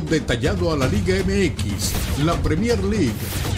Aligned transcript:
Detallado 0.00 0.72
a 0.72 0.76
la 0.76 0.86
Liga 0.88 1.16
MX, 1.24 2.24
la 2.24 2.34
Premier 2.42 2.82
League, 2.84 3.14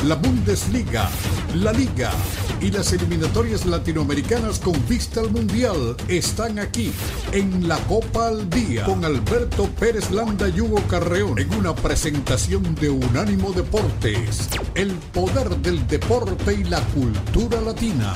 la 0.06 0.14
Bundesliga, 0.14 1.10
la 1.54 1.72
Liga 1.72 2.12
y 2.60 2.70
las 2.70 2.92
eliminatorias 2.92 3.66
latinoamericanas 3.66 4.58
con 4.58 4.74
vista 4.88 5.20
al 5.20 5.30
Mundial 5.30 5.96
están 6.08 6.58
aquí 6.58 6.92
en 7.32 7.66
la 7.66 7.76
Copa 7.86 8.28
al 8.28 8.48
Día 8.50 8.84
con 8.84 9.04
Alberto 9.04 9.68
Pérez 9.78 10.10
Landa 10.10 10.48
y 10.48 10.60
Hugo 10.60 10.82
Carreón 10.88 11.38
en 11.38 11.52
una 11.54 11.74
presentación 11.74 12.74
de 12.76 12.90
Unánimo 12.90 13.52
Deportes, 13.52 14.48
el 14.74 14.92
poder 15.12 15.56
del 15.56 15.86
deporte 15.88 16.54
y 16.54 16.64
la 16.64 16.80
cultura 16.80 17.60
latina. 17.60 18.14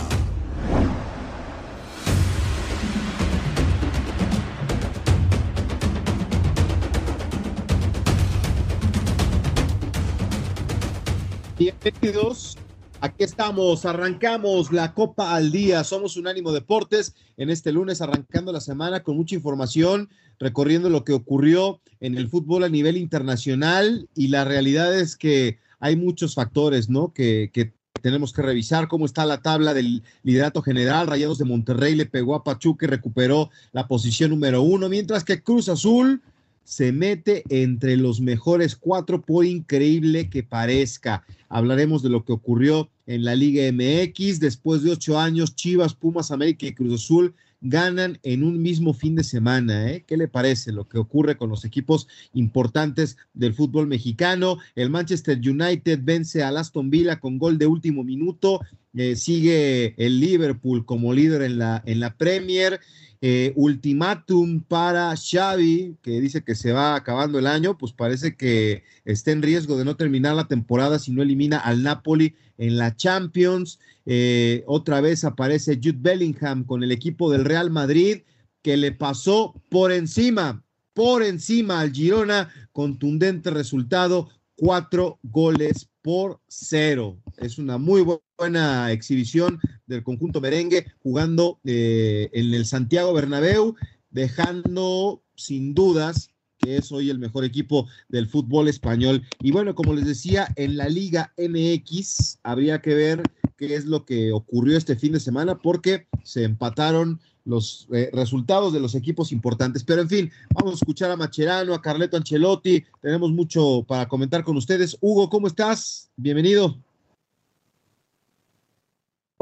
Bienvenidos 11.63 12.59
Aquí 13.01 13.23
estamos, 13.23 13.85
arrancamos 13.85 14.73
la 14.73 14.95
Copa 14.95 15.37
al 15.37 15.53
Día. 15.53 15.85
Somos 15.85 16.17
Unánimo 16.17 16.51
Deportes 16.51 17.15
en 17.37 17.51
este 17.51 17.71
lunes, 17.71 18.01
arrancando 18.01 18.51
la 18.51 18.61
semana 18.61 19.05
con 19.05 19.17
mucha 19.17 19.37
información, 19.37 20.09
recorriendo 20.41 20.91
lo 20.91 21.05
que 21.05 21.13
ocurrió 21.13 21.81
en 22.01 22.19
el 22.19 22.29
fútbol 22.29 22.65
a 22.65 22.69
nivel 22.69 22.97
internacional. 22.97 24.09
Y 24.17 24.27
la 24.29 24.45
realidad 24.45 24.93
es 24.99 25.17
que 25.17 25.59
hay 25.79 25.95
muchos 25.95 26.35
factores, 26.35 26.89
¿no? 26.91 27.13
Que, 27.13 27.51
que 27.53 27.73
tenemos 28.01 28.33
que 28.33 28.43
revisar 28.43 28.89
cómo 28.89 29.07
está 29.07 29.25
la 29.25 29.41
tabla 29.41 29.73
del 29.73 30.03
liderato 30.25 30.63
general. 30.63 31.07
Rayados 31.07 31.39
de 31.39 31.45
Monterrey 31.45 31.95
le 31.95 32.07
pegó 32.07 32.35
a 32.35 32.43
Pachuca 32.43 32.87
y 32.87 32.89
recuperó 32.89 33.51
la 33.71 33.87
posición 33.87 34.31
número 34.31 34.63
uno, 34.63 34.89
mientras 34.89 35.23
que 35.23 35.45
Cruz 35.45 35.69
Azul 35.69 36.23
se 36.65 36.93
mete 36.93 37.43
entre 37.49 37.97
los 37.97 38.21
mejores 38.21 38.77
cuatro, 38.77 39.23
por 39.23 39.45
increíble 39.45 40.31
que 40.31 40.43
parezca. 40.43 41.25
Hablaremos 41.53 42.03
de 42.03 42.09
lo 42.09 42.25
que 42.25 42.33
ocurrió 42.33 42.89
en 43.05 43.25
la 43.25 43.35
Liga 43.35 43.71
MX. 43.71 44.41
Después 44.41 44.83
de 44.83 44.93
ocho 44.93 45.19
años, 45.19 45.55
Chivas, 45.55 45.95
Pumas, 45.95 46.31
América 46.31 46.65
y 46.65 46.73
Cruz 46.73 46.95
Azul 46.95 47.35
ganan 47.61 48.19
en 48.23 48.43
un 48.43 48.63
mismo 48.63 48.95
fin 48.95 49.15
de 49.17 49.23
semana. 49.23 49.91
¿eh? 49.91 50.03
¿Qué 50.07 50.17
le 50.17 50.29
parece 50.29 50.73
lo 50.73 50.89
que 50.89 50.97
ocurre 50.97 51.37
con 51.37 51.51
los 51.51 51.67
equipos 51.67 52.09
importantes 52.33 53.19
del 53.35 53.53
fútbol 53.53 53.87
mexicano? 53.87 54.57
El 54.75 54.89
Manchester 54.89 55.39
United 55.39 56.01
vence 56.03 56.43
a 56.43 56.49
Aston 56.49 56.89
Villa 56.89 57.21
con 57.21 57.39
gol 57.39 57.59
de 57.59 57.67
último 57.67 58.03
minuto. 58.03 58.61
Eh, 58.95 59.17
sigue 59.17 59.95
el 59.97 60.21
Liverpool 60.21 60.85
como 60.85 61.15
líder 61.15 61.43
en 61.43 61.59
la, 61.59 61.83
en 61.87 62.01
la 62.01 62.17
Premier. 62.17 62.81
Eh, 63.25 63.53
ultimátum 63.55 64.65
para 64.65 65.15
Xavi, 65.15 65.97
que 66.03 66.21
dice 66.21 66.43
que 66.43 66.57
se 66.57 66.73
va 66.73 66.97
acabando 66.97 67.39
el 67.39 67.47
año, 67.47 67.79
pues 67.79 67.93
parece 67.93 68.35
que 68.35 68.83
está 69.05 69.31
en 69.31 69.43
riesgo 69.43 69.77
de 69.77 69.85
no 69.85 69.95
terminar 69.95 70.35
la 70.35 70.49
temporada 70.49 70.99
si 70.99 71.13
no 71.13 71.23
elimina 71.23 71.59
al 71.59 71.85
Napoli 71.85 72.35
en 72.59 72.79
la 72.79 72.97
Champions. 72.97 73.79
Eh, 74.07 74.65
otra 74.67 75.01
vez 75.01 75.23
aparece 75.23 75.77
Jude 75.77 75.99
Bellingham 76.01 76.65
con 76.65 76.83
el 76.83 76.91
equipo 76.91 77.31
del 77.31 77.45
Real 77.45 77.71
Madrid, 77.71 78.23
que 78.61 78.77
le 78.77 78.91
pasó 78.91 79.55
por 79.69 79.93
encima, 79.93 80.65
por 80.93 81.23
encima 81.23 81.79
al 81.79 81.93
Girona, 81.93 82.51
contundente 82.73 83.51
resultado, 83.51 84.31
cuatro 84.57 85.21
goles 85.23 85.92
por 86.03 86.41
cero. 86.49 87.17
Es 87.39 87.59
una 87.59 87.79
muy 87.79 88.05
buena 88.37 88.93
exhibición 88.93 89.61
del 89.87 90.03
conjunto 90.03 90.41
merengue 90.41 90.87
jugando 91.03 91.61
eh, 91.65 92.29
en 92.33 92.53
el 92.53 92.67
Santiago 92.67 93.13
Bernabéu, 93.13 93.77
dejando 94.11 95.23
sin 95.37 95.75
dudas 95.75 96.29
que 96.59 96.77
es 96.77 96.93
hoy 96.93 97.11
el 97.11 97.19
mejor 97.19 97.45
equipo 97.45 97.89
del 98.09 98.29
fútbol 98.29 98.69
español. 98.69 99.23
Y 99.41 99.51
bueno, 99.51 99.75
como 99.75 99.95
les 99.95 100.07
decía, 100.07 100.47
en 100.55 100.77
la 100.77 100.89
Liga 100.89 101.35
MX 101.37 102.39
habría 102.45 102.81
que 102.81 102.95
ver 102.95 103.23
qué 103.57 103.75
es 103.75 103.85
lo 103.85 104.05
que 104.05 104.33
ocurrió 104.33 104.79
este 104.79 104.97
fin 104.97 105.13
de 105.13 105.21
semana 105.21 105.59
porque 105.59 106.07
se 106.23 106.45
empataron 106.45 107.21
los 107.45 107.89
eh, 107.93 108.11
resultados 108.13 108.73
de 108.73 108.81
los 108.81 108.95
equipos 108.95 109.33
importantes. 109.33 109.85
Pero 109.85 110.03
en 110.03 110.09
fin, 110.09 110.33
vamos 110.55 110.73
a 110.73 110.77
escuchar 110.77 111.11
a 111.11 111.17
Macherano, 111.17 111.75
a 111.75 111.83
Carleto 111.83 112.17
Ancelotti. 112.17 112.85
Tenemos 113.01 113.31
mucho 113.33 113.83
para 113.87 114.07
comentar 114.07 114.45
con 114.45 114.57
ustedes. 114.57 114.97
Hugo, 115.01 115.29
¿cómo 115.29 115.47
estás? 115.47 116.11
Bienvenido. 116.17 116.77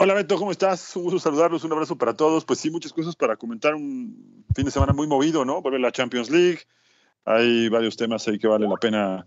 Hola 0.03 0.15
Beto, 0.15 0.39
¿cómo 0.39 0.51
estás? 0.51 0.97
Un 0.97 1.03
gusto 1.03 1.19
saludarlos, 1.19 1.63
un 1.65 1.73
abrazo 1.73 1.97
para 1.97 2.15
todos. 2.15 2.47
Pues 2.47 2.59
sí, 2.59 2.71
muchas 2.71 2.93
cosas 2.93 3.15
para 3.17 3.37
comentar. 3.37 3.75
Un 3.75 4.45
fin 4.55 4.65
de 4.65 4.71
semana 4.71 4.95
muy 4.95 5.07
movido, 5.07 5.45
¿no? 5.45 5.61
Vuelve 5.61 5.79
la 5.79 5.93
Champions 5.93 6.31
League. 6.31 6.61
Hay 7.27 7.69
varios 7.69 7.97
temas 7.97 8.27
ahí 8.27 8.39
que 8.39 8.49
vale 8.49 8.67
la 8.67 8.77
pena 8.77 9.27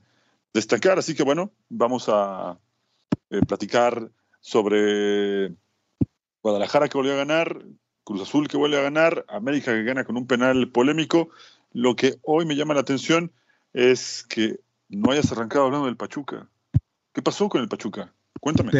destacar. 0.51 0.97
Así 0.97 1.13
que 1.13 1.21
bueno, 1.21 1.51
vamos 1.69 2.09
a 2.09 2.57
eh, 3.29 3.41
platicar 3.47 4.09
sobre 4.39 5.53
Guadalajara 6.41 6.89
que 6.89 6.97
volvió 6.97 7.13
a 7.13 7.17
ganar, 7.17 7.63
Cruz 8.03 8.21
Azul 8.21 8.47
que 8.47 8.57
vuelve 8.57 8.77
a 8.77 8.83
ganar, 8.83 9.25
América 9.29 9.71
que 9.71 9.83
gana 9.83 10.03
con 10.03 10.17
un 10.17 10.27
penal 10.27 10.69
polémico. 10.71 11.29
Lo 11.71 11.95
que 11.95 12.15
hoy 12.21 12.45
me 12.45 12.55
llama 12.55 12.73
la 12.73 12.81
atención 12.81 13.31
es 13.73 14.25
que 14.29 14.59
no 14.89 15.11
hayas 15.11 15.31
arrancado 15.31 15.65
hablando 15.65 15.87
del 15.87 15.97
Pachuca. 15.97 16.49
¿Qué 17.13 17.21
pasó 17.21 17.49
con 17.49 17.61
el 17.61 17.69
Pachuca? 17.69 18.13
Cuéntame. 18.39 18.71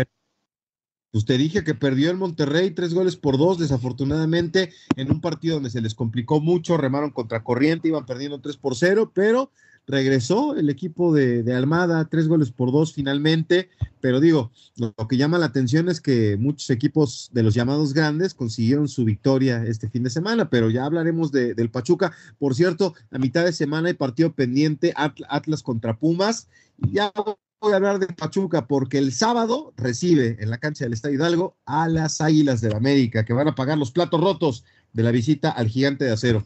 Pues 1.12 1.26
te 1.26 1.38
dije 1.38 1.64
que 1.64 1.76
perdió 1.76 2.10
el 2.10 2.18
Monterrey 2.18 2.72
tres 2.72 2.96
goles 2.96 3.16
por 3.16 3.38
dos, 3.38 3.60
desafortunadamente, 3.60 4.74
en 4.96 5.12
un 5.12 5.22
partido 5.22 5.56
donde 5.56 5.70
se 5.70 5.80
les 5.80 5.94
complicó 5.94 6.42
mucho, 6.42 6.76
remaron 6.76 7.12
contra 7.12 7.44
corriente, 7.44 7.88
iban 7.88 8.08
perdiendo 8.08 8.42
tres 8.42 8.58
por 8.58 8.76
cero, 8.76 9.12
pero 9.14 9.52
regresó 9.88 10.56
el 10.56 10.70
equipo 10.70 11.14
de, 11.14 11.54
Almada, 11.54 12.08
tres 12.10 12.28
goles 12.28 12.52
por 12.52 12.72
dos 12.72 12.94
finalmente, 12.94 13.70
pero 14.00 14.20
digo, 14.20 14.52
lo, 14.78 14.94
que 15.08 15.18
llama 15.18 15.38
la 15.38 15.48
atención 15.48 15.90
es 15.90 16.02
que 16.02 16.38
muchos 16.38 16.70
equipos 16.70 17.30
de 17.34 17.44
los 17.44 17.54
llamados 17.54 17.94
grandes 17.94 18.34
consiguieron 18.34 18.88
su 18.88 19.06
victoria 19.06 19.64
este 19.66 19.90
fin 19.90 20.04
de 20.04 20.10
semana, 20.10 20.50
pero 20.50 20.70
ya 20.70 20.86
hablaremos 20.86 21.32
del 21.32 21.70
Pachuca. 21.70 22.14
Por 22.40 22.56
cierto, 22.56 22.94
a 23.12 23.18
mitad 23.18 23.46
de 23.46 23.54
semana 23.54 23.90
hay 23.90 23.94
partido 23.94 24.34
pendiente 24.34 24.94
Atlas 24.96 25.64
contra 25.64 25.98
Pumas, 25.98 26.48
ya 26.92 27.12
voy 27.16 27.74
a 27.74 27.76
hablar 27.78 28.00
de 28.00 28.08
Pachuca 28.08 28.68
porque 28.68 28.98
el 28.98 29.14
sábado 29.14 29.74
recibe 29.78 30.38
en 30.40 30.50
la 30.50 30.58
cancha 30.58 30.84
del 30.84 30.94
Estadio 30.94 31.16
Hidalgo 31.16 31.56
a 31.66 31.88
las 31.88 32.20
Águilas 32.20 32.62
del 32.62 32.72
la 32.72 32.78
América, 32.78 33.24
que 33.24 33.34
van 33.34 33.48
a 33.48 33.56
pagar 33.56 33.78
los 33.78 33.92
platos 33.92 34.20
rotos 34.20 34.66
de 34.92 35.04
la 35.04 35.12
visita 35.12 35.50
al 35.50 35.68
gigante 35.68 36.06
de 36.06 36.12
acero. 36.12 36.46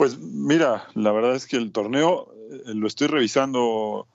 Pues 0.00 0.18
mira, 0.18 0.88
la 0.94 1.12
verdad 1.12 1.34
es 1.34 1.46
que 1.46 1.58
el 1.58 1.72
torneo 1.72 2.32
eh, 2.50 2.72
lo 2.72 2.86
estoy 2.86 3.06
revisando 3.06 4.08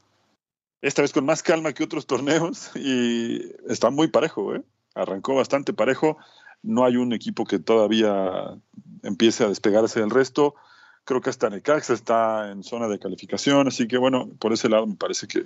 esta 0.81 1.03
vez 1.03 1.13
con 1.13 1.27
más 1.27 1.43
calma 1.43 1.73
que 1.73 1.83
otros 1.83 2.07
torneos 2.07 2.71
y 2.75 3.51
está 3.69 3.91
muy 3.91 4.07
parejo, 4.07 4.55
¿eh? 4.55 4.63
arrancó 4.95 5.35
bastante 5.35 5.73
parejo. 5.73 6.17
No 6.63 6.85
hay 6.85 6.95
un 6.95 7.13
equipo 7.13 7.45
que 7.45 7.59
todavía 7.59 8.57
empiece 9.03 9.43
a 9.43 9.47
despegarse 9.47 9.99
del 9.99 10.09
resto. 10.09 10.55
Creo 11.03 11.21
que 11.21 11.29
hasta 11.29 11.51
Necaxa 11.51 11.93
está 11.93 12.49
en 12.49 12.63
zona 12.63 12.87
de 12.87 12.97
calificación, 12.97 13.67
así 13.67 13.87
que 13.87 13.99
bueno, 13.99 14.31
por 14.39 14.53
ese 14.53 14.69
lado 14.69 14.87
me 14.87 14.95
parece 14.95 15.27
que 15.27 15.45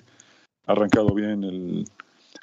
ha 0.68 0.72
arrancado 0.72 1.14
bien 1.14 1.44
el, 1.44 1.86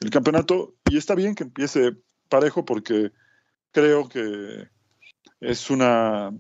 el 0.03 0.11
campeonato 0.11 0.75
y 0.84 0.99
está 0.99 1.15
bien 1.15 1.34
que 1.34 1.45
empiece 1.45 1.97
parejo 2.28 2.67
porque 2.67 3.11
creo 3.73 4.07
que 4.07 4.69
es 5.41 5.71
una 5.71 6.31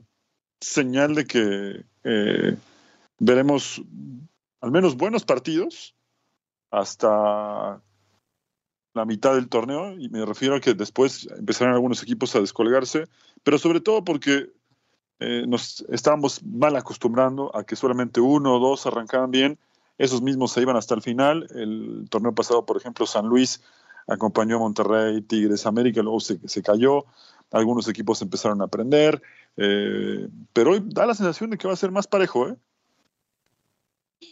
señal 0.60 1.14
de 1.14 1.24
que 1.26 1.84
eh, 2.04 2.56
veremos 3.18 3.82
al 4.60 4.70
menos 4.70 4.96
buenos 4.96 5.24
partidos 5.24 5.94
hasta 6.70 7.82
la 8.94 9.04
mitad 9.04 9.34
del 9.34 9.48
torneo, 9.48 9.92
y 9.98 10.08
me 10.08 10.24
refiero 10.24 10.56
a 10.56 10.60
que 10.60 10.74
después 10.74 11.28
empezarán 11.38 11.74
algunos 11.74 12.02
equipos 12.02 12.34
a 12.34 12.40
descolgarse, 12.40 13.04
pero 13.42 13.58
sobre 13.58 13.80
todo 13.80 14.02
porque 14.04 14.50
eh, 15.20 15.44
nos 15.46 15.84
estábamos 15.90 16.42
mal 16.42 16.76
acostumbrando 16.76 17.54
a 17.54 17.64
que 17.64 17.76
solamente 17.76 18.20
uno 18.20 18.56
o 18.56 18.58
dos 18.58 18.86
arrancaban 18.86 19.30
bien, 19.30 19.58
esos 19.98 20.22
mismos 20.22 20.52
se 20.52 20.62
iban 20.62 20.76
hasta 20.76 20.94
el 20.94 21.02
final. 21.02 21.46
El 21.54 22.06
torneo 22.10 22.34
pasado, 22.34 22.66
por 22.66 22.76
ejemplo, 22.76 23.06
San 23.06 23.26
Luis 23.26 23.62
acompañó 24.06 24.56
a 24.56 24.60
Monterrey, 24.60 25.22
Tigres, 25.22 25.66
América, 25.66 26.02
luego 26.02 26.20
se, 26.20 26.38
se 26.46 26.62
cayó, 26.62 27.06
algunos 27.50 27.88
equipos 27.88 28.20
empezaron 28.22 28.60
a 28.60 28.64
aprender, 28.64 29.22
eh, 29.56 30.28
pero 30.52 30.72
hoy 30.72 30.82
da 30.84 31.06
la 31.06 31.14
sensación 31.14 31.50
de 31.50 31.58
que 31.58 31.68
va 31.68 31.74
a 31.74 31.76
ser 31.76 31.90
más 31.90 32.06
parejo, 32.06 32.48
¿eh? 32.48 32.56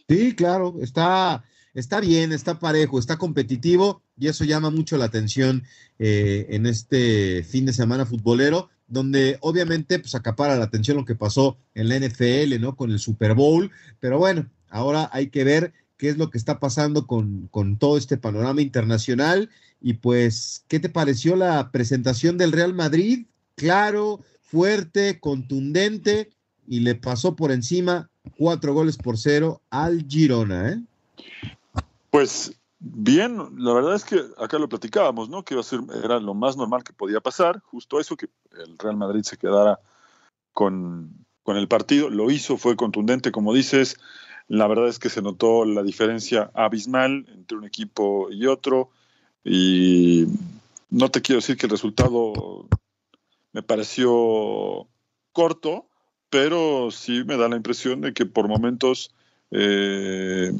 Sí, 0.08 0.34
claro, 0.34 0.76
está, 0.80 1.44
está 1.74 2.00
bien, 2.00 2.32
está 2.32 2.58
parejo, 2.58 2.98
está 2.98 3.16
competitivo 3.16 4.02
y 4.18 4.28
eso 4.28 4.44
llama 4.44 4.70
mucho 4.70 4.96
la 4.96 5.06
atención 5.06 5.64
eh, 5.98 6.46
en 6.50 6.66
este 6.66 7.42
fin 7.44 7.66
de 7.66 7.72
semana 7.72 8.06
futbolero, 8.06 8.70
donde 8.86 9.38
obviamente 9.40 9.98
pues 9.98 10.14
acapara 10.14 10.56
la 10.56 10.64
atención 10.64 10.96
lo 10.96 11.04
que 11.04 11.14
pasó 11.14 11.58
en 11.74 11.88
la 11.88 11.98
NFL, 11.98 12.60
¿no? 12.60 12.76
Con 12.76 12.90
el 12.90 12.98
Super 12.98 13.34
Bowl, 13.34 13.70
pero 14.00 14.18
bueno, 14.18 14.50
ahora 14.68 15.08
hay 15.12 15.28
que 15.28 15.44
ver 15.44 15.72
qué 15.96 16.08
es 16.08 16.18
lo 16.18 16.30
que 16.30 16.38
está 16.38 16.60
pasando 16.60 17.06
con, 17.06 17.48
con 17.48 17.78
todo 17.78 17.96
este 17.96 18.16
panorama 18.16 18.62
internacional. 18.62 19.50
Y 19.80 19.94
pues, 19.94 20.64
¿qué 20.68 20.80
te 20.80 20.88
pareció 20.88 21.36
la 21.36 21.70
presentación 21.70 22.38
del 22.38 22.52
Real 22.52 22.74
Madrid? 22.74 23.26
Claro, 23.56 24.20
fuerte, 24.42 25.20
contundente 25.20 26.30
y 26.66 26.80
le 26.80 26.94
pasó 26.94 27.36
por 27.36 27.52
encima 27.52 28.08
cuatro 28.38 28.74
goles 28.74 28.96
por 28.96 29.18
cero 29.18 29.60
al 29.70 30.06
Girona. 30.08 30.70
¿eh? 30.70 30.80
Pues 32.10 32.54
bien, 32.78 33.36
la 33.58 33.72
verdad 33.74 33.94
es 33.94 34.04
que 34.04 34.22
acá 34.38 34.58
lo 34.58 34.68
platicábamos, 34.68 35.28
¿no? 35.28 35.44
Que 35.44 35.54
iba 35.54 35.60
a 35.60 35.64
ser, 35.64 35.80
era 36.02 36.18
lo 36.20 36.34
más 36.34 36.56
normal 36.56 36.84
que 36.84 36.92
podía 36.92 37.20
pasar, 37.20 37.60
justo 37.60 38.00
eso, 38.00 38.16
que 38.16 38.28
el 38.52 38.78
Real 38.78 38.96
Madrid 38.96 39.22
se 39.22 39.36
quedara 39.36 39.78
con, 40.52 41.10
con 41.42 41.56
el 41.56 41.68
partido. 41.68 42.08
Lo 42.10 42.30
hizo, 42.30 42.56
fue 42.56 42.76
contundente, 42.76 43.32
como 43.32 43.52
dices. 43.52 43.96
La 44.48 44.66
verdad 44.66 44.88
es 44.88 44.98
que 44.98 45.10
se 45.10 45.22
notó 45.22 45.64
la 45.64 45.82
diferencia 45.82 46.50
abismal 46.54 47.26
entre 47.32 47.56
un 47.56 47.64
equipo 47.64 48.28
y 48.30 48.46
otro. 48.46 48.90
Y 49.42 50.26
no 50.90 51.10
te 51.10 51.22
quiero 51.22 51.40
decir 51.40 51.56
que 51.56 51.66
el 51.66 51.70
resultado 51.70 52.68
me 53.52 53.62
pareció 53.62 54.86
corto, 55.32 55.86
pero 56.30 56.90
sí 56.90 57.24
me 57.24 57.36
da 57.36 57.48
la 57.48 57.56
impresión 57.56 58.00
de 58.00 58.12
que 58.12 58.26
por 58.26 58.48
momentos 58.48 59.14
eh, 59.50 60.52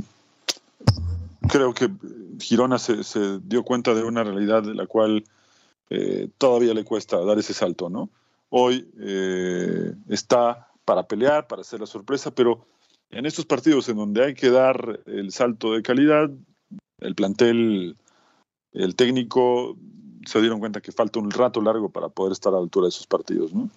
creo 1.49 1.75
que 1.75 1.91
Girona 2.41 2.79
se, 2.79 3.41
dio 3.43 3.65
cuenta 3.65 3.95
de 3.95 4.03
una 4.03 4.25
realidad 4.25 4.63
de 4.63 4.75
la 4.75 4.87
cual 4.87 5.25
eh, 5.91 6.29
todavía 6.39 6.75
le 6.75 6.85
cuesta 6.85 7.25
dar 7.25 7.39
ese 7.39 7.55
salto, 7.55 7.91
¿no? 7.91 8.11
Hoy 8.51 8.89
eh, 9.01 9.95
está 10.09 10.69
para 10.85 11.07
pelear, 11.07 11.47
para 11.47 11.63
hacer 11.63 11.81
la 11.81 11.87
sorpresa, 11.87 12.33
pero 12.33 12.67
en 13.11 13.27
estos 13.27 13.47
partidos 13.47 13.89
en 13.89 13.97
donde 13.97 14.25
hay 14.25 14.35
que 14.35 14.51
dar 14.51 15.01
el 15.07 15.33
salto 15.33 15.75
de 15.75 15.83
calidad, 15.83 16.31
el 17.01 17.15
plantel, 17.15 17.97
el 18.73 18.97
técnico 18.97 19.77
se 20.27 20.41
dieron 20.41 20.59
cuenta 20.59 20.81
que 20.81 20.93
falta 20.93 21.21
un 21.21 21.31
rato 21.31 21.61
largo 21.61 21.91
para 21.91 22.09
poder 22.09 22.33
estar 22.33 22.53
a 22.53 22.57
la 22.57 22.63
altura 22.63 22.87
de 22.87 22.91
esos 22.91 23.07
partidos, 23.07 23.53
¿no? 23.53 23.71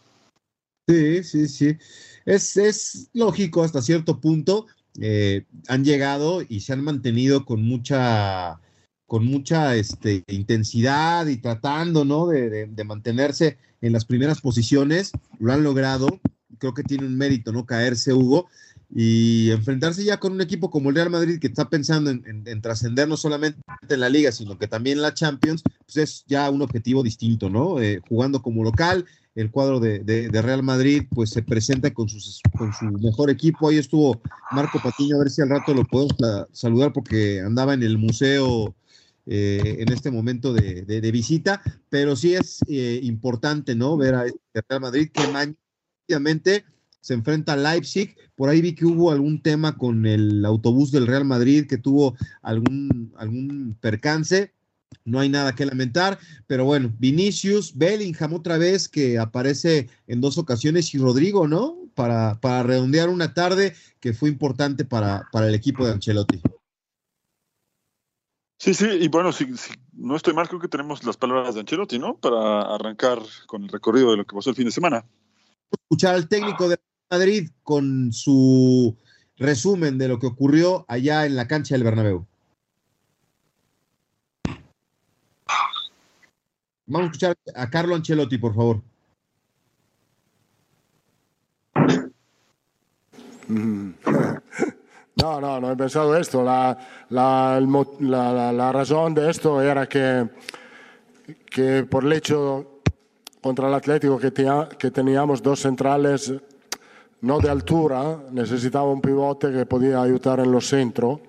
Sí, 0.88 1.24
sí, 1.24 1.48
sí. 1.48 1.78
Es, 2.26 2.56
es 2.56 3.10
lógico 3.14 3.64
hasta 3.64 3.82
cierto 3.82 4.22
punto. 4.22 4.68
Eh, 5.00 5.46
han 5.68 5.84
llegado 5.84 6.42
y 6.48 6.62
se 6.62 6.74
han 6.74 6.84
mantenido 6.84 7.46
con 7.46 7.62
mucha, 7.64 8.60
con 9.06 9.26
mucha 9.26 9.76
este, 9.76 10.24
intensidad 10.28 11.28
y 11.28 11.38
tratando, 11.38 12.06
¿no? 12.06 12.28
De, 12.28 12.68
de, 12.68 12.84
mantenerse 12.86 13.58
en 13.82 13.94
las 13.94 14.06
primeras 14.06 14.42
posiciones. 14.42 15.12
Lo 15.40 15.52
han 15.52 15.64
logrado. 15.64 16.08
Creo 16.58 16.74
que 16.74 16.84
tiene 16.84 17.06
un 17.06 17.18
mérito, 17.18 17.52
¿no? 17.52 17.66
Caerse, 17.66 18.14
Hugo. 18.14 18.48
Y 18.94 19.52
enfrentarse 19.52 20.04
ya 20.04 20.18
con 20.18 20.32
un 20.32 20.42
equipo 20.42 20.70
como 20.70 20.90
el 20.90 20.96
Real 20.96 21.10
Madrid 21.10 21.40
que 21.40 21.48
está 21.48 21.70
pensando 21.70 22.10
en, 22.10 22.62
trascender 22.62 23.08
no 23.08 23.18
solamente 23.18 23.60
en 23.90 24.00
la 24.00 24.10
liga, 24.10 24.32
sino 24.32 24.58
que 24.58 24.68
también 24.68 24.98
en 24.98 25.02
la 25.02 25.14
Champions, 25.14 25.62
pues 25.86 25.98
es 25.98 26.24
ya 26.26 26.50
un 26.50 26.62
objetivo 26.62 27.04
distinto, 27.04 27.50
¿no? 27.50 27.82
Eh, 27.82 28.02
jugando 28.08 28.42
como 28.42 28.64
local, 28.64 29.06
el 29.36 29.52
cuadro 29.52 29.80
de, 29.80 30.30
Real 30.32 30.64
Madrid 30.64 31.04
pues 31.14 31.30
se 31.30 31.44
presenta 31.44 31.94
con, 31.94 32.08
con 32.58 32.74
su 32.74 32.86
mejor 32.86 33.30
equipo. 33.30 33.70
Ahí 33.70 33.78
estuvo 33.78 34.22
Marco 34.52 34.80
Patiño, 34.82 35.18
a 35.18 35.20
ver 35.20 35.30
si 35.30 35.42
al 35.42 35.50
rato 35.50 35.74
lo 35.74 35.84
podemos 35.86 36.16
saludar 36.52 36.94
porque 36.94 37.42
andaba 37.42 37.74
en 37.74 37.84
el 37.84 37.98
museo 37.98 38.74
eh, 39.30 39.78
en 39.80 39.92
este 39.92 40.10
momento 40.10 40.54
de, 40.54 41.12
visita, 41.12 41.62
pero 41.90 42.16
sí 42.16 42.34
es 42.34 42.60
eh, 42.70 43.02
importante, 43.04 43.76
¿no? 43.76 43.98
Ver 43.98 44.16
a 44.16 44.26
este 44.26 44.40
Real 44.70 44.82
Madrid 44.82 45.10
que 45.12 45.28
mañana 45.28 45.54
se 47.08 47.14
enfrenta 47.14 47.54
a 47.54 47.56
Leipzig. 47.56 48.18
Por 48.36 48.50
ahí 48.50 48.60
vi 48.60 48.76
que 48.76 48.86
hubo 48.86 49.12
algún 49.12 49.42
tema 49.42 49.78
con 49.78 50.06
el 50.06 50.44
autobús 50.44 50.92
del 50.92 51.08
Real 51.08 51.24
Madrid 51.24 51.66
que 51.66 51.78
tuvo 51.78 52.18
algún, 52.42 53.14
algún 53.18 53.78
percance 53.80 54.52
no 55.06 55.22
hay 55.22 55.30
nada 55.30 55.56
que 55.56 55.66
lamentar, 55.66 56.20
pero 56.48 56.66
bueno, 56.66 56.94
Vinicius, 57.00 57.78
Bellingham 57.78 58.34
otra 58.34 58.58
vez 58.58 58.90
que 58.90 59.18
aparece 59.18 59.90
en 60.06 60.20
dos 60.20 60.38
ocasiones 60.38 60.94
y 60.94 60.98
Rodrigo, 60.98 61.48
¿no? 61.48 61.78
Para, 61.96 62.40
para 62.42 62.64
redondear 62.64 63.08
una 63.08 63.34
tarde 63.34 63.74
que 64.02 64.14
fue 64.14 64.28
importante 64.28 64.84
para, 64.84 65.28
para 65.32 65.48
el 65.48 65.56
equipo 65.56 65.86
de 65.86 65.94
Ancelotti. 65.94 66.42
Sí, 68.60 68.74
sí, 68.74 68.86
y 68.86 69.08
bueno, 69.08 69.32
si, 69.32 69.48
no 69.94 70.18
estoy 70.18 70.34
mal, 70.34 70.50
creo 70.50 70.60
que 70.60 70.68
tenemos 70.68 71.04
las 71.06 71.16
palabras 71.16 71.54
de 71.54 71.62
Ancelotti, 71.62 72.00
¿no? 72.00 72.18
Para 72.18 72.62
arrancar 72.76 73.20
con 73.46 73.64
el 73.64 73.70
recorrido 73.70 74.12
de 74.12 74.18
lo 74.18 74.26
que 74.26 74.36
pasó 74.36 74.50
el 74.50 74.58
fin 74.58 74.66
de 74.66 74.72
semana. 74.72 75.06
Escuchar 75.72 76.16
al 76.16 76.28
técnico 76.28 76.68
de 76.68 76.78
Madrid 77.10 77.50
con 77.64 78.12
su 78.12 78.96
resumen 79.38 79.98
de 79.98 80.08
lo 80.08 80.20
que 80.20 80.28
ocurrió 80.28 80.86
allá 80.88 81.26
en 81.26 81.36
la 81.36 81.48
cancha 81.48 81.76
del 81.76 81.84
Bernabéu. 81.84 82.26
Vamos 86.86 87.02
a 87.02 87.12
escuchar 87.12 87.38
a 87.56 87.70
Carlo 87.70 87.96
Ancelotti, 87.96 88.38
por 88.38 88.56
favor. 88.56 88.82
No, 95.20 95.42
no, 95.42 95.60
no 95.60 95.72
he 95.72 95.76
pensado 95.76 96.16
esto. 96.16 96.44
La, 96.44 96.78
la, 97.10 97.60
la, 97.60 98.72
razón 98.72 99.16
de 99.16 99.32
esto 99.32 99.60
era 99.60 99.90
que, 99.90 100.30
que 101.50 101.84
por 101.86 102.06
el 102.06 102.14
hecho 102.14 102.82
contra 103.42 103.68
el 103.68 103.74
Atlético 103.74 104.20
que 104.20 104.92
teníamos 104.92 105.42
dos 105.42 105.62
centrales 105.62 106.32
no 107.22 107.40
de 107.40 107.50
altura, 107.50 108.20
necesitaba 108.32 108.92
un 108.92 109.02
pivote 109.02 109.52
que 109.52 109.66
podía 109.66 110.02
ayudar 110.02 110.40
en 110.40 110.52
los 110.52 110.68
centros. 110.68 111.20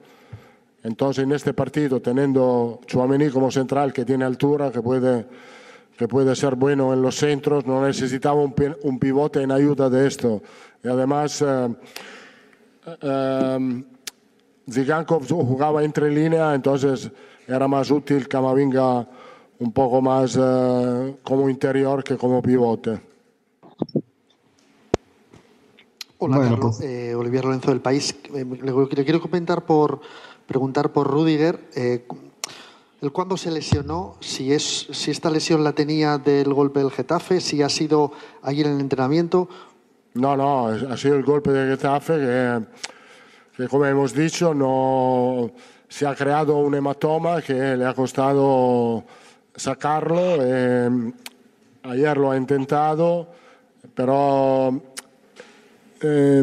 Entonces, 0.83 1.25
en 1.25 1.33
este 1.33 1.55
partido, 1.55 2.01
teniendo 2.01 2.81
Chuamení 2.87 3.31
como 3.31 3.51
central 3.51 3.93
que 3.93 4.05
tiene 4.05 4.25
altura, 4.25 4.71
que 4.71 4.83
puede, 4.83 5.27
que 5.97 6.07
puede 6.07 6.37
ser 6.37 6.55
bueno 6.55 6.93
en 6.93 7.03
los 7.03 7.17
centros, 7.17 7.67
no 7.67 7.85
necesitaba 7.85 8.37
un, 8.37 8.99
pivote 8.99 9.43
en 9.43 9.51
ayuda 9.51 9.91
de 9.91 10.07
esto. 10.07 10.43
Y 10.85 10.89
además, 10.89 11.43
eh, 11.43 11.69
eh, 13.03 13.85
Zigankov 14.71 15.27
jugaba 15.27 15.83
entre 15.83 16.11
línea, 16.11 16.55
entonces 16.55 17.11
era 17.47 17.67
más 17.67 17.91
útil 17.91 18.29
Camavinga 18.29 19.09
un 19.59 19.73
poco 19.73 20.01
más 20.01 20.39
eh, 20.41 21.17
como 21.23 21.49
interior 21.49 22.05
que 22.05 22.17
como 22.17 22.43
pivote. 22.43 23.08
Hola, 26.21 26.41
Carlos. 26.41 26.81
Eh, 26.81 27.15
Olivier 27.15 27.45
Lorenzo 27.45 27.71
del 27.71 27.81
País. 27.81 28.17
Eh, 28.35 28.45
le, 28.45 29.05
quiero 29.05 29.21
comentar 29.21 29.65
por 29.65 30.01
preguntar 30.49 30.91
por 30.93 31.07
Rudiger. 31.07 31.61
Eh, 31.77 32.05
el 33.01 33.13
cuándo 33.13 33.37
se 33.37 33.53
lesionó, 33.53 34.17
si, 34.19 34.53
es, 34.53 34.89
si 34.91 35.13
esta 35.13 35.31
lesión 35.31 35.63
la 35.63 35.75
tenía 35.75 36.19
del 36.19 36.53
golpe 36.53 36.81
del 36.81 36.91
Getafe, 36.91 37.41
si 37.41 37.63
ha 37.63 37.69
sido 37.69 38.11
ayer 38.43 38.67
en 38.67 38.75
el 38.75 38.81
entrenamiento. 38.81 39.49
No, 40.15 40.37
no, 40.37 40.67
ha 40.67 40.97
sido 40.97 41.15
el 41.15 41.23
golpe 41.23 41.53
del 41.53 41.71
Getafe 41.77 42.15
que, 42.15 42.65
que 43.57 43.69
como 43.69 43.87
hemos 43.87 44.13
dicho, 44.13 44.53
no 44.53 45.53
se 45.89 46.05
ha 46.05 46.17
creado 46.17 46.57
un 46.57 46.75
hematoma 46.75 47.41
que 47.43 47.77
le 47.77 47.87
ha 47.87 47.95
costado 47.95 49.05
sacarlo. 49.55 50.39
Eh, 50.41 51.13
ayer 51.85 52.17
lo 52.17 52.33
ha 52.33 52.37
intentado, 52.37 53.29
pero 53.95 54.83
eh, 56.01 56.43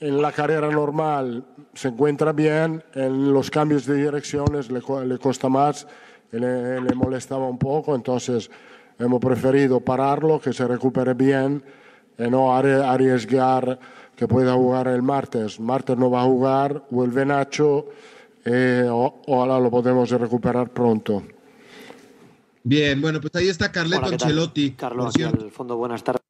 en 0.00 0.22
la 0.22 0.32
carrera 0.32 0.70
normal 0.70 1.44
se 1.74 1.88
encuentra 1.88 2.32
bien, 2.32 2.82
en 2.94 3.32
los 3.32 3.50
cambios 3.50 3.86
de 3.86 3.96
direcciones 3.96 4.70
le, 4.70 4.80
le 5.06 5.18
cuesta 5.18 5.48
más, 5.48 5.86
le, 6.32 6.80
le, 6.80 6.94
molestaba 6.94 7.46
un 7.48 7.58
poco, 7.58 7.94
entonces 7.94 8.50
hemos 8.98 9.20
preferido 9.20 9.80
pararlo, 9.80 10.40
que 10.40 10.52
se 10.52 10.66
recupere 10.66 11.14
bien 11.14 11.62
y 12.18 12.22
no 12.30 12.54
arriesgar 12.56 13.78
que 14.16 14.26
pueda 14.26 14.54
jugar 14.54 14.88
el 14.88 15.02
martes. 15.02 15.60
Martes 15.60 15.96
no 15.96 16.10
va 16.10 16.22
a 16.22 16.24
jugar, 16.24 16.84
vuelve 16.90 17.26
Nacho, 17.26 17.86
eh, 18.44 18.88
ojalá 18.90 19.60
lo 19.60 19.70
podemos 19.70 20.10
recuperar 20.10 20.70
pronto. 20.70 21.22
Bien, 22.62 23.00
bueno, 23.00 23.20
pues 23.20 23.34
ahí 23.36 23.48
está 23.48 23.70
Carleto 23.70 24.06
Ancelotti. 24.06 24.72
Carlos, 24.72 25.14
aquí 25.14 25.22
al 25.22 25.50
fondo, 25.50 25.76
buenas 25.76 26.02
tardes. 26.02 26.25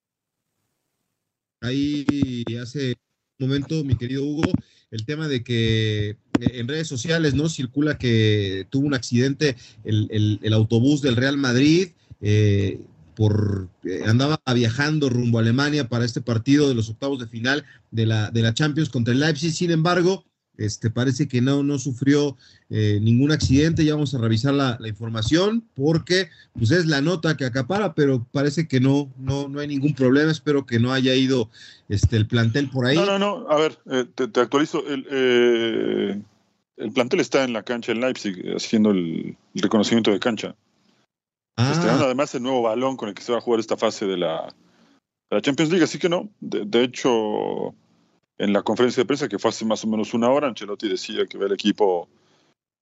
Ahí 1.66 2.44
hace 2.62 2.94
un 3.38 3.48
momento, 3.48 3.82
mi 3.84 3.96
querido 3.96 4.24
Hugo, 4.24 4.50
el 4.90 5.04
tema 5.04 5.26
de 5.28 5.42
que 5.42 6.10
eh, 6.10 6.16
en 6.40 6.68
redes 6.68 6.86
sociales 6.86 7.34
no 7.34 7.48
circula 7.48 7.98
que 7.98 8.66
tuvo 8.70 8.86
un 8.86 8.94
accidente 8.94 9.56
el, 9.84 10.38
el, 10.42 10.52
autobús 10.52 11.02
del 11.02 11.16
Real 11.16 11.36
Madrid. 11.36 11.90
Eh, 12.20 12.80
por 13.14 13.70
eh, 13.84 14.02
andaba 14.06 14.38
viajando 14.54 15.08
rumbo 15.08 15.38
a 15.38 15.40
Alemania 15.40 15.88
para 15.88 16.04
este 16.04 16.20
partido 16.20 16.68
de 16.68 16.74
los 16.74 16.90
octavos 16.90 17.18
de 17.18 17.26
final 17.26 17.64
de 17.90 18.04
la, 18.04 18.30
de 18.30 18.42
la 18.42 18.52
Champions 18.52 18.90
contra 18.90 19.14
el 19.14 19.20
Leipzig. 19.20 19.52
Sin 19.52 19.70
embargo, 19.70 20.24
Este, 20.58 20.90
parece 20.90 21.28
que 21.28 21.40
no, 21.40 21.62
no 21.62 21.78
sufrió 21.78 22.36
eh, 22.70 22.98
ningún 23.00 23.32
accidente. 23.32 23.84
Ya 23.84 23.94
vamos 23.94 24.14
a 24.14 24.18
revisar 24.18 24.54
la, 24.54 24.78
información 24.86 25.64
porque 25.74 26.28
pues 26.54 26.70
es 26.70 26.86
la 26.86 27.00
nota 27.00 27.36
que 27.36 27.44
acapara, 27.44 27.94
pero 27.94 28.26
parece 28.32 28.66
que 28.66 28.80
no, 28.80 29.10
no, 29.18 29.48
no 29.48 29.60
hay 29.60 29.68
ningún 29.68 29.94
problema. 29.94 30.30
Espero 30.30 30.66
que 30.66 30.78
no 30.78 30.92
haya 30.92 31.14
ido 31.14 31.50
este, 31.88 32.16
el 32.16 32.26
plantel 32.26 32.70
por 32.70 32.86
ahí. 32.86 32.96
No, 32.96 33.06
no, 33.06 33.18
no. 33.18 33.50
A 33.50 33.56
ver, 33.56 33.78
eh, 33.90 34.04
te, 34.14 34.40
actualizo. 34.40 34.86
El, 34.86 35.06
eh, 35.10 36.20
el, 36.76 36.92
plantel 36.92 37.20
está 37.20 37.44
en 37.44 37.52
la 37.52 37.62
cancha 37.62 37.92
en 37.92 38.00
Leipzig 38.00 38.54
haciendo 38.54 38.90
el, 38.90 39.36
reconocimiento 39.54 40.10
de 40.10 40.20
cancha. 40.20 40.54
Ah. 41.58 41.72
además 42.02 42.34
el 42.34 42.42
nuevo 42.42 42.60
balón 42.60 42.98
con 42.98 43.08
el 43.08 43.14
que 43.14 43.22
se 43.22 43.32
va 43.32 43.38
a 43.38 43.40
jugar 43.40 43.60
esta 43.60 43.78
fase 43.78 44.04
de 44.04 44.18
la, 44.18 44.54
la 45.30 45.40
Champions 45.40 45.70
League. 45.70 45.84
Así 45.84 45.98
que 45.98 46.08
no. 46.08 46.28
de 46.40 46.82
hecho 46.82 47.74
en 48.38 48.52
la 48.52 48.62
conferencia 48.62 49.02
de 49.02 49.06
prensa, 49.06 49.28
que 49.28 49.38
fue 49.38 49.50
hace 49.50 49.64
más 49.64 49.84
o 49.84 49.86
menos 49.86 50.14
una 50.14 50.30
hora, 50.30 50.48
Ancelotti 50.48 50.88
decía 50.88 51.26
que 51.26 51.38
ve 51.38 51.46
el 51.46 51.52
equipo 51.52 52.08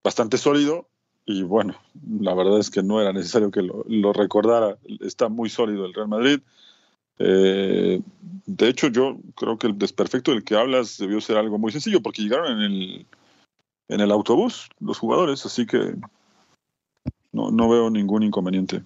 bastante 0.02 0.36
sólido 0.36 0.88
y 1.26 1.42
bueno, 1.42 1.74
la 2.20 2.34
verdad 2.34 2.58
es 2.58 2.70
que 2.70 2.82
no 2.82 3.00
era 3.00 3.12
necesario 3.12 3.50
que 3.50 3.62
lo, 3.62 4.12
recordara, 4.12 4.76
está 5.00 5.28
muy 5.28 5.48
sólido 5.48 5.86
el 5.86 5.94
Real 5.94 6.08
Madrid. 6.08 6.40
Eh, 7.18 8.02
de 8.46 8.68
hecho, 8.68 8.88
yo 8.88 9.16
creo 9.34 9.56
que 9.56 9.68
el 9.68 9.78
desperfecto 9.78 10.32
del 10.32 10.44
que 10.44 10.56
hablas 10.56 10.98
debió 10.98 11.20
ser 11.20 11.38
algo 11.38 11.58
muy 11.58 11.72
sencillo, 11.72 12.02
porque 12.02 12.22
llegaron 12.22 12.60
en 12.60 12.72
el, 12.72 13.06
en 13.88 14.00
el 14.00 14.10
autobús 14.10 14.68
los 14.80 14.98
jugadores, 14.98 15.46
así 15.46 15.64
que 15.64 15.94
no, 17.32 17.50
no 17.50 17.68
veo 17.70 17.88
ningún 17.88 18.22
inconveniente. 18.22 18.82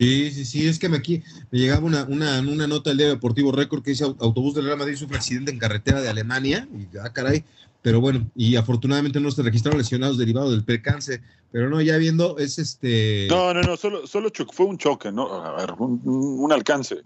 Sí, 0.00 0.30
sí, 0.30 0.46
sí, 0.46 0.66
es 0.66 0.78
que 0.78 0.88
me, 0.88 0.96
aquí 0.96 1.22
me 1.50 1.58
llegaba 1.58 1.84
una, 1.84 2.04
una, 2.04 2.40
una 2.40 2.66
nota 2.66 2.88
del 2.88 2.96
Día 2.96 3.08
Deportivo 3.08 3.52
Récord 3.52 3.82
que 3.82 3.90
dice 3.90 4.04
autobús 4.04 4.54
del 4.54 4.64
Real 4.64 4.78
Madrid 4.78 4.96
sufre 4.96 5.18
accidente 5.18 5.50
en 5.50 5.58
carretera 5.58 6.00
de 6.00 6.08
Alemania, 6.08 6.66
y 6.72 6.96
ah, 6.96 7.12
caray, 7.12 7.44
pero 7.82 8.00
bueno, 8.00 8.26
y 8.34 8.56
afortunadamente 8.56 9.20
no 9.20 9.30
se 9.30 9.42
registraron 9.42 9.76
lesionados 9.76 10.16
derivados 10.16 10.52
del 10.52 10.64
percance, 10.64 11.20
pero 11.52 11.68
no, 11.68 11.82
ya 11.82 11.98
viendo, 11.98 12.38
es 12.38 12.58
este... 12.58 13.26
No, 13.28 13.52
no, 13.52 13.60
no, 13.60 13.76
solo, 13.76 14.06
solo 14.06 14.30
fue 14.50 14.64
un 14.64 14.78
choque, 14.78 15.12
¿no? 15.12 15.34
A 15.34 15.54
ver, 15.54 15.74
un, 15.76 16.50
alcance. 16.50 17.02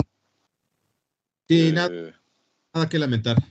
Sí, 1.49 1.73
nada, 1.73 1.89
eh, 1.93 2.13
nada 2.73 2.89
que 2.89 3.01
lamentar. 3.01 3.43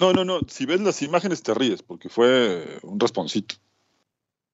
No, 0.00 0.12
no, 0.12 0.24
no, 0.24 0.40
si 0.48 0.66
ves 0.66 0.80
las 0.80 1.02
imágenes 1.02 1.44
te 1.44 1.54
ríes, 1.54 1.84
porque 1.84 2.08
fue 2.08 2.80
un 2.82 2.98
responcito. 2.98 3.54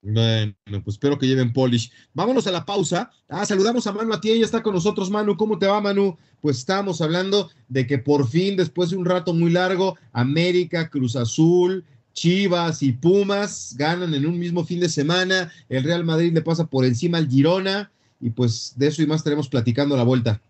Bueno, 0.00 0.54
pues 0.84 0.94
espero 0.94 1.18
que 1.18 1.26
lleven 1.26 1.52
polish. 1.52 1.90
Vámonos 2.14 2.46
a 2.46 2.52
la 2.52 2.64
pausa. 2.64 3.10
Ah, 3.28 3.44
saludamos 3.44 3.86
a 3.86 3.92
Manu 3.92 4.12
a 4.12 4.20
ti, 4.20 4.30
ella 4.30 4.44
está 4.44 4.62
con 4.62 4.74
nosotros, 4.74 5.10
Manu. 5.10 5.36
¿Cómo 5.36 5.58
te 5.58 5.66
va, 5.66 5.80
Manu? 5.80 6.16
Pues 6.40 6.58
estamos 6.58 7.00
hablando 7.00 7.50
de 7.68 7.86
que 7.86 7.98
por 7.98 8.28
fin, 8.28 8.56
después 8.56 8.90
de 8.90 8.96
un 8.96 9.04
rato 9.04 9.34
muy 9.34 9.50
largo, 9.50 9.96
América, 10.12 10.88
Cruz 10.88 11.16
Azul, 11.16 11.84
Chivas 12.12 12.82
y 12.82 12.92
Pumas 12.92 13.74
ganan 13.76 14.14
en 14.14 14.26
un 14.26 14.38
mismo 14.38 14.64
fin 14.64 14.80
de 14.80 14.88
semana. 14.88 15.52
El 15.68 15.84
Real 15.84 16.04
Madrid 16.04 16.32
le 16.32 16.42
pasa 16.42 16.66
por 16.66 16.84
encima 16.84 17.18
al 17.18 17.28
Girona. 17.28 17.90
Y 18.20 18.30
pues 18.30 18.74
de 18.76 18.88
eso 18.88 19.02
y 19.02 19.06
más 19.06 19.20
estaremos 19.20 19.48
platicando 19.48 19.94
a 19.94 19.98
la 19.98 20.04
vuelta. 20.04 20.40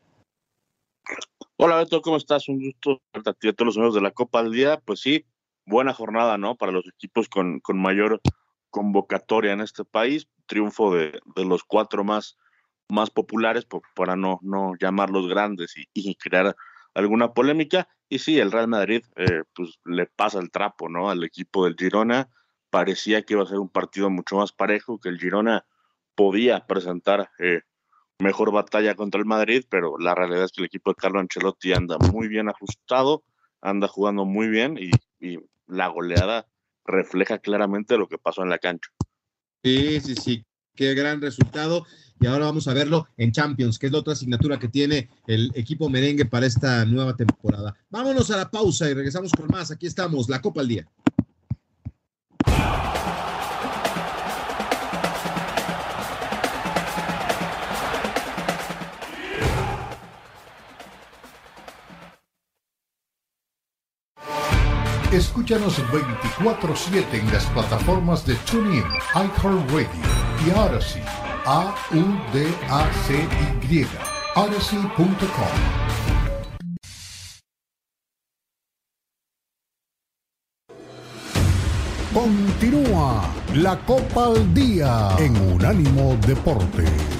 Hola 1.56 1.76
Beto, 1.76 2.00
¿cómo 2.02 2.16
estás? 2.16 2.48
Un 2.48 2.60
gusto 2.60 3.00
a 3.12 3.22
todos 3.22 3.66
los 3.66 3.76
amigos 3.76 3.94
de 3.94 4.00
la 4.00 4.10
Copa 4.10 4.42
del 4.42 4.52
Día. 4.52 4.80
Pues 4.84 5.00
sí, 5.00 5.24
buena 5.66 5.92
jornada, 5.92 6.38
¿no? 6.38 6.54
Para 6.54 6.72
los 6.72 6.86
equipos 6.86 7.28
con, 7.28 7.60
con 7.60 7.78
mayor 7.78 8.20
convocatoria 8.70 9.52
en 9.52 9.60
este 9.60 9.84
país, 9.84 10.28
triunfo 10.46 10.94
de, 10.94 11.20
los 11.37 11.64
cuatro 11.64 12.04
más, 12.04 12.38
más 12.88 13.10
populares, 13.10 13.66
para 13.94 14.16
no, 14.16 14.38
no 14.42 14.72
llamarlos 14.80 15.28
grandes 15.28 15.75
y, 15.92 16.14
crear 16.16 16.56
alguna 16.94 17.32
polémica. 17.32 17.88
Y 18.08 18.18
sí, 18.20 18.38
el 18.38 18.52
Real 18.52 18.68
Madrid 18.68 19.04
eh, 19.16 19.42
pues 19.54 19.78
le 19.84 20.06
pasa 20.06 20.38
el 20.38 20.50
trapo 20.50 20.88
¿no? 20.88 21.10
al 21.10 21.22
equipo 21.25 21.64
del 21.64 21.76
Girona. 21.76 22.30
Parecía 22.70 23.22
que 23.22 23.34
iba 23.34 23.42
a 23.42 23.46
ser 23.46 23.58
un 23.58 23.68
partido 23.68 24.10
mucho 24.10 24.37
más 24.37 24.52
parejo, 24.52 24.98
que 24.98 25.08
el 25.08 25.18
Girona 25.18 25.66
podía 26.14 26.66
presentar 26.66 27.30
eh, 27.38 27.62
mejor 28.18 28.52
batalla 28.52 28.94
contra 28.94 29.20
el 29.20 29.26
Madrid, 29.26 29.64
pero 29.68 29.98
la 29.98 30.14
realidad 30.14 30.44
es 30.44 30.52
que 30.52 30.62
el 30.62 30.66
equipo 30.66 30.90
de 30.90 30.96
Carlo 30.96 31.20
Ancelotti 31.20 31.72
anda 31.72 31.98
muy 32.12 32.28
bien 32.28 32.48
ajustado, 32.48 33.22
anda 33.60 33.88
jugando 33.88 34.25
muy 34.25 34.48
bien 34.48 34.78
y 34.78 34.90
la 35.66 35.88
goleada 35.88 36.46
refleja 36.88 37.38
claramente 37.38 37.97
lo 37.97 38.09
que 38.09 38.18
pasó 38.18 38.42
en 38.42 38.50
la 38.50 38.59
cancha. 38.59 38.90
Sí, 39.62 40.00
sí, 40.00 40.14
sí, 40.16 40.45
qué 40.75 40.95
gran 40.95 41.21
resultado. 41.21 41.87
Y 42.21 42.26
ahora 42.26 42.47
vamos 42.47 42.66
a 42.66 42.75
verlo 42.75 43.07
en 43.16 43.30
Champions, 43.30 43.78
que 43.78 43.87
es 43.87 43.92
la 43.92 43.99
otra 43.99 44.14
asignatura 44.14 44.59
que 44.59 44.66
tiene 44.66 45.09
el 45.28 45.52
equipo 45.54 45.88
merengue 45.88 46.25
para 46.25 46.47
esta 46.47 46.85
nueva 46.85 47.14
temporada. 47.14 47.76
Vámonos 47.90 48.30
a 48.33 48.37
la 48.37 48.50
pausa 48.50 48.90
y 48.90 48.95
regresamos 48.95 49.30
con 49.30 49.47
más. 49.47 49.71
Aquí 49.71 49.87
estamos, 49.87 50.28
la 50.28 50.40
Copa 50.40 50.62
al 50.62 50.68
Día. 50.68 50.88
Escúchanos 65.12 65.78
24-7 65.90 67.14
en 67.14 67.32
las 67.32 67.46
plataformas 67.46 68.26
de 68.26 68.34
TuneIn, 68.34 68.84
iHeartRadio 69.14 69.88
y 70.46 70.50
Odyssey. 70.50 71.02
A-U-D-A-C-Y. 71.46 72.26
Odyssey.com. 74.34 75.08
Continúa 82.12 83.30
la 83.54 83.78
Copa 83.86 84.26
al 84.26 84.52
Día 84.52 85.16
en 85.18 85.34
Unánimo 85.54 86.18
Deportes. 86.26 87.17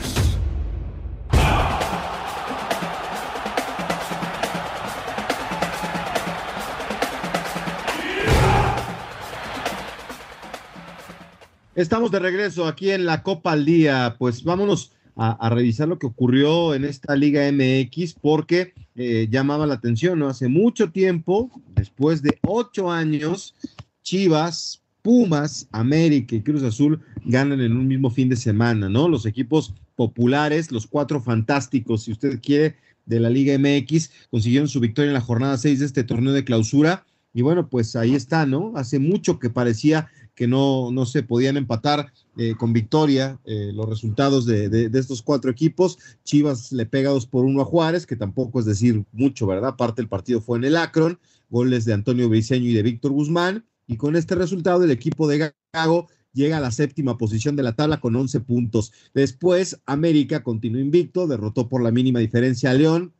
Estamos 11.79 12.11
de 12.11 12.19
regreso 12.19 12.67
aquí 12.67 12.91
en 12.91 13.07
la 13.07 13.23
Copa 13.23 13.53
al 13.53 13.65
Día. 13.65 14.17
Pues 14.19 14.43
vámonos 14.43 14.91
a, 15.15 15.49
revisar 15.49 15.87
lo 15.87 15.97
que 15.97 16.09
ocurrió 16.09 16.75
en 16.75 16.85
esta 16.85 17.15
Liga 17.15 17.49
MX 17.53 18.15
porque 18.15 18.75
eh, 18.97 19.29
llamaba 19.31 19.65
la 19.65 19.75
atención, 19.75 20.19
¿no? 20.19 20.27
Hace 20.27 20.49
mucho 20.49 20.91
tiempo, 20.91 21.53
después 21.77 22.21
de 22.21 22.37
ocho 22.43 22.91
años, 22.91 23.55
Chivas, 24.03 24.83
Pumas, 25.03 25.69
América 25.71 26.35
y 26.35 26.43
Cruz 26.43 26.65
Azul 26.65 27.01
ganan 27.25 27.61
en 27.61 27.77
un 27.77 27.87
mismo 27.87 28.11
fin 28.11 28.29
de 28.29 28.35
semana, 28.35 28.89
¿no? 28.89 29.09
Los 29.09 29.25
equipos 29.25 29.73
populares, 29.95 30.73
los 30.73 30.89
cuatro 30.89 31.21
fantásticos, 31.21 32.03
si 32.03 32.11
usted 32.11 32.41
quiere, 32.43 32.75
de 33.07 33.21
la 33.21 33.31
Liga 33.31 33.57
MX, 33.57 34.11
consiguieron 34.33 34.67
su 34.67 34.81
victoria 34.81 35.11
en 35.11 35.15
la 35.15 35.21
jornada 35.21 35.57
seis 35.57 35.79
de 35.79 35.87
este 35.87 36.03
torneo 36.03 36.33
de 36.33 36.43
clausura. 36.43 37.07
Y 37.33 37.43
bueno, 37.43 37.69
pues 37.69 37.95
ahí 37.95 38.17
está, 38.17 38.47
¿no? 38.47 38.73
Hace 38.75 38.99
mucho 38.99 39.39
que 39.39 39.49
parecía 39.49 40.11
que 40.39 40.47
no, 40.47 40.93
no 40.93 41.05
se 41.05 41.25
podían 41.25 41.57
empatar 41.57 42.13
eh, 42.37 42.55
con 42.57 42.73
victoria 42.73 43.41
eh, 43.45 43.73
los 43.75 43.89
resultados 43.89 44.47
de, 44.47 44.89
estos 44.95 45.21
cuatro 45.21 45.51
equipos. 45.51 45.99
Chivas 46.23 46.71
le 46.71 46.87
pega 46.87 47.11
dos 47.11 47.27
por 47.27 47.45
uno 47.45 47.61
a 47.61 47.65
Juárez, 47.65 48.07
que 48.07 48.15
tampoco 48.15 48.61
es 48.61 48.65
decir 48.65 49.03
mucho, 49.11 49.49
¿verdad? 49.49 49.71
Aparte 49.71 50.01
el 50.01 50.07
partido 50.07 50.41
fue 50.41 50.59
en 50.59 50.65
el 50.67 50.77
Akron, 50.77 51.19
goles 51.51 51.85
de 51.87 51.93
Antonio 51.93 52.29
Briceño 52.29 52.69
y 52.69 52.73
de 52.73 52.85
Víctor 52.85 53.11
Guzmán, 53.11 53.67
y 53.89 53.97
con 53.97 54.15
este 54.15 54.37
resultado 54.37 54.85
el 54.85 54.93
equipo 54.93 55.27
de 55.27 55.53
Gago 55.73 56.07
llega 56.33 56.59
a 56.59 56.61
la 56.61 56.71
séptima 56.71 57.19
posición 57.19 57.57
de 57.57 57.65
la 57.65 57.75
tabla 57.75 57.99
con 57.99 58.15
11 58.15 58.39
puntos. 58.39 58.93
Después, 59.15 59.81
América 59.87 60.45
continuó 60.45 60.81
invicto, 60.81 61.27
derrotó 61.27 61.69
por 61.69 61.83
la 61.83 61.91
mínima 61.91 62.21
diferencia 62.21 62.71
a 62.71 62.75
León, 62.75 63.13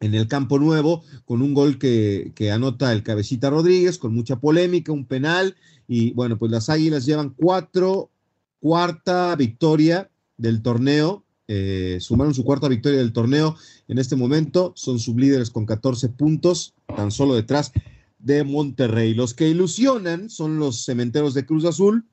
en 0.00 0.14
el 0.14 0.28
campo 0.28 0.58
nuevo, 0.58 1.02
con 1.24 1.42
un 1.42 1.54
gol 1.54 1.78
que, 1.78 2.32
que, 2.34 2.50
anota 2.52 2.92
el 2.92 3.02
cabecita 3.02 3.50
Rodríguez, 3.50 3.98
con 3.98 4.14
mucha 4.14 4.36
polémica, 4.36 4.92
un 4.92 5.06
penal, 5.06 5.56
y 5.88 6.12
bueno, 6.12 6.38
pues 6.38 6.52
las 6.52 6.68
Águilas 6.68 7.04
llevan 7.04 7.30
cuatro, 7.30 8.10
cuarta 8.60 9.34
victoria 9.36 10.10
del 10.36 10.62
torneo, 10.62 11.24
eh, 11.50 11.96
sumaron 12.00 12.34
su 12.34 12.44
cuarta 12.44 12.68
victoria 12.68 12.98
del 12.98 13.14
torneo 13.14 13.56
en 13.88 13.98
este 13.98 14.16
momento, 14.16 14.74
son 14.76 14.98
sublíderes 14.98 15.50
con 15.50 15.64
14 15.64 16.10
puntos, 16.10 16.74
tan 16.94 17.10
solo 17.10 17.34
detrás 17.34 17.72
de 18.18 18.44
Monterrey. 18.44 19.14
Los 19.14 19.32
que 19.32 19.48
ilusionan 19.48 20.28
son 20.28 20.58
los 20.58 20.84
cementeros 20.84 21.32
de 21.32 21.46
Cruz 21.46 21.64
Azul. 21.64 22.06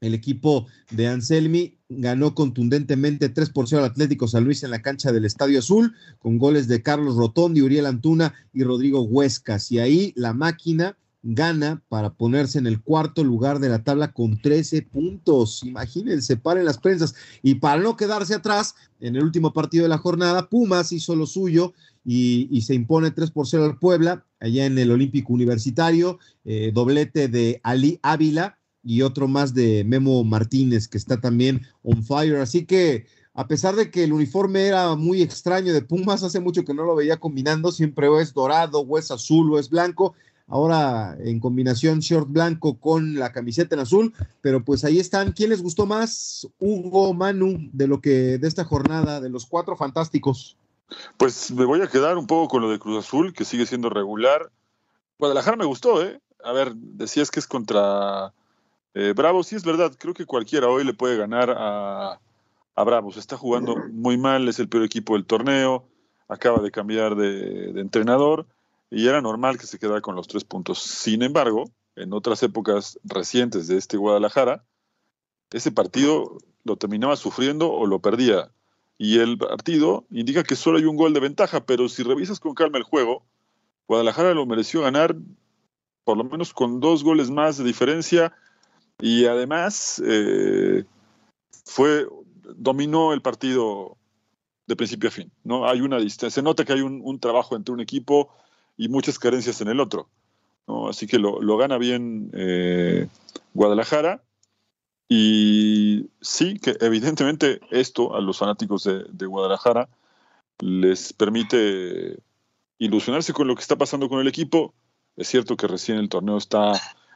El 0.00 0.14
equipo 0.14 0.66
de 0.90 1.08
Anselmi 1.08 1.78
ganó 1.98 2.34
contundentemente 2.34 3.28
3 3.28 3.50
por 3.50 3.68
0 3.68 3.82
al 3.82 3.90
Atlético 3.90 4.28
San 4.28 4.44
Luis 4.44 4.62
en 4.62 4.70
la 4.70 4.82
cancha 4.82 5.12
del 5.12 5.24
Estadio 5.24 5.58
Azul, 5.58 5.94
con 6.18 6.38
goles 6.38 6.68
de 6.68 6.82
Carlos 6.82 7.16
Rotondi, 7.16 7.62
Uriel 7.62 7.86
Antuna 7.86 8.34
y 8.52 8.64
Rodrigo 8.64 9.02
Huescas. 9.02 9.70
Y 9.72 9.78
ahí 9.78 10.12
la 10.16 10.32
máquina 10.32 10.96
gana 11.24 11.82
para 11.88 12.10
ponerse 12.10 12.58
en 12.58 12.66
el 12.66 12.82
cuarto 12.82 13.24
lugar 13.24 13.58
de 13.58 13.70
la 13.70 13.82
tabla 13.82 14.12
con 14.12 14.40
13 14.40 14.82
puntos. 14.82 15.62
Imagínense, 15.64 16.36
paren 16.36 16.66
las 16.66 16.78
prensas. 16.78 17.14
Y 17.42 17.56
para 17.56 17.80
no 17.80 17.96
quedarse 17.96 18.34
atrás, 18.34 18.74
en 19.00 19.16
el 19.16 19.24
último 19.24 19.52
partido 19.52 19.84
de 19.84 19.88
la 19.88 19.98
jornada, 19.98 20.48
Pumas 20.48 20.92
hizo 20.92 21.16
lo 21.16 21.26
suyo 21.26 21.72
y, 22.04 22.60
se 22.60 22.74
impone 22.74 23.10
3 23.10 23.30
por 23.30 23.46
0 23.46 23.64
al 23.64 23.78
Puebla, 23.78 24.24
allá 24.38 24.66
en 24.66 24.78
el 24.78 24.90
Olímpico 24.90 25.32
Universitario, 25.32 26.18
eh, 26.44 26.70
doblete 26.74 27.28
de 27.28 27.60
Ali 27.62 27.98
Ávila 28.02 28.58
y 28.84 29.02
otro 29.02 29.28
más 29.28 29.54
de 29.54 29.84
Memo 29.84 30.22
Martínez, 30.24 30.88
que 30.88 30.98
está 30.98 31.20
también 31.20 31.62
on 31.82 32.04
fire. 32.04 32.36
Así 32.36 32.66
que 32.66 33.06
a 33.34 33.48
pesar 33.48 33.74
de 33.74 33.90
que 33.90 34.04
el 34.04 34.12
uniforme 34.12 34.66
era 34.66 34.94
muy 34.94 35.20
extraño 35.20 35.72
de 35.72 35.82
Pumas, 35.82 36.22
hace 36.22 36.38
mucho 36.38 36.64
que 36.64 36.74
no 36.74 36.84
lo 36.84 36.94
veía 36.94 37.18
combinando, 37.18 37.72
siempre 37.72 38.06
o 38.08 38.20
es 38.20 38.32
dorado, 38.32 38.80
o 38.80 38.98
es 38.98 39.10
azul, 39.10 39.52
o 39.52 39.58
es 39.58 39.70
blanco, 39.70 40.14
ahora 40.46 41.16
en 41.18 41.40
combinación 41.40 41.98
short 41.98 42.28
blanco 42.30 42.78
con 42.78 43.18
la 43.18 43.32
camiseta 43.32 43.74
en 43.74 43.80
azul, 43.80 44.14
pero 44.40 44.64
pues 44.64 44.84
ahí 44.84 45.00
están. 45.00 45.32
¿Quién 45.32 45.50
les 45.50 45.62
gustó 45.62 45.84
más, 45.84 46.46
Hugo, 46.60 47.12
Manu, 47.12 47.58
de 47.72 47.88
lo 47.88 48.00
que 48.00 48.38
de 48.38 48.46
esta 48.46 48.64
jornada, 48.64 49.20
de 49.20 49.30
los 49.30 49.46
cuatro 49.46 49.76
fantásticos? 49.76 50.56
Pues 51.16 51.50
me 51.50 51.64
voy 51.64 51.80
a 51.80 51.88
quedar 51.88 52.18
un 52.18 52.28
poco 52.28 52.48
con 52.48 52.62
lo 52.62 52.70
de 52.70 52.78
Cruz 52.78 53.04
Azul, 53.04 53.32
que 53.32 53.44
sigue 53.44 53.66
siendo 53.66 53.90
regular. 53.90 54.52
Guadalajara 55.18 55.56
me 55.56 55.64
gustó, 55.64 56.04
¿eh? 56.04 56.20
A 56.44 56.52
ver, 56.52 56.74
decías 56.76 57.30
que 57.30 57.40
es 57.40 57.46
contra 57.46 58.32
eh, 58.94 59.12
Bravo, 59.14 59.42
sí 59.42 59.56
es 59.56 59.64
verdad, 59.64 59.92
creo 59.98 60.14
que 60.14 60.26
cualquiera 60.26 60.68
hoy 60.68 60.84
le 60.84 60.94
puede 60.94 61.16
ganar 61.16 61.50
a, 61.50 62.20
a 62.74 62.84
Bravos. 62.84 63.16
Está 63.16 63.36
jugando 63.36 63.76
muy 63.92 64.16
mal, 64.16 64.48
es 64.48 64.58
el 64.58 64.68
peor 64.68 64.84
equipo 64.84 65.14
del 65.14 65.26
torneo, 65.26 65.86
acaba 66.28 66.60
de 66.60 66.70
cambiar 66.70 67.16
de, 67.16 67.72
de 67.72 67.80
entrenador 67.80 68.46
y 68.90 69.06
era 69.08 69.20
normal 69.20 69.58
que 69.58 69.66
se 69.66 69.78
quedara 69.78 70.00
con 70.00 70.16
los 70.16 70.28
tres 70.28 70.44
puntos. 70.44 70.80
Sin 70.80 71.22
embargo, 71.22 71.64
en 71.96 72.12
otras 72.12 72.42
épocas 72.42 72.98
recientes 73.04 73.68
de 73.68 73.76
este 73.76 73.96
Guadalajara, 73.96 74.64
ese 75.50 75.70
partido 75.70 76.38
lo 76.64 76.76
terminaba 76.76 77.16
sufriendo 77.16 77.70
o 77.70 77.86
lo 77.86 78.00
perdía 78.00 78.50
y 78.98 79.18
el 79.18 79.38
partido 79.38 80.04
indica 80.10 80.44
que 80.44 80.56
solo 80.56 80.78
hay 80.78 80.84
un 80.84 80.96
gol 80.96 81.12
de 81.12 81.20
ventaja, 81.20 81.64
pero 81.66 81.88
si 81.88 82.02
revisas 82.02 82.40
con 82.40 82.54
calma 82.54 82.78
el 82.78 82.84
juego, 82.84 83.24
Guadalajara 83.88 84.34
lo 84.34 84.46
mereció 84.46 84.82
ganar 84.82 85.16
por 86.04 86.16
lo 86.16 86.24
menos 86.24 86.52
con 86.52 86.80
dos 86.80 87.02
goles 87.02 87.30
más 87.30 87.56
de 87.56 87.64
diferencia 87.64 88.32
y 89.00 89.26
además 89.26 90.02
eh, 90.04 90.84
fue 91.64 92.06
dominó 92.56 93.12
el 93.12 93.22
partido 93.22 93.96
de 94.66 94.76
principio 94.76 95.08
a 95.08 95.12
fin. 95.12 95.30
¿no? 95.44 95.66
Hay 95.68 95.80
una 95.80 95.98
distancia, 95.98 96.40
se 96.40 96.42
nota 96.42 96.64
que 96.64 96.72
hay 96.72 96.80
un, 96.80 97.18
trabajo 97.20 97.56
entre 97.56 97.72
un 97.72 97.80
equipo 97.80 98.30
y 98.76 98.88
muchas 98.88 99.18
carencias 99.18 99.60
en 99.60 99.68
el 99.68 99.80
otro. 99.80 100.08
¿no? 100.66 100.88
Así 100.88 101.06
que 101.06 101.18
lo, 101.18 101.56
gana 101.56 101.78
bien 101.78 102.30
eh, 102.32 103.08
Guadalajara 103.52 104.22
y 105.08 106.08
sí, 106.20 106.58
que 106.58 106.76
evidentemente 106.80 107.60
esto 107.70 108.14
a 108.14 108.20
los 108.20 108.38
fanáticos 108.38 108.84
de, 108.84 109.26
Guadalajara 109.26 109.88
les 110.60 111.12
permite 111.12 112.18
ilusionarse 112.78 113.32
con 113.32 113.46
lo 113.46 113.54
que 113.54 113.62
está 113.62 113.76
pasando 113.76 114.08
con 114.08 114.20
el 114.20 114.28
equipo. 114.28 114.74
Es 115.16 115.28
cierto 115.28 115.56
que 115.56 115.66
recién 115.66 115.98
el 115.98 116.08
torneo 116.08 116.38
está 116.38 116.72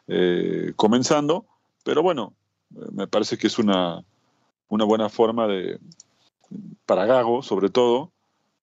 eh, 0.06 0.72
comenzando, 0.76 1.46
pero 1.84 2.02
bueno, 2.02 2.34
me 2.70 3.06
parece 3.06 3.38
que 3.38 3.46
es 3.46 3.58
una, 3.58 4.04
una 4.68 4.84
buena 4.84 5.08
forma 5.08 5.46
de, 5.46 5.78
para 6.86 7.06
Gago 7.06 7.42
sobre 7.42 7.70
todo, 7.70 8.12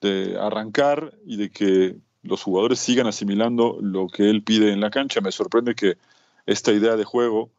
de 0.01 0.37
arrancar 0.39 1.13
y 1.25 1.37
de 1.37 1.49
que 1.49 1.95
los 2.23 2.43
jugadores 2.43 2.79
sigan 2.79 3.07
asimilando 3.07 3.77
lo 3.81 4.07
que 4.07 4.29
él 4.29 4.43
pide 4.43 4.71
en 4.71 4.81
la 4.81 4.89
cancha. 4.89 5.21
Me 5.21 5.31
sorprende 5.31 5.75
que 5.75 5.97
esta 6.45 6.71
idea 6.71 6.95
de 6.95 7.03
juego 7.03 7.49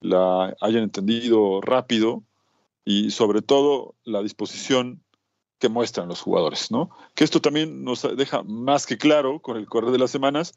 la 0.00 0.54
hayan 0.60 0.82
entendido 0.82 1.60
rápido 1.60 2.22
y 2.84 3.10
sobre 3.10 3.42
todo 3.42 3.94
la 4.04 4.22
disposición 4.22 5.00
que 5.58 5.68
muestran 5.68 6.08
los 6.08 6.20
jugadores, 6.20 6.70
¿no? 6.70 6.90
Que 7.14 7.24
esto 7.24 7.40
también 7.40 7.82
nos 7.82 8.02
deja 8.16 8.42
más 8.42 8.86
que 8.86 8.98
claro 8.98 9.40
con 9.40 9.56
el 9.56 9.66
correr 9.66 9.90
de 9.90 9.98
las 9.98 10.10
semanas 10.10 10.54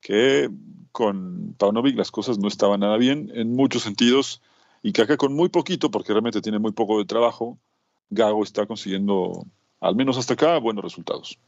que 0.00 0.48
con 0.92 1.54
Paunovic 1.58 1.96
las 1.96 2.10
cosas 2.10 2.38
no 2.38 2.48
estaban 2.48 2.80
nada 2.80 2.96
bien 2.96 3.30
en 3.34 3.54
muchos 3.54 3.82
sentidos 3.82 4.42
y 4.82 4.92
que 4.92 5.02
acá 5.02 5.16
con 5.16 5.34
muy 5.34 5.48
poquito, 5.48 5.90
porque 5.90 6.12
realmente 6.12 6.40
tiene 6.40 6.58
muy 6.58 6.72
poco 6.72 6.98
de 6.98 7.04
trabajo, 7.04 7.58
Gago 8.10 8.42
está 8.42 8.66
consiguiendo, 8.66 9.44
al 9.80 9.96
menos 9.96 10.16
hasta 10.16 10.34
acá, 10.34 10.58
buenos 10.58 10.84
resultados. 10.84 11.38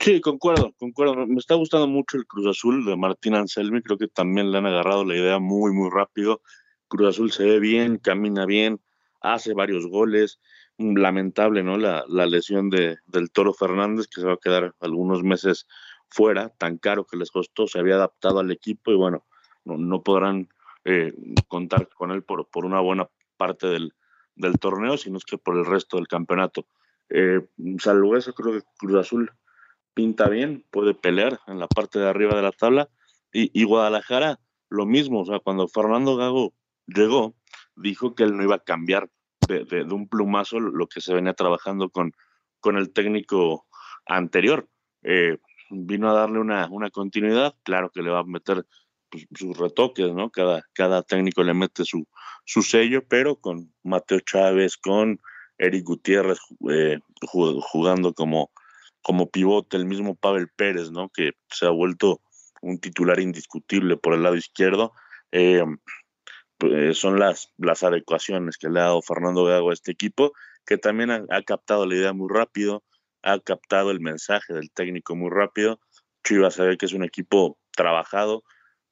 Sí, 0.00 0.20
concuerdo, 0.20 0.72
concuerdo. 0.78 1.26
Me 1.26 1.38
está 1.38 1.56
gustando 1.56 1.88
mucho 1.88 2.16
el 2.16 2.26
Cruz 2.26 2.46
Azul 2.46 2.84
de 2.84 2.96
Martín 2.96 3.34
Anselmi. 3.34 3.82
Creo 3.82 3.98
que 3.98 4.06
también 4.06 4.52
le 4.52 4.58
han 4.58 4.66
agarrado 4.66 5.04
la 5.04 5.16
idea 5.16 5.40
muy, 5.40 5.72
muy 5.72 5.90
rápido. 5.90 6.42
Cruz 6.86 7.08
Azul 7.08 7.32
se 7.32 7.44
ve 7.44 7.58
bien, 7.58 7.98
camina 7.98 8.46
bien, 8.46 8.80
hace 9.20 9.52
varios 9.52 9.86
goles. 9.88 10.38
Lamentable, 10.78 11.62
¿no? 11.62 11.78
La, 11.78 12.04
lesión 12.26 12.68
de, 12.70 12.98
del 13.06 13.30
Toro 13.30 13.54
Fernández, 13.54 14.06
que 14.08 14.20
se 14.20 14.26
va 14.26 14.34
a 14.34 14.38
quedar 14.38 14.74
algunos 14.80 15.22
meses 15.22 15.66
fuera, 16.08 16.50
tan 16.50 16.78
caro 16.78 17.06
que 17.06 17.16
les 17.16 17.30
costó. 17.30 17.66
Se 17.66 17.78
había 17.78 17.94
adaptado 17.94 18.40
al 18.40 18.50
equipo 18.50 18.92
y 18.92 18.96
bueno, 18.96 19.24
no, 19.64 20.02
podrán 20.02 20.48
eh, 20.84 21.12
contar 21.48 21.88
con 21.88 22.10
él 22.10 22.22
por, 22.22 22.48
por 22.48 22.64
una 22.64 22.80
buena 22.80 23.08
parte 23.36 23.66
del, 23.66 23.94
del 24.36 24.58
torneo, 24.58 24.96
sino 24.96 25.16
es 25.18 25.24
que 25.24 25.38
por 25.38 25.56
el 25.56 25.64
resto 25.64 25.96
del 25.96 26.08
campeonato. 26.08 26.66
Eh, 27.08 27.40
salvo 27.78 28.16
eso, 28.16 28.34
creo 28.34 28.52
que 28.52 28.66
Cruz 28.78 28.96
Azul 28.96 29.32
pinta 29.94 30.28
bien, 30.28 30.64
puede 30.70 30.94
pelear 30.94 31.40
en 31.46 31.58
la 31.58 31.68
parte 31.68 31.98
de 31.98 32.08
arriba 32.08 32.36
de 32.36 32.42
la 32.42 32.52
tabla. 32.52 32.88
Y, 33.32 33.64
Guadalajara, 33.64 34.40
lo 34.70 34.86
mismo, 34.86 35.20
o 35.20 35.26
sea, 35.26 35.40
cuando 35.40 35.68
Fernando 35.68 36.16
Gago 36.16 36.54
llegó, 36.86 37.34
dijo 37.74 38.14
que 38.14 38.22
él 38.22 38.34
no 38.34 38.42
iba 38.42 38.54
a 38.54 38.64
cambiar 38.64 39.10
de, 39.46 39.82
un 39.90 40.08
plumazo 40.08 40.60
lo 40.60 40.86
que 40.86 41.00
se 41.00 41.14
venía 41.14 41.34
trabajando 41.34 41.90
con, 41.90 42.12
con 42.60 42.76
el 42.76 42.92
técnico 42.92 43.66
anterior. 44.06 44.68
Eh, 45.02 45.38
vino 45.70 46.10
a 46.10 46.14
darle 46.14 46.38
una, 46.38 46.68
una, 46.70 46.90
continuidad, 46.90 47.54
claro 47.62 47.90
que 47.90 48.02
le 48.02 48.10
va 48.10 48.20
a 48.20 48.24
meter 48.24 48.64
pues, 49.08 49.26
sus 49.34 49.56
retoques, 49.56 50.12
¿no? 50.12 50.30
Cada, 50.30 50.64
cada 50.72 51.02
técnico 51.02 51.42
le 51.42 51.54
mete 51.54 51.84
su, 51.84 52.06
su 52.44 52.62
sello, 52.62 53.02
pero 53.08 53.36
con 53.36 53.72
Mateo 53.82 54.20
Chávez, 54.20 54.76
con 54.76 55.20
Eric 55.58 55.84
Gutiérrez 55.84 56.38
eh, 56.70 56.98
jugando 57.22 58.12
como 58.12 58.50
como 59.06 59.30
pivote, 59.30 59.76
el 59.76 59.86
mismo 59.86 60.16
Pavel 60.16 60.48
Pérez, 60.48 60.90
¿no? 60.90 61.10
Que 61.10 61.30
se 61.48 61.64
ha 61.64 61.70
vuelto 61.70 62.22
un 62.60 62.80
titular 62.80 63.20
indiscutible 63.20 63.96
por 63.96 64.14
el 64.14 64.24
lado 64.24 64.34
izquierdo. 64.34 64.94
Eh, 65.30 65.62
son 66.94 67.18
las, 67.18 67.52
las 67.58 67.82
adecuaciones 67.82 68.56
que 68.56 68.68
le 68.68 68.80
ha 68.80 68.84
dado 68.84 69.02
Fernando 69.02 69.44
Gago 69.44 69.70
a 69.70 69.74
este 69.74 69.92
equipo, 69.92 70.32
que 70.64 70.78
también 70.78 71.10
ha, 71.10 71.42
captado 71.42 71.86
la 71.86 71.94
idea 71.94 72.12
muy 72.12 72.28
rápido, 72.32 72.82
ha 73.22 73.38
captado 73.40 73.90
el 73.90 74.00
mensaje 74.00 74.54
del 74.54 74.70
técnico 74.70 75.14
muy 75.14 75.30
rápido. 75.30 75.80
Chivas 76.24 76.54
sabe 76.54 76.76
que 76.76 76.86
es 76.86 76.92
un 76.92 77.04
equipo 77.04 77.58
trabajado, 77.72 78.42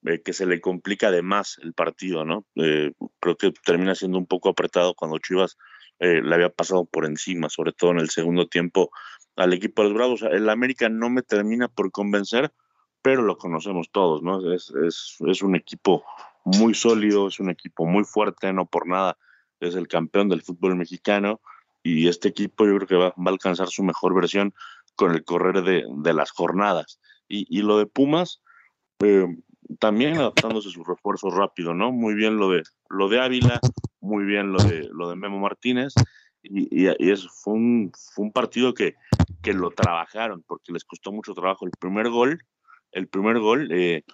eh, 0.05 0.21
que 0.23 0.33
se 0.33 0.47
le 0.47 0.61
complica 0.61 1.09
además 1.09 1.59
el 1.63 1.73
partido, 1.73 2.25
¿no? 2.25 2.47
Eh, 2.57 2.93
creo 3.21 3.37
que 3.37 3.53
termina 3.65 3.95
siendo 3.95 4.19
un 4.19 4.27
poco 4.27 4.51
apretado 4.51 4.95
cuando 4.95 5.19
Chivas 5.19 5.57
le 6.01 6.35
había 6.35 6.51
pasado 6.51 6.85
por 6.85 7.07
encima, 7.07 7.49
sobre 7.49 7.73
todo 7.73 7.93
en 7.93 8.01
el 8.01 8.11
segundo 8.11 8.49
tiempo 8.49 8.91
al 9.37 9.53
equipo 9.53 9.83
de 9.83 9.89
los 9.89 9.97
Bravos. 9.97 10.23
El 10.23 10.49
América 10.49 10.89
no 10.89 11.11
me 11.11 11.23
termina 11.23 11.69
por 11.69 11.91
convencer, 11.91 12.53
pero 13.03 13.23
lo 13.23 13.37
conocemos 13.37 13.91
todos, 13.91 14.23
¿no? 14.23 14.53
Es, 14.53 14.73
es, 14.87 15.17
es, 15.27 15.43
un 15.43 15.57
equipo 15.57 16.05
muy 16.45 16.75
sólido, 16.75 17.29
es 17.29 17.41
un 17.41 17.51
equipo 17.51 17.87
muy 17.87 18.05
fuerte, 18.05 18.53
no 18.53 18.67
por 18.67 18.87
nada 18.87 19.17
es 19.61 19.75
el 19.75 19.89
campeón 19.89 20.29
del 20.29 20.43
fútbol 20.43 20.77
mexicano 20.77 21.41
y 21.83 22.09
este 22.09 22.29
equipo 22.29 22.67
yo 22.67 22.77
creo 22.77 22.87
que 22.87 22.97
va, 22.97 23.09
va 23.11 23.31
a 23.31 23.31
alcanzar 23.31 23.69
su 23.69 23.83
mejor 23.83 24.15
versión 24.15 24.55
con 24.97 25.13
el 25.13 25.25
correr 25.25 25.63
de, 25.63 25.85
de 25.89 26.15
las 26.15 26.31
jornadas. 26.31 27.01
Y, 27.29 27.47
y, 27.49 27.63
lo 27.63 27.79
de 27.79 27.87
Pumas, 27.87 28.43
eh, 29.01 29.27
también 29.79 30.17
adaptándose 30.17 30.69
a 30.69 30.73
sus 30.73 30.87
refuerzos 30.87 31.35
rápido, 31.35 31.75
¿no? 31.75 31.91
Muy 31.93 32.15
bien 32.15 32.37
lo 32.37 32.51
de, 32.51 32.63
lo 32.89 33.09
de 33.09 33.21
Ávila, 33.21 33.61
muy 34.01 34.25
bien 34.25 34.53
lo 34.53 34.63
de, 34.63 34.89
lo 34.93 35.09
de 35.09 35.17
Memo 35.17 35.39
Martínez 35.39 35.95
y, 36.43 36.85
y, 36.85 37.11
eso 37.11 37.29
fue 37.31 37.55
un, 37.55 37.93
fue 38.15 38.27
un 38.27 38.33
partido 38.33 38.75
que, 38.75 38.95
que 39.43 39.53
lo 39.55 39.71
trabajaron 39.71 40.45
porque 40.47 40.73
les 40.73 40.85
costó 40.85 41.11
mucho 41.13 41.35
trabajo. 41.35 41.65
El 41.65 41.73
primer 41.73 42.11
gol, 42.11 42.39
el 42.93 43.09
primer 43.09 43.39
gol 43.39 43.69
eh, 43.73 44.05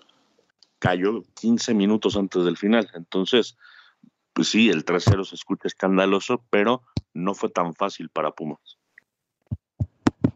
cayó 0.80 1.22
15 1.40 1.74
minutos 1.74 2.16
antes 2.16 2.44
del 2.44 2.56
final. 2.56 2.90
Entonces, 2.94 3.56
pues 4.32 4.48
sí, 4.48 4.68
el 4.68 4.84
3-0 4.84 5.24
se 5.24 5.36
escucha 5.36 5.68
escandaloso, 5.68 6.42
pero 6.50 6.82
no 7.14 7.34
fue 7.34 7.50
tan 7.50 7.74
fácil 7.74 8.08
para 8.08 8.32
Pumas. 8.32 8.78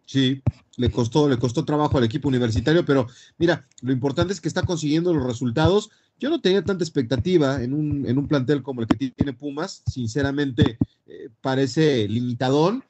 Sí, 0.06 0.42
le 0.76 0.90
costó, 0.90 1.28
le 1.28 1.38
costó 1.38 1.64
trabajo 1.64 1.98
al 1.98 2.04
equipo 2.04 2.28
universitario, 2.28 2.84
pero 2.84 3.08
mira, 3.38 3.66
lo 3.80 3.92
importante 3.92 4.32
es 4.32 4.40
que 4.40 4.48
está 4.48 4.62
consiguiendo 4.62 5.14
los 5.14 5.26
resultados. 5.26 5.90
Yo 6.18 6.30
no 6.30 6.40
tenía 6.40 6.62
tanta 6.62 6.84
expectativa 6.84 7.62
en 7.62 7.72
un, 7.72 8.06
en 8.06 8.18
un 8.18 8.28
plantel 8.28 8.62
como 8.62 8.82
el 8.82 8.86
que 8.86 9.10
tiene 9.10 9.32
Pumas, 9.32 9.82
sinceramente 9.86 10.78
eh, 11.06 11.30
parece 11.40 12.06
limitadón, 12.06 12.84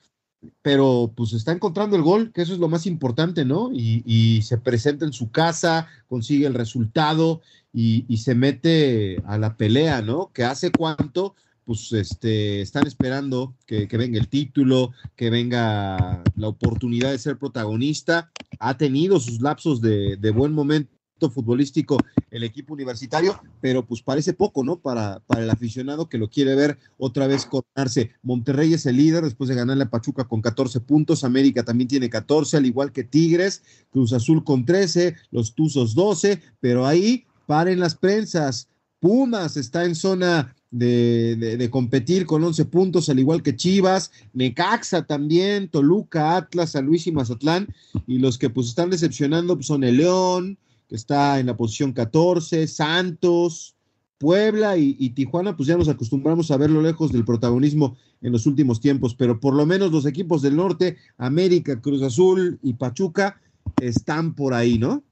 pero 0.63 1.13
pues 1.15 1.33
está 1.33 1.53
encontrando 1.53 1.97
el 1.97 2.03
gol, 2.03 2.33
que 2.33 2.43
eso 2.43 2.53
es 2.53 2.59
lo 2.59 2.69
más 2.69 2.87
importante, 2.87 3.45
¿no? 3.45 3.71
Y, 3.73 4.43
se 4.43 4.59
presenta 4.59 5.05
en 5.05 5.13
su 5.13 5.31
casa, 5.31 5.87
consigue 6.09 6.47
el 6.47 6.55
resultado 6.55 7.41
y, 7.73 8.17
se 8.17 8.35
mete 8.35 9.23
a 9.27 9.39
la 9.39 9.57
pelea, 9.57 10.03
¿no? 10.03 10.31
Que 10.33 10.45
hace 10.45 10.71
cuánto, 10.71 11.35
pues 11.65 11.93
este, 11.93 12.61
están 12.61 12.87
esperando 12.87 13.55
que, 13.67 13.87
venga 13.87 14.19
el 14.19 14.29
título, 14.29 14.93
que 15.17 15.31
venga 15.31 16.23
la 16.37 16.49
oportunidad 16.49 17.11
de 17.11 17.19
ser 17.19 17.39
protagonista. 17.39 18.31
Ha 18.59 18.77
tenido 18.77 19.21
sus 19.21 19.41
lapsos 19.41 19.81
de 19.81 20.31
buen 20.35 20.53
momento 20.53 20.94
futbolístico 21.31 21.99
el 22.31 22.43
equipo 22.43 22.75
universitario, 22.75 23.41
pero 23.61 23.87
pues 23.87 24.03
parece 24.03 24.33
poco, 24.33 24.65
¿no? 24.65 24.77
Para, 24.77 25.21
para 25.27 25.43
el 25.43 25.51
aficionado 25.51 26.09
que 26.09 26.19
lo 26.19 26.29
quiere 26.29 26.55
ver 26.55 26.79
otra 26.99 27.27
vez 27.27 27.47
coronarse. 27.47 28.11
Monterrey 28.23 28.75
es 28.75 28.87
el 28.87 28.97
líder 28.97 29.25
después 29.25 29.49
de 29.49 29.55
ganarle 29.55 29.85
a 29.85 29.91
Pachuca 29.91 30.25
con 30.25 30.43
14 30.43 30.81
puntos, 30.81 31.25
América 31.25 31.63
también 31.63 31.89
tiene 31.89 32.11
14, 32.11 32.57
al 32.57 32.67
igual 32.67 32.93
que 32.93 33.05
Tigres, 33.05 33.63
Cruz 33.91 34.13
Azul 34.13 34.45
con 34.45 34.65
13, 34.65 35.15
los 35.31 35.55
Tuzos 35.55 35.95
12, 35.95 36.41
pero 36.61 36.87
ahí 36.87 37.25
paren 37.47 37.81
las 37.81 37.95
prensas. 37.95 38.69
Pumas 39.01 39.57
está 39.57 39.85
en 39.85 39.95
zona 39.95 40.55
de, 40.71 41.37
de, 41.37 41.71
competir 41.71 42.27
con 42.27 42.43
11 42.43 42.65
puntos, 42.65 43.09
al 43.09 43.21
igual 43.21 43.43
que 43.43 43.55
Chivas, 43.55 44.11
Necaxa 44.33 45.07
también, 45.07 45.69
Toluca, 45.69 46.37
Atlas, 46.37 46.71
San 46.71 46.87
Luis 46.87 47.07
y 47.07 47.13
Mazatlán, 47.13 47.69
y 48.09 48.19
los 48.19 48.39
que 48.39 48.51
pues 48.51 48.69
están 48.69 48.91
decepcionando 48.91 49.55
pues, 49.55 49.67
son 49.67 49.85
el 49.85 49.99
León, 49.99 50.59
que 50.89 50.97
está 50.97 51.39
en 51.39 51.47
la 51.47 51.57
posición 51.57 51.93
14, 51.93 52.67
Santos, 52.67 53.75
Puebla 54.19 54.77
y, 54.79 55.11
Tijuana, 55.11 55.57
pues 55.57 55.67
ya 55.67 55.77
nos 55.77 55.89
acostumbramos 55.89 56.51
a 56.51 56.57
verlo 56.57 56.81
lejos 56.81 57.13
del 57.13 57.25
protagonismo 57.25 57.97
en 58.23 58.33
los 58.33 58.47
últimos 58.47 58.81
tiempos, 58.81 59.15
pero 59.15 59.39
por 59.39 59.55
lo 59.55 59.67
menos 59.67 59.93
los 59.93 60.07
equipos 60.07 60.41
del 60.41 60.57
norte, 60.57 60.97
América, 61.19 61.81
Cruz 61.81 62.03
Azul 62.03 62.59
y 62.63 62.75
Pachuca, 62.75 63.41
están 63.81 64.35
por 64.35 64.55
ahí, 64.55 64.79
¿no? 64.79 65.03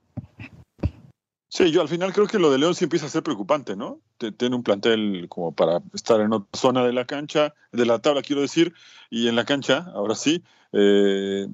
Sí, 1.48 1.70
yo 1.70 1.82
al 1.82 1.88
final 1.88 2.14
creo 2.14 2.26
que 2.26 2.38
lo 2.38 2.50
de 2.50 2.56
León 2.56 2.74
sí 2.74 2.84
empieza 2.84 3.04
a 3.04 3.10
ser 3.10 3.22
preocupante, 3.22 3.76
¿no? 3.76 4.00
Tiene 4.38 4.56
un 4.56 4.62
plantel 4.62 5.26
como 5.28 5.52
para 5.52 5.82
estar 5.92 6.18
en 6.22 6.32
otra 6.32 6.48
zona 6.58 6.82
de 6.82 6.94
la 6.94 7.04
cancha, 7.04 7.52
de 7.72 7.84
la 7.84 7.98
tabla, 7.98 8.22
quiero 8.22 8.40
decir, 8.40 8.72
y 9.10 9.28
en 9.28 9.36
la 9.36 9.44
cancha, 9.44 9.90
ahora 9.94 10.14
sí. 10.14 10.42
Eh, 10.72 11.46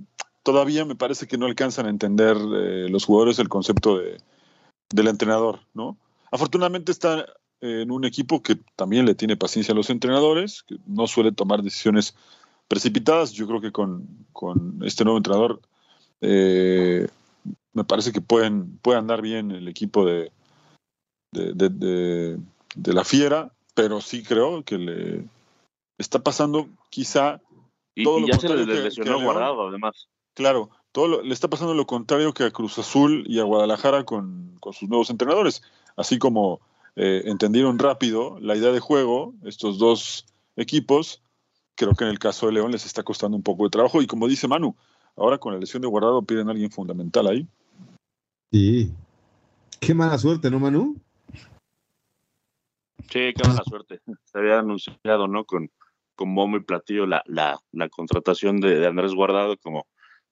todavía 0.49 0.87
me 0.87 0.95
parece 0.95 1.27
que 1.27 1.37
no 1.37 1.45
alcanzan 1.45 1.85
a 1.85 1.91
entender 1.91 2.35
eh, 2.35 2.89
los 2.89 3.05
jugadores 3.05 3.39
el 3.39 3.51
concepto 3.51 3.99
de, 3.99 4.17
del 4.89 5.09
entrenador, 5.09 5.61
¿no? 5.75 5.99
Afortunadamente 6.31 6.91
está 6.91 7.27
en 7.61 7.91
un 7.91 8.07
equipo 8.07 8.43
que 8.43 8.57
también 8.75 9.05
le 9.05 9.15
tiene 9.15 9.37
paciencia 9.37 9.73
a 9.73 9.77
los 9.77 9.91
entrenadores, 9.91 10.63
que 10.63 10.79
no 10.87 11.07
suele 11.07 11.33
tomar 11.33 11.63
decisiones 11.63 12.15
precipitadas. 12.67 13.33
Yo 13.33 13.47
creo 13.47 13.61
que 13.61 13.73
con, 13.73 14.25
este 14.87 15.05
nuevo 15.05 15.19
entrenador 15.19 15.61
eh, 16.23 17.07
me 17.75 17.85
parece 17.85 18.13
que 18.13 18.23
pueden, 18.23 18.79
puede 18.79 18.99
andar 18.99 19.21
bien 19.21 19.51
el 19.51 19.69
equipo 19.69 20.07
de, 20.07 20.33
de, 21.31 22.39
la 22.75 23.05
fiera, 23.05 23.53
pero 23.75 24.01
sí 24.01 24.23
creo 24.23 24.65
que 24.65 24.79
le 24.79 25.25
está 25.99 26.21
pasando 26.21 26.71
quizá 26.89 27.43
y, 27.95 28.03
todo 28.03 28.27
ya 28.27 28.39
se 28.39 28.49
le 28.49 28.65
lesionó 28.65 29.21
guardado 29.21 29.69
además. 29.69 30.09
Claro, 30.39 30.71
todo 30.93 31.21
le 31.21 31.35
está 31.35 31.49
pasando 31.49 31.75
lo 31.75 31.85
contrario 31.85 32.33
que 32.33 32.45
a 32.45 32.53
Cruz 32.53 32.79
Azul 32.79 33.25
y 33.27 33.41
a 33.41 33.43
Guadalajara 33.43 34.05
con, 34.05 34.57
sus 34.71 34.89
nuevos 34.89 35.11
entrenadores. 35.11 35.63
Así 35.97 36.17
como 36.21 36.61
eh, 36.95 37.23
entendieron 37.25 37.77
rápido 37.77 38.39
la 38.41 38.55
idea 38.55 38.71
de 38.71 38.79
juego, 38.79 39.35
estos 39.43 39.79
dos 39.79 40.27
equipos, 40.55 41.25
creo 41.75 41.93
que 41.95 42.05
en 42.05 42.11
el 42.11 42.21
caso 42.21 42.47
de 42.47 42.53
León 42.53 42.71
les 42.71 42.87
está 42.87 43.03
costando 43.03 43.37
un 43.37 43.43
poco 43.43 43.65
de 43.65 43.71
trabajo. 43.71 44.01
Y 44.01 44.07
como 44.07 44.29
dice 44.29 44.47
Manu, 44.47 44.77
ahora 45.17 45.39
con 45.39 45.55
la 45.55 45.59
lesión 45.59 45.83
de 45.83 45.89
Guardado 45.89 46.23
piden 46.23 46.47
a 46.47 46.53
alguien 46.53 46.71
fundamental 46.71 47.27
ahí. 47.27 47.45
Sí. 48.53 48.93
Qué 49.81 49.93
mala 49.93 50.19
suerte, 50.19 50.53
¿no, 50.53 50.61
Manu? 50.61 50.95
Sí, 53.11 53.33
qué 53.35 53.43
mala 53.45 53.65
suerte. 53.65 54.01
Se 54.25 54.39
había 54.39 54.61
anunciado, 54.61 55.27
¿no? 55.27 55.45
Con, 55.45 55.69
con 56.15 56.33
bombo 56.33 56.59
y 56.59 56.61
platillo 56.61 57.07
la, 57.07 57.25
la, 57.27 57.59
la 57.73 57.89
contratación 57.89 58.61
de, 58.61 58.87
Andrés 58.87 59.15
Guardado 59.15 59.57
como 59.57 59.89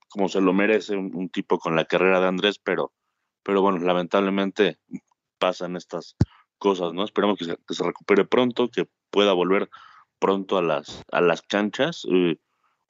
como 0.09 0.29
se 0.29 0.41
lo 0.41 0.53
merece 0.53 0.97
un, 0.97 1.29
tipo 1.29 1.59
con 1.59 1.77
la 1.77 1.85
carrera 1.85 2.21
de 2.21 2.29
Andrés, 2.29 2.59
pero, 2.59 2.93
pero 3.43 3.63
bueno, 3.63 3.79
lamentablemente 3.79 4.79
pasan 5.39 5.77
estas 5.77 6.17
cosas, 6.59 6.93
¿no? 6.93 7.05
Esperamos 7.05 7.39
que 7.39 7.45
se, 7.45 7.85
recupere 7.85 8.25
pronto, 8.25 8.69
que 8.69 8.89
pueda 9.11 9.33
volver 9.33 9.69
pronto 10.19 10.59
a 10.59 10.63
las, 10.63 11.03
a 11.13 11.21
las 11.21 11.43
canchas. 11.43 12.07
Eh, 12.11 12.39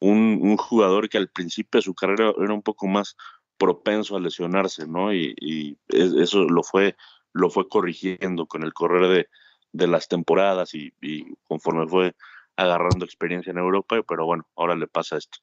un, 0.01 0.57
jugador 0.57 1.09
que 1.09 1.19
al 1.19 1.29
principio 1.29 1.79
de 1.79 1.83
su 1.83 1.95
carrera 1.95 2.33
era 2.39 2.53
un 2.53 2.63
poco 2.63 2.87
más 2.87 3.17
propenso 3.57 4.17
a 4.17 4.21
lesionarse, 4.21 4.87
¿no? 4.87 5.13
Y, 5.15 5.79
eso 5.89 6.45
lo 6.45 6.63
fue, 6.63 6.97
lo 7.33 7.51
fue 7.51 7.69
corrigiendo 7.69 8.47
con 8.47 8.63
el 8.63 8.73
correr 8.73 9.09
de, 9.09 9.29
de 9.73 9.87
las 9.87 10.09
temporadas 10.09 10.75
y, 10.75 10.93
y, 11.01 11.35
conforme 11.45 11.87
fue 11.89 12.15
agarrando 12.57 13.05
experiencia 13.05 13.51
en 13.51 13.59
Europa, 13.59 14.01
pero 14.09 14.27
bueno, 14.27 14.47
ahora 14.57 14.77
le 14.77 14.87
pasa 14.87 15.17
esto. 15.17 15.39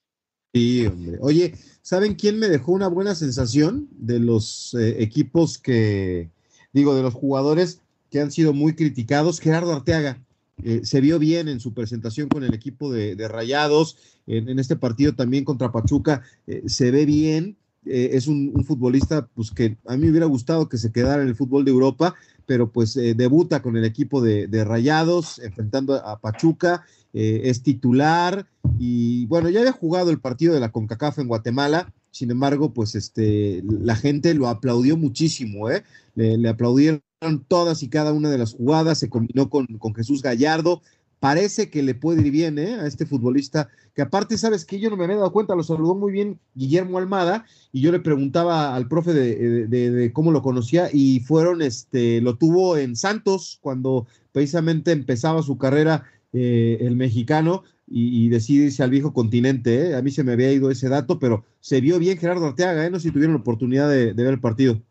Sí, 0.54 0.86
hombre. 0.86 1.18
Oye, 1.20 1.56
¿saben 1.82 2.14
quién 2.14 2.38
me 2.38 2.48
dejó 2.48 2.74
una 2.74 2.88
buena 2.88 3.16
sensación 3.16 3.90
de 3.98 4.20
los 4.20 4.76
eh, 4.76 5.02
equipos 5.02 5.58
que, 5.58 6.30
digo, 6.74 6.94
de 6.94 7.02
los 7.02 7.16
jugadores 7.16 7.82
que 8.12 8.22
han 8.22 8.32
sido 8.32 8.54
muy 8.54 8.76
criticados? 8.76 9.40
Gerardo 9.40 9.74
Arteaga. 9.74 10.22
Eh, 10.64 10.82
se 10.84 11.02
vio 11.02 11.18
bien 11.18 11.48
en 11.48 11.60
su 11.60 11.74
presentación 11.74 12.30
con 12.30 12.44
el 12.44 12.54
equipo 12.54 12.92
de, 12.92 13.16
Rayados, 13.28 13.98
en, 14.28 14.60
este 14.60 14.76
partido 14.76 15.16
también 15.16 15.44
contra 15.44 15.72
Pachuca, 15.72 16.22
eh, 16.46 16.62
se 16.68 16.92
ve 16.92 17.08
bien, 17.08 17.58
es 17.84 18.28
un, 18.28 18.64
futbolista 18.64 19.28
pues 19.34 19.50
que 19.50 19.76
a 19.88 19.98
mí 19.98 20.04
me 20.06 20.12
hubiera 20.12 20.28
gustado 20.28 20.70
que 20.70 20.78
se 20.78 20.92
quedara 20.92 21.24
en 21.24 21.28
el 21.28 21.36
fútbol 21.36 21.66
de 21.66 21.72
Europa, 21.72 22.14
pero 22.46 22.72
pues 22.72 22.94
debuta 22.94 23.62
con 23.62 23.76
el 23.76 23.84
equipo 23.84 24.22
de, 24.22 24.48
de 24.48 24.64
Rayados, 24.64 25.40
enfrentando 25.40 25.96
a 25.96 26.20
Pachuca, 26.20 26.86
es 27.14 27.64
titular, 27.64 28.48
y 28.80 29.26
bueno, 29.28 29.50
ya 29.50 29.60
había 29.60 29.72
jugado 29.72 30.10
el 30.10 30.20
partido 30.20 30.54
de 30.54 30.60
la 30.60 30.72
CONCACAF 30.72 31.20
en 31.20 31.28
Guatemala, 31.28 31.94
sin 32.14 32.30
embargo, 32.30 32.74
pues 32.74 32.94
este, 32.94 33.64
la 33.66 33.96
gente 33.96 34.36
lo 34.36 34.48
aplaudió 34.48 34.98
muchísimo, 34.98 35.72
¿eh? 35.72 35.84
Le, 36.14 36.48
aplaudieron 36.48 37.02
todas 37.48 37.82
y 37.82 37.90
cada 37.90 38.14
una 38.14 38.30
de 38.30 38.38
las 38.38 38.54
jugadas, 38.54 39.00
se 39.00 39.10
combinó 39.10 39.50
con, 39.50 39.68
Jesús 39.96 40.22
Gallardo. 40.22 40.84
Parece 41.20 41.72
que 41.72 41.82
le 41.82 41.96
puede 41.96 42.22
ir 42.22 42.32
bien 42.32 42.60
¿eh? 42.60 42.76
a 42.76 42.86
este 42.86 43.08
futbolista, 43.08 43.68
que 43.96 44.04
aparte, 44.04 44.38
sabes 44.38 44.64
que 44.64 44.80
yo 44.80 44.92
no 44.92 44.98
me 44.98 45.06
había 45.06 45.16
dado 45.16 45.32
cuenta, 45.32 45.56
lo 45.56 45.64
saludó 45.64 45.96
muy 45.96 46.12
bien 46.12 46.40
Guillermo 46.54 47.00
Almada, 47.00 47.46
y 47.72 47.82
yo 47.82 47.92
le 47.92 48.00
preguntaba 48.00 48.76
al 48.76 48.88
profe 48.88 49.14
de, 49.14 49.68
de 49.68 50.14
cómo 50.14 50.32
lo 50.32 50.44
conocía, 50.44 50.90
y 50.94 51.22
fueron, 51.22 51.64
este, 51.64 52.22
lo 52.22 52.36
tuvo 52.36 52.78
en 52.78 52.96
Santos, 52.96 53.58
cuando 53.62 54.06
precisamente 54.34 54.92
empezaba 54.92 55.42
su 55.42 55.58
carrera 55.58 56.04
eh, 56.34 56.80
el 56.82 56.96
mexicano 56.96 57.64
y, 57.86 58.28
decide 58.30 58.66
irse 58.66 58.82
al 58.82 58.90
viejo 58.90 59.14
continente. 59.14 59.90
¿eh? 59.90 59.96
A 59.96 60.02
mí 60.02 60.10
se 60.10 60.24
me 60.24 60.34
había 60.34 60.52
ido 60.52 60.72
ese 60.72 60.90
dato, 60.90 61.20
pero 61.20 61.46
se 61.60 61.80
vio 61.80 62.00
bien 62.00 62.18
Gerardo 62.18 62.48
Arteaga, 62.48 62.86
¿eh? 62.86 62.90
no 62.90 63.00
si 63.00 63.12
tuvieron 63.12 63.36
la 63.36 63.42
oportunidad 63.42 63.88
de, 63.90 64.14
ver 64.14 64.28
el 64.28 64.40
partido. 64.40 64.82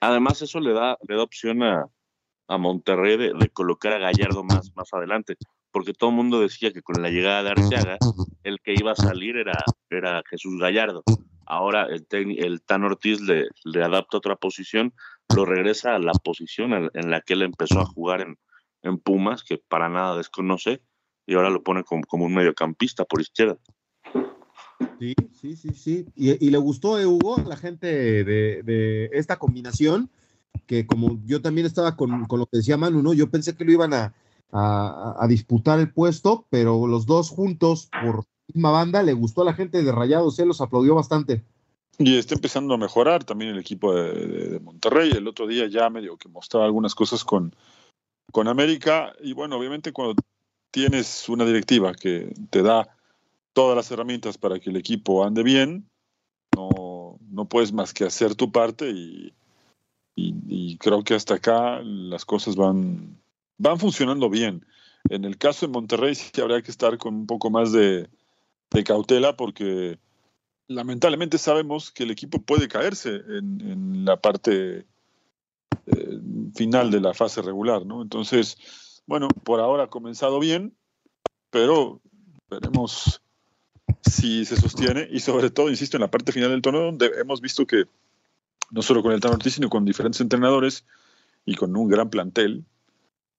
Además, 0.00 0.42
eso 0.42 0.60
le 0.60 0.74
da, 0.74 0.98
le 1.08 1.16
da 1.16 1.22
opción 1.22 1.62
a, 1.62 1.88
Monterrey 2.48 3.16
de, 3.16 3.48
colocar 3.48 3.94
a 3.94 3.98
Gallardo 3.98 4.44
más, 4.44 4.76
más 4.76 4.92
adelante, 4.92 5.36
porque 5.70 5.94
todo 5.94 6.10
el 6.10 6.16
mundo 6.16 6.38
decía 6.42 6.70
que 6.70 6.82
con 6.82 7.00
la 7.00 7.08
llegada 7.08 7.42
de 7.44 7.50
Arteaga, 7.50 7.96
el 8.42 8.60
que 8.60 8.74
iba 8.74 8.92
a 8.92 8.96
salir 8.96 9.38
era, 9.38 9.54
era 9.88 10.22
Jesús 10.28 10.60
Gallardo. 10.60 11.02
Ahora 11.46 11.86
el, 11.86 12.06
el 12.38 12.60
Tan 12.60 12.84
Ortiz 12.84 13.22
le, 13.22 13.46
le 13.64 13.82
adapta 13.82 14.18
otra 14.18 14.36
posición, 14.36 14.92
lo 15.34 15.46
regresa 15.46 15.94
a 15.94 15.98
la 15.98 16.12
posición 16.12 16.90
en 16.92 17.10
la 17.10 17.22
que 17.22 17.32
él 17.32 17.40
empezó 17.40 17.80
a 17.80 17.86
jugar 17.86 18.20
en, 18.20 18.36
en 18.82 18.98
Pumas, 18.98 19.44
que 19.44 19.58
para 19.58 19.88
nada 19.88 20.16
desconoce, 20.16 20.82
y 21.26 21.34
ahora 21.34 21.50
lo 21.50 21.62
pone 21.62 21.84
como, 21.84 22.02
como 22.04 22.24
un 22.26 22.34
mediocampista 22.34 23.04
por 23.04 23.20
izquierda. 23.20 23.58
Sí, 24.98 25.14
sí, 25.40 25.56
sí, 25.56 25.70
sí. 25.74 26.06
Y, 26.16 26.50
le 26.50 26.58
gustó, 26.58 26.96
a 26.96 27.06
Hugo, 27.06 27.36
la 27.46 27.56
gente 27.56 27.86
de, 28.24 29.10
esta 29.12 29.38
combinación, 29.38 30.10
que 30.66 30.86
como 30.86 31.20
yo 31.24 31.40
también 31.40 31.66
estaba 31.66 31.96
con, 31.96 32.26
lo 32.28 32.46
que 32.46 32.58
decía 32.58 32.76
Manu, 32.76 33.02
¿no? 33.02 33.12
Yo 33.12 33.30
pensé 33.30 33.56
que 33.56 33.64
lo 33.64 33.72
iban 33.72 33.92
a, 33.94 34.14
disputar 35.28 35.80
el 35.80 35.92
puesto, 35.92 36.46
pero 36.50 36.86
los 36.86 37.06
dos 37.06 37.30
juntos 37.30 37.88
por 38.02 38.24
misma 38.48 38.70
banda, 38.70 39.02
le 39.02 39.12
gustó 39.12 39.42
a 39.42 39.44
la 39.46 39.54
gente 39.54 39.82
de 39.82 39.92
Rayados, 39.92 40.36
se 40.36 40.46
los 40.46 40.60
aplaudió 40.60 40.94
bastante. 40.94 41.42
Y 41.98 42.16
está 42.16 42.34
empezando 42.34 42.74
a 42.74 42.78
mejorar 42.78 43.24
también 43.24 43.52
el 43.52 43.58
equipo 43.58 43.94
de, 43.94 44.60
Monterrey. 44.60 45.10
El 45.10 45.28
otro 45.28 45.46
día 45.46 45.66
ya 45.68 45.90
medio 45.90 46.16
que 46.16 46.28
mostraba 46.28 46.66
algunas 46.66 46.94
cosas 46.94 47.24
con, 47.24 47.54
con 48.32 48.48
América. 48.48 49.12
Y 49.20 49.32
bueno, 49.34 49.56
obviamente 49.56 49.92
cuando 49.92 50.20
tienes 50.70 51.28
una 51.28 51.44
directiva 51.44 51.94
que 51.94 52.34
te 52.50 52.62
da 52.62 52.88
todas 53.52 53.76
las 53.76 53.90
herramientas 53.90 54.38
para 54.38 54.58
que 54.58 54.70
el 54.70 54.76
equipo 54.76 55.24
ande 55.24 55.42
bien, 55.42 55.88
no, 56.56 57.18
no 57.30 57.48
puedes 57.48 57.72
más 57.72 57.94
que 57.94 58.04
hacer 58.04 58.34
tu 58.34 58.50
parte 58.50 58.90
y, 58.90 59.32
creo 60.78 61.04
que 61.04 61.14
hasta 61.14 61.34
acá 61.34 61.80
las 61.82 62.24
cosas 62.24 62.56
van, 62.56 63.20
van 63.56 63.78
funcionando 63.78 64.28
bien. 64.28 64.66
En 65.08 65.24
el 65.24 65.38
caso 65.38 65.66
de 65.66 65.72
Monterrey 65.72 66.14
sí 66.14 66.40
habría 66.40 66.60
que 66.60 66.72
estar 66.72 66.98
con 66.98 67.14
un 67.14 67.26
poco 67.26 67.50
más 67.50 67.70
de, 67.70 68.08
de 68.70 68.84
cautela 68.84 69.36
porque 69.36 69.98
lamentablemente 70.68 71.38
sabemos 71.38 71.90
que 71.90 72.04
el 72.04 72.10
equipo 72.10 72.40
puede 72.42 72.68
caerse 72.68 73.20
en, 73.28 74.04
la 74.04 74.20
parte 74.20 74.86
eh, 75.86 76.18
final 76.54 76.90
de 76.90 77.00
la 77.00 77.14
fase 77.14 77.42
regular, 77.42 77.84
¿no? 77.86 78.02
Entonces, 78.02 78.56
bueno, 79.06 79.28
por 79.28 79.60
ahora 79.60 79.84
ha 79.84 79.90
comenzado 79.90 80.38
bien, 80.38 80.74
pero 81.50 82.00
veremos 82.50 83.22
si 84.02 84.44
se 84.44 84.56
sostiene 84.56 85.08
y 85.10 85.20
sobre 85.20 85.50
todo, 85.50 85.70
insisto, 85.70 85.96
en 85.96 86.02
la 86.02 86.10
parte 86.10 86.32
final 86.32 86.50
del 86.50 86.62
torneo 86.62 86.84
donde 86.84 87.10
hemos 87.18 87.40
visto 87.40 87.66
que 87.66 87.84
no 88.70 88.82
solo 88.82 89.02
con 89.02 89.12
el 89.12 89.20
Tan 89.20 89.32
Ortiz, 89.32 89.54
sino 89.54 89.68
con 89.68 89.84
diferentes 89.84 90.20
entrenadores 90.20 90.84
y 91.44 91.54
con 91.54 91.76
un 91.76 91.88
gran 91.88 92.10
plantel, 92.10 92.64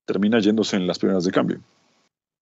termina 0.06 0.40
yéndose 0.40 0.76
en 0.76 0.86
las 0.86 1.00
primeras 1.00 1.24
de 1.24 1.32
cambio. 1.32 1.62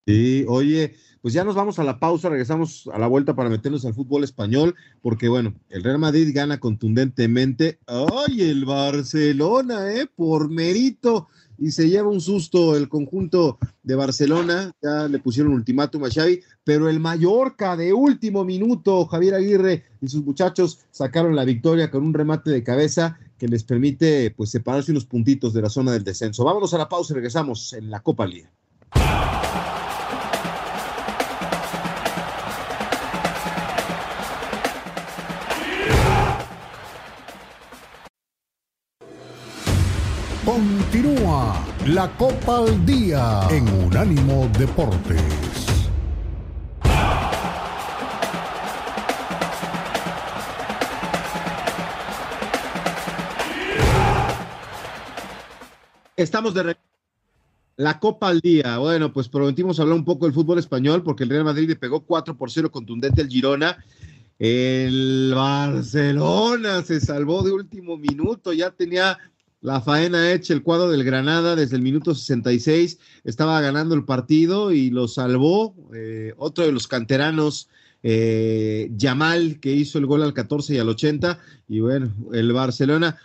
Sí, 0.07 0.45
oye, 0.47 0.95
pues 1.21 1.35
ya 1.35 1.43
nos 1.43 1.53
vamos 1.53 1.77
a 1.77 1.83
la 1.83 1.99
pausa, 1.99 2.29
regresamos 2.29 2.89
a 2.91 2.97
la 2.97 3.05
vuelta 3.05 3.35
para 3.35 3.49
meternos 3.49 3.85
al 3.85 3.93
fútbol 3.93 4.23
español, 4.23 4.75
porque 5.01 5.29
bueno, 5.29 5.53
el 5.69 5.83
Real 5.83 5.99
Madrid 5.99 6.31
gana 6.33 6.59
contundentemente. 6.59 7.79
¡Ay, 7.85 8.41
el 8.41 8.65
Barcelona, 8.65 9.93
eh! 9.93 10.07
Por 10.07 10.49
mérito. 10.49 11.27
Y 11.59 11.69
se 11.69 11.87
lleva 11.87 12.09
un 12.09 12.21
susto 12.21 12.75
el 12.75 12.89
conjunto 12.89 13.59
de 13.83 13.93
Barcelona, 13.93 14.75
ya 14.81 15.07
le 15.07 15.19
pusieron 15.19 15.53
ultimátum 15.53 16.03
a 16.05 16.09
Xavi, 16.09 16.41
pero 16.63 16.89
el 16.89 16.99
Mallorca 16.99 17.77
de 17.77 17.93
último 17.93 18.43
minuto, 18.43 19.05
Javier 19.05 19.35
Aguirre 19.35 19.83
y 20.01 20.07
sus 20.07 20.23
muchachos 20.23 20.79
sacaron 20.89 21.35
la 21.35 21.45
victoria 21.45 21.91
con 21.91 22.03
un 22.03 22.15
remate 22.15 22.49
de 22.49 22.63
cabeza 22.63 23.19
que 23.37 23.47
les 23.47 23.63
permite 23.63 24.31
pues 24.31 24.49
separarse 24.49 24.91
unos 24.91 25.05
puntitos 25.05 25.53
de 25.53 25.61
la 25.61 25.69
zona 25.69 25.91
del 25.91 26.03
descenso. 26.03 26.43
Vámonos 26.43 26.73
a 26.73 26.79
la 26.79 26.89
pausa 26.89 27.13
y 27.13 27.15
regresamos 27.15 27.73
en 27.73 27.91
la 27.91 27.99
Copa 27.99 28.25
Liga. 28.25 28.51
La 41.87 42.15
Copa 42.15 42.59
al 42.59 42.85
Día 42.85 43.41
en 43.49 43.67
Unánimo 43.67 44.49
Deportes. 44.57 45.21
Estamos 56.15 56.53
de 56.53 56.77
la 57.77 57.99
Copa 57.99 58.27
al 58.27 58.41
día. 58.41 58.77
Bueno, 58.77 59.11
pues 59.11 59.27
prometimos 59.27 59.79
hablar 59.79 59.95
un 59.95 60.05
poco 60.05 60.25
del 60.25 60.35
fútbol 60.35 60.59
español 60.59 61.01
porque 61.01 61.23
el 61.23 61.31
Real 61.31 61.45
Madrid 61.45 61.67
le 61.67 61.75
pegó 61.75 62.01
4 62.01 62.37
por 62.37 62.51
0 62.51 62.71
contundente 62.71 63.21
al 63.21 63.27
Girona. 63.27 63.83
El 64.37 65.33
Barcelona 65.33 66.83
se 66.83 66.99
salvó 66.99 67.41
de 67.41 67.51
último 67.51 67.97
minuto, 67.97 68.53
ya 68.53 68.69
tenía 68.69 69.17
la 69.61 69.79
faena 69.79 70.33
hecha, 70.33 70.53
el 70.53 70.63
cuadro 70.63 70.89
del 70.89 71.03
Granada 71.03 71.55
desde 71.55 71.75
el 71.75 71.83
minuto 71.83 72.15
66 72.15 72.97
estaba 73.23 73.61
ganando 73.61 73.93
el 73.93 74.05
partido 74.05 74.71
y 74.71 74.89
lo 74.89 75.07
salvó 75.07 75.75
eh, 75.93 76.33
otro 76.37 76.65
de 76.65 76.71
los 76.71 76.87
canteranos, 76.87 77.69
eh, 78.01 78.89
Yamal, 78.95 79.59
que 79.59 79.71
hizo 79.71 79.99
el 79.99 80.07
gol 80.07 80.23
al 80.23 80.33
14 80.33 80.73
y 80.73 80.79
al 80.79 80.89
80. 80.89 81.39
Y 81.67 81.79
bueno, 81.79 82.11
el 82.33 82.51
Barcelona, 82.51 83.17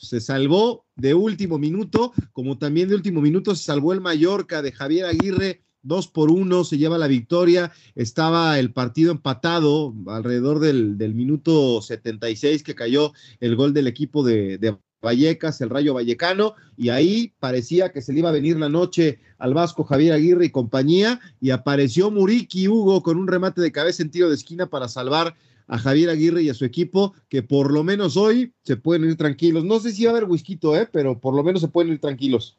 se 0.00 0.20
salvó 0.20 0.86
de 0.96 1.12
último 1.12 1.58
minuto, 1.58 2.14
como 2.32 2.56
también 2.56 2.88
de 2.88 2.94
último 2.94 3.20
minuto 3.20 3.54
se 3.54 3.64
salvó 3.64 3.92
el 3.92 4.00
Mallorca 4.00 4.62
de 4.62 4.72
Javier 4.72 5.06
Aguirre. 5.06 5.62
Dos 5.82 6.08
por 6.08 6.30
uno, 6.30 6.64
se 6.64 6.76
lleva 6.76 6.98
la 6.98 7.06
victoria. 7.06 7.72
Estaba 7.94 8.58
el 8.58 8.72
partido 8.72 9.12
empatado 9.12 9.94
alrededor 10.08 10.58
del, 10.58 11.14
minuto 11.14 11.80
76 11.80 12.62
que 12.62 12.74
cayó 12.74 13.12
el 13.40 13.56
gol 13.56 13.72
del 13.72 13.86
equipo 13.86 14.22
de, 14.22 14.58
de 14.58 14.76
Vallecas, 15.02 15.60
el 15.60 15.70
Rayo 15.70 15.94
Vallecano, 15.94 16.54
y 16.76 16.90
ahí 16.90 17.32
parecía 17.40 17.90
que 17.90 18.02
se 18.02 18.12
le 18.12 18.20
iba 18.20 18.28
a 18.28 18.32
venir 18.32 18.58
la 18.58 18.68
noche 18.68 19.18
al 19.38 19.54
Vasco 19.54 19.84
Javier 19.84 20.12
Aguirre 20.12 20.46
y 20.46 20.50
compañía, 20.50 21.20
y 21.40 21.50
apareció 21.50 22.10
Muriqui 22.10 22.68
Hugo 22.68 23.02
con 23.02 23.16
un 23.16 23.26
remate 23.26 23.60
de 23.60 23.72
cabeza 23.72 24.02
en 24.02 24.10
tiro 24.10 24.28
de 24.28 24.34
esquina 24.34 24.66
para 24.66 24.88
salvar 24.88 25.34
a 25.66 25.78
Javier 25.78 26.10
Aguirre 26.10 26.42
y 26.42 26.50
a 26.50 26.54
su 26.54 26.64
equipo, 26.64 27.14
que 27.28 27.42
por 27.42 27.72
lo 27.72 27.84
menos 27.84 28.16
hoy 28.16 28.52
se 28.64 28.76
pueden 28.76 29.04
ir 29.04 29.16
tranquilos. 29.16 29.64
No 29.64 29.78
sé 29.78 29.92
si 29.92 30.04
va 30.04 30.10
a 30.10 30.16
haber 30.16 30.28
whisky, 30.28 30.58
¿eh? 30.74 30.88
pero 30.90 31.18
por 31.18 31.34
lo 31.34 31.44
menos 31.44 31.62
se 31.62 31.68
pueden 31.68 31.92
ir 31.92 32.00
tranquilos. 32.00 32.56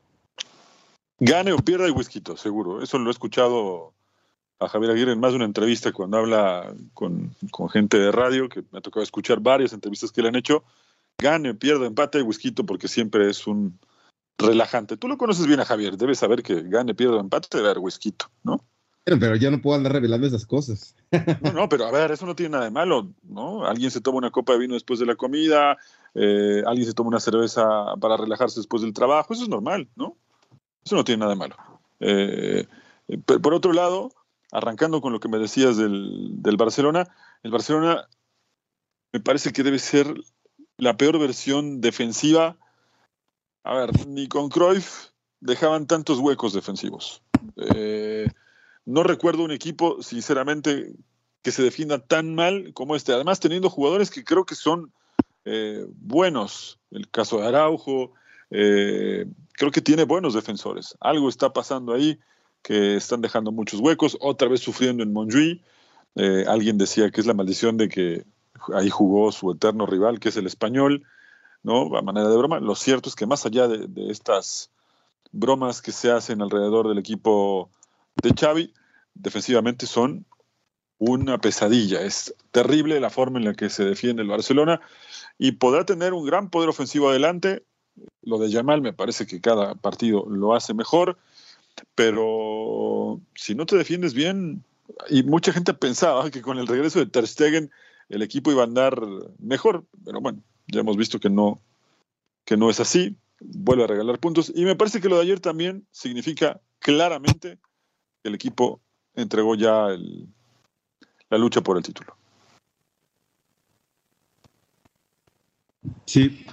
Gane 1.19 1.51
o 1.51 1.57
pierda 1.57 1.85
el 1.85 1.91
whisky, 1.91 2.23
seguro. 2.37 2.81
Eso 2.81 2.97
lo 2.97 3.09
he 3.09 3.11
escuchado 3.11 3.93
a 4.59 4.67
Javier 4.69 4.91
Aguirre 4.91 5.11
en 5.11 5.19
más 5.19 5.31
de 5.31 5.35
una 5.35 5.45
entrevista 5.45 5.91
cuando 5.91 6.17
habla 6.17 6.73
con, 6.93 7.35
con 7.51 7.69
gente 7.69 7.99
de 7.99 8.11
radio, 8.11 8.47
que 8.47 8.63
me 8.71 8.79
ha 8.79 8.81
tocado 8.81 9.03
escuchar 9.03 9.39
varias 9.39 9.73
entrevistas 9.73 10.11
que 10.11 10.21
le 10.21 10.29
han 10.29 10.35
hecho 10.35 10.63
gane, 11.21 11.53
pierda, 11.53 11.85
empate 11.85 12.21
whisky 12.21 12.51
porque 12.51 12.89
siempre 12.89 13.29
es 13.29 13.47
un 13.47 13.79
relajante. 14.37 14.97
Tú 14.97 15.07
lo 15.07 15.17
conoces 15.17 15.47
bien 15.47 15.61
a 15.61 15.65
Javier, 15.65 15.95
debes 15.95 16.19
saber 16.19 16.43
que 16.43 16.63
gane, 16.63 16.93
pierda 16.93 17.19
empate 17.19 17.47
debe 17.51 17.69
haber 17.69 17.79
whisky, 17.79 18.13
¿no? 18.43 18.59
Pero, 19.03 19.35
ya 19.35 19.49
no 19.49 19.61
puedo 19.61 19.77
andar 19.77 19.93
revelando 19.93 20.27
esas 20.27 20.45
cosas. 20.45 20.95
No, 21.41 21.51
no, 21.53 21.69
pero 21.69 21.85
a 21.85 21.91
ver, 21.91 22.11
eso 22.11 22.25
no 22.25 22.35
tiene 22.35 22.51
nada 22.51 22.65
de 22.65 22.71
malo, 22.71 23.13
¿no? 23.23 23.65
Alguien 23.65 23.89
se 23.89 24.01
toma 24.01 24.19
una 24.19 24.31
copa 24.31 24.53
de 24.53 24.59
vino 24.59 24.75
después 24.75 24.99
de 24.99 25.05
la 25.05 25.15
comida, 25.15 25.77
eh, 26.13 26.61
alguien 26.65 26.85
se 26.85 26.93
toma 26.93 27.09
una 27.09 27.19
cerveza 27.19 27.63
para 27.99 28.17
relajarse 28.17 28.59
después 28.59 28.83
del 28.83 28.93
trabajo, 28.93 29.33
eso 29.33 29.43
es 29.43 29.49
normal, 29.49 29.89
¿no? 29.95 30.17
Eso 30.85 30.95
no 30.95 31.03
tiene 31.03 31.19
nada 31.19 31.31
de 31.31 31.39
malo. 31.39 31.55
Eh, 31.99 32.67
por 33.25 33.53
otro 33.53 33.73
lado, 33.73 34.11
arrancando 34.51 35.01
con 35.01 35.13
lo 35.13 35.19
que 35.19 35.29
me 35.29 35.39
decías 35.39 35.77
del, 35.77 36.41
del 36.41 36.57
Barcelona, 36.57 37.07
el 37.43 37.51
Barcelona 37.51 38.07
me 39.11 39.19
parece 39.19 39.51
que 39.51 39.63
debe 39.63 39.79
ser 39.79 40.13
la 40.81 40.97
peor 40.97 41.19
versión 41.19 41.79
defensiva. 41.79 42.57
A 43.63 43.75
ver, 43.75 44.07
ni 44.07 44.27
con 44.27 44.49
Cruyff 44.49 45.09
dejaban 45.39 45.85
tantos 45.85 46.17
huecos 46.17 46.53
defensivos. 46.53 47.21
Eh, 47.55 48.27
no 48.85 49.03
recuerdo 49.03 49.43
un 49.43 49.51
equipo, 49.51 50.01
sinceramente, 50.01 50.91
que 51.43 51.51
se 51.51 51.61
defienda 51.61 51.99
tan 51.99 52.33
mal 52.33 52.73
como 52.73 52.95
este. 52.95 53.13
Además, 53.13 53.39
teniendo 53.39 53.69
jugadores 53.69 54.09
que 54.09 54.23
creo 54.23 54.43
que 54.43 54.55
son 54.55 54.91
eh, 55.45 55.85
buenos. 55.99 56.79
El 56.89 57.07
caso 57.11 57.37
de 57.37 57.47
Araujo, 57.47 58.13
eh, 58.49 59.27
creo 59.53 59.69
que 59.69 59.81
tiene 59.81 60.05
buenos 60.05 60.33
defensores. 60.33 60.97
Algo 60.99 61.29
está 61.29 61.53
pasando 61.53 61.93
ahí 61.93 62.19
que 62.63 62.95
están 62.95 63.21
dejando 63.21 63.51
muchos 63.51 63.81
huecos, 63.81 64.17
otra 64.19 64.47
vez 64.47 64.61
sufriendo 64.61 65.03
en 65.03 65.13
Montjuic. 65.13 65.61
alguien 66.47 66.79
decía 66.79 67.11
que 67.11 67.21
es 67.21 67.27
la 67.27 67.35
maldición 67.35 67.77
de 67.77 67.87
que 67.87 68.25
ahí 68.73 68.89
jugó 68.89 69.31
su 69.31 69.51
eterno 69.51 69.85
rival, 69.85 70.19
que 70.19 70.29
es 70.29 70.37
el 70.37 70.47
español, 70.47 71.03
¿no? 71.63 71.95
A 71.97 72.01
manera 72.01 72.29
de 72.29 72.37
broma. 72.37 72.59
Lo 72.59 72.75
cierto 72.75 73.09
es 73.09 73.15
que 73.15 73.25
más 73.25 73.45
allá 73.45 73.67
de, 73.67 73.87
estas 74.11 74.71
bromas 75.31 75.81
que 75.81 75.91
se 75.91 76.11
hacen 76.11 76.41
alrededor 76.41 76.87
del 76.87 76.97
equipo 76.97 77.69
de 78.21 78.33
Xavi, 78.33 78.73
defensivamente 79.13 79.85
son 79.85 80.25
una 80.97 81.39
pesadilla. 81.39 82.01
Es 82.01 82.35
terrible 82.51 82.99
la 82.99 83.09
forma 83.09 83.39
en 83.39 83.45
la 83.45 83.53
que 83.53 83.69
se 83.69 83.83
defiende 83.83 84.21
el 84.21 84.27
Barcelona 84.27 84.81
y 85.37 85.53
podrá 85.53 85.85
tener 85.85 86.13
un 86.13 86.25
gran 86.25 86.49
poder 86.49 86.69
ofensivo 86.69 87.09
adelante. 87.09 87.63
Lo 88.21 88.37
de 88.37 88.49
Yamal 88.49 88.81
me 88.81 88.93
parece 88.93 89.25
que 89.25 89.41
cada 89.41 89.75
partido 89.75 90.25
lo 90.29 90.53
hace 90.53 90.73
mejor, 90.73 91.17
pero 91.95 93.19
si 93.35 93.55
no 93.55 93.65
te 93.65 93.77
defiendes 93.77 94.13
bien, 94.13 94.63
y 95.09 95.23
mucha 95.23 95.53
gente 95.53 95.73
pensaba 95.73 96.29
que 96.29 96.41
con 96.41 96.57
el 96.57 96.67
regreso 96.67 96.99
de 96.99 97.05
Ter 97.05 97.27
Stegen 97.27 97.71
el 98.11 98.21
equipo 98.21 98.51
iba 98.51 98.61
a 98.61 98.65
andar 98.65 99.01
mejor, 99.39 99.85
pero 100.03 100.19
bueno, 100.19 100.43
ya 100.67 100.81
hemos 100.81 100.97
visto 100.97 101.19
que 101.19 101.29
no, 101.29 101.61
que 102.45 102.57
no 102.57 102.69
es 102.69 102.79
así, 102.79 103.15
vuelve 103.39 103.85
a 103.85 103.87
regalar 103.87 104.19
puntos 104.19 104.51
y 104.53 104.65
me 104.65 104.75
parece 104.75 104.99
que 104.99 105.09
lo 105.09 105.15
de 105.15 105.23
ayer 105.23 105.39
también 105.39 105.87
significa 105.91 106.59
claramente 106.79 107.57
que 108.21 108.29
el 108.29 108.35
equipo 108.35 108.81
entregó 109.15 109.55
ya 109.55 109.87
la 111.29 111.37
lucha 111.37 111.61
por 111.61 111.77
el 111.77 111.83
título. 111.83 112.15
Sí. 116.05 116.45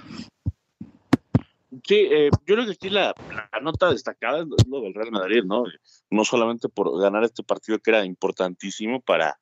Sí, 1.85 1.95
eh, 1.95 2.29
yo 2.45 2.55
creo 2.55 2.65
que 2.65 2.71
aquí 2.71 2.89
la, 2.89 3.13
nota 3.61 3.91
destacada 3.91 4.39
es 4.39 4.67
lo 4.67 4.81
del 4.81 4.93
Real 4.93 5.11
Madrid, 5.11 5.43
¿no? 5.43 5.65
No 6.09 6.23
solamente 6.23 6.69
por 6.69 6.99
ganar 6.99 7.23
este 7.23 7.43
partido 7.43 7.79
que 7.79 7.91
era 7.91 8.05
importantísimo 8.05 9.01
para, 9.01 9.39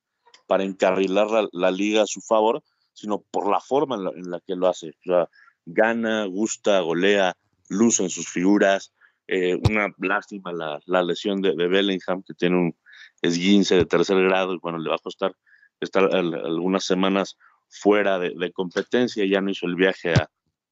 para 0.47 0.63
encarrilar 0.63 1.27
la, 1.51 1.71
liga 1.71 2.03
a 2.03 2.07
su 2.07 2.21
favor, 2.21 2.63
sino 2.93 3.19
por 3.19 3.49
la 3.49 3.59
forma 3.59 3.95
en 3.95 4.31
la, 4.31 4.39
que 4.39 4.55
lo 4.55 4.67
hace. 4.67 4.89
O 4.89 5.03
sea, 5.03 5.29
gana, 5.65 6.25
gusta, 6.25 6.79
golea, 6.79 7.35
luce 7.69 8.03
en 8.03 8.09
sus 8.09 8.27
figuras. 8.27 8.93
Eh, 9.27 9.59
una 9.69 9.93
lástima 9.99 10.53
la, 10.53 11.03
lesión 11.03 11.41
de, 11.41 11.53
Bellingham, 11.53 12.23
que 12.23 12.33
tiene 12.33 12.55
un 12.55 12.75
esguince 13.21 13.75
de 13.75 13.85
tercer 13.85 14.17
grado 14.23 14.53
y 14.53 14.59
bueno, 14.59 14.77
le 14.77 14.89
va 14.89 14.95
a 14.95 14.99
costar 14.99 15.33
estar 15.81 16.09
algunas 16.15 16.85
semanas 16.85 17.37
fuera 17.67 18.17
de, 18.17 18.51
competencia. 18.53 19.25
Ya 19.25 19.41
no 19.41 19.51
hizo 19.51 19.67
el 19.67 19.75
viaje 19.75 20.13
a, 20.13 20.29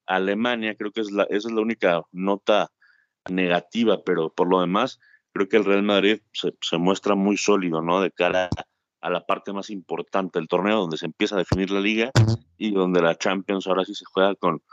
Alemania. 0.07 0.75
Creo 0.75 0.91
que 0.91 1.01
es 1.01 1.11
la, 1.11 1.23
esa 1.23 1.47
es 1.47 1.53
la 1.53 1.61
única 1.61 2.01
nota 2.11 2.71
negativa, 3.27 4.03
pero 4.05 4.31
por 4.31 4.47
lo 4.47 4.61
demás, 4.61 4.99
creo 5.33 5.49
que 5.49 5.57
el 5.57 5.65
Real 5.65 5.81
Madrid 5.81 6.21
se, 6.31 6.53
se 6.61 6.77
muestra 6.77 7.15
muy 7.15 7.38
sólido, 7.38 7.81
¿no? 7.81 8.01
De 8.01 8.11
cara 8.11 8.49
a 9.06 9.10
la 9.12 9.24
parte 9.24 9.54
más 9.54 9.70
importante 9.70 10.39
del 10.39 10.48
torneo, 10.48 10.80
donde 10.80 10.98
se 10.98 11.06
empieza 11.06 11.36
a 11.36 11.38
definir 11.38 11.70
la 11.70 11.80
liga 11.80 12.10
y 12.58 12.72
donde 12.72 13.04
la 13.04 13.15
Champions 13.15 13.68
ahora 13.68 13.86
sí 13.86 13.94
se 13.94 14.04
juega 14.04 14.34
con, 14.34 14.63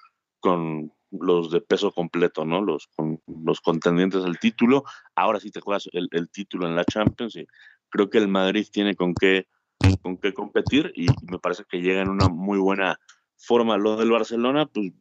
con 0.40 0.90
los 1.10 1.50
de 1.50 1.60
peso 1.60 1.92
completo, 1.92 2.46
¿no? 2.46 2.62
Los, 2.62 2.88
con, 2.96 3.20
los 3.26 3.60
contendientes 3.60 4.24
al 4.24 4.38
título. 4.38 4.84
Ahora 5.14 5.38
sí 5.38 5.50
te 5.50 5.60
juegas 5.60 5.86
el, 5.92 6.08
título 6.30 6.66
en 6.66 6.76
la 6.76 6.86
Champions 6.86 7.36
y 7.36 7.46
creo 7.90 8.08
que 8.08 8.16
el 8.16 8.28
Madrid 8.28 8.66
tiene 8.72 8.94
con 8.94 9.12
qué, 9.12 9.48
con 10.00 10.16
qué 10.16 10.32
competir 10.32 10.94
y 10.96 11.08
me 11.30 11.38
parece 11.38 11.64
que 11.68 11.82
llega 11.82 12.00
en 12.00 12.08
una 12.08 12.28
muy 12.28 12.58
buena 12.58 12.98
forma. 13.36 13.76
Lo 13.76 13.98
del 13.98 14.12
Barcelona, 14.12 14.64
pues, 14.64 14.92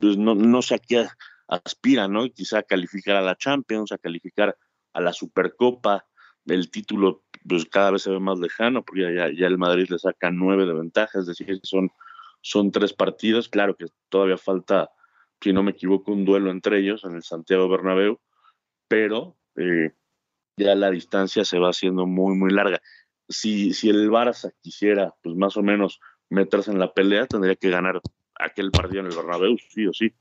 pues 0.00 0.18
no, 0.18 0.34
no 0.34 0.62
sé 0.62 0.74
a 0.74 0.78
qué 0.80 1.06
aspira, 1.46 2.08
¿no? 2.08 2.28
Quizá 2.28 2.58
a 2.58 2.62
calificar 2.64 3.14
a 3.14 3.22
la 3.22 3.36
Champions, 3.36 3.92
a 3.92 3.98
calificar 3.98 4.58
a 4.94 5.00
la 5.00 5.12
Supercopa, 5.12 6.06
el 6.46 6.72
título 6.72 7.22
pues 7.48 7.64
cada 7.66 7.90
vez 7.90 8.02
se 8.02 8.10
ve 8.10 8.20
más 8.20 8.38
lejano, 8.38 8.84
porque 8.84 9.14
ya, 9.14 9.30
ya 9.32 9.46
el 9.46 9.58
Madrid 9.58 9.86
le 9.88 9.98
saca 9.98 10.30
nueve 10.30 10.66
de 10.66 10.74
ventaja, 10.74 11.18
es 11.18 11.26
decir, 11.26 11.60
son, 11.62 11.90
son 12.40 12.70
tres 12.70 12.92
partidos, 12.92 13.48
claro 13.48 13.76
que 13.76 13.86
todavía 14.08 14.36
falta, 14.36 14.90
si 15.40 15.52
no 15.52 15.62
me 15.62 15.72
equivoco, 15.72 16.12
un 16.12 16.24
duelo 16.24 16.50
entre 16.50 16.80
ellos 16.80 17.04
en 17.04 17.14
el 17.14 17.22
Santiago 17.22 17.68
Bernabéu, 17.68 18.20
pero 18.88 19.36
eh, 19.56 19.92
ya 20.56 20.74
la 20.74 20.90
distancia 20.90 21.44
se 21.44 21.58
va 21.58 21.70
haciendo 21.70 22.06
muy, 22.06 22.36
muy 22.36 22.50
larga. 22.50 22.80
Si, 23.28 23.72
si 23.72 23.88
el 23.88 24.10
Barça 24.10 24.52
quisiera, 24.60 25.14
pues 25.22 25.36
más 25.36 25.56
o 25.56 25.62
menos 25.62 26.00
meterse 26.28 26.70
en 26.70 26.78
la 26.78 26.92
pelea, 26.92 27.26
tendría 27.26 27.56
que 27.56 27.70
ganar 27.70 28.00
aquel 28.34 28.70
partido 28.70 29.00
en 29.00 29.06
el 29.06 29.16
Bernabéu, 29.16 29.56
sí 29.58 29.86
o 29.86 29.92
sí. 29.92 30.12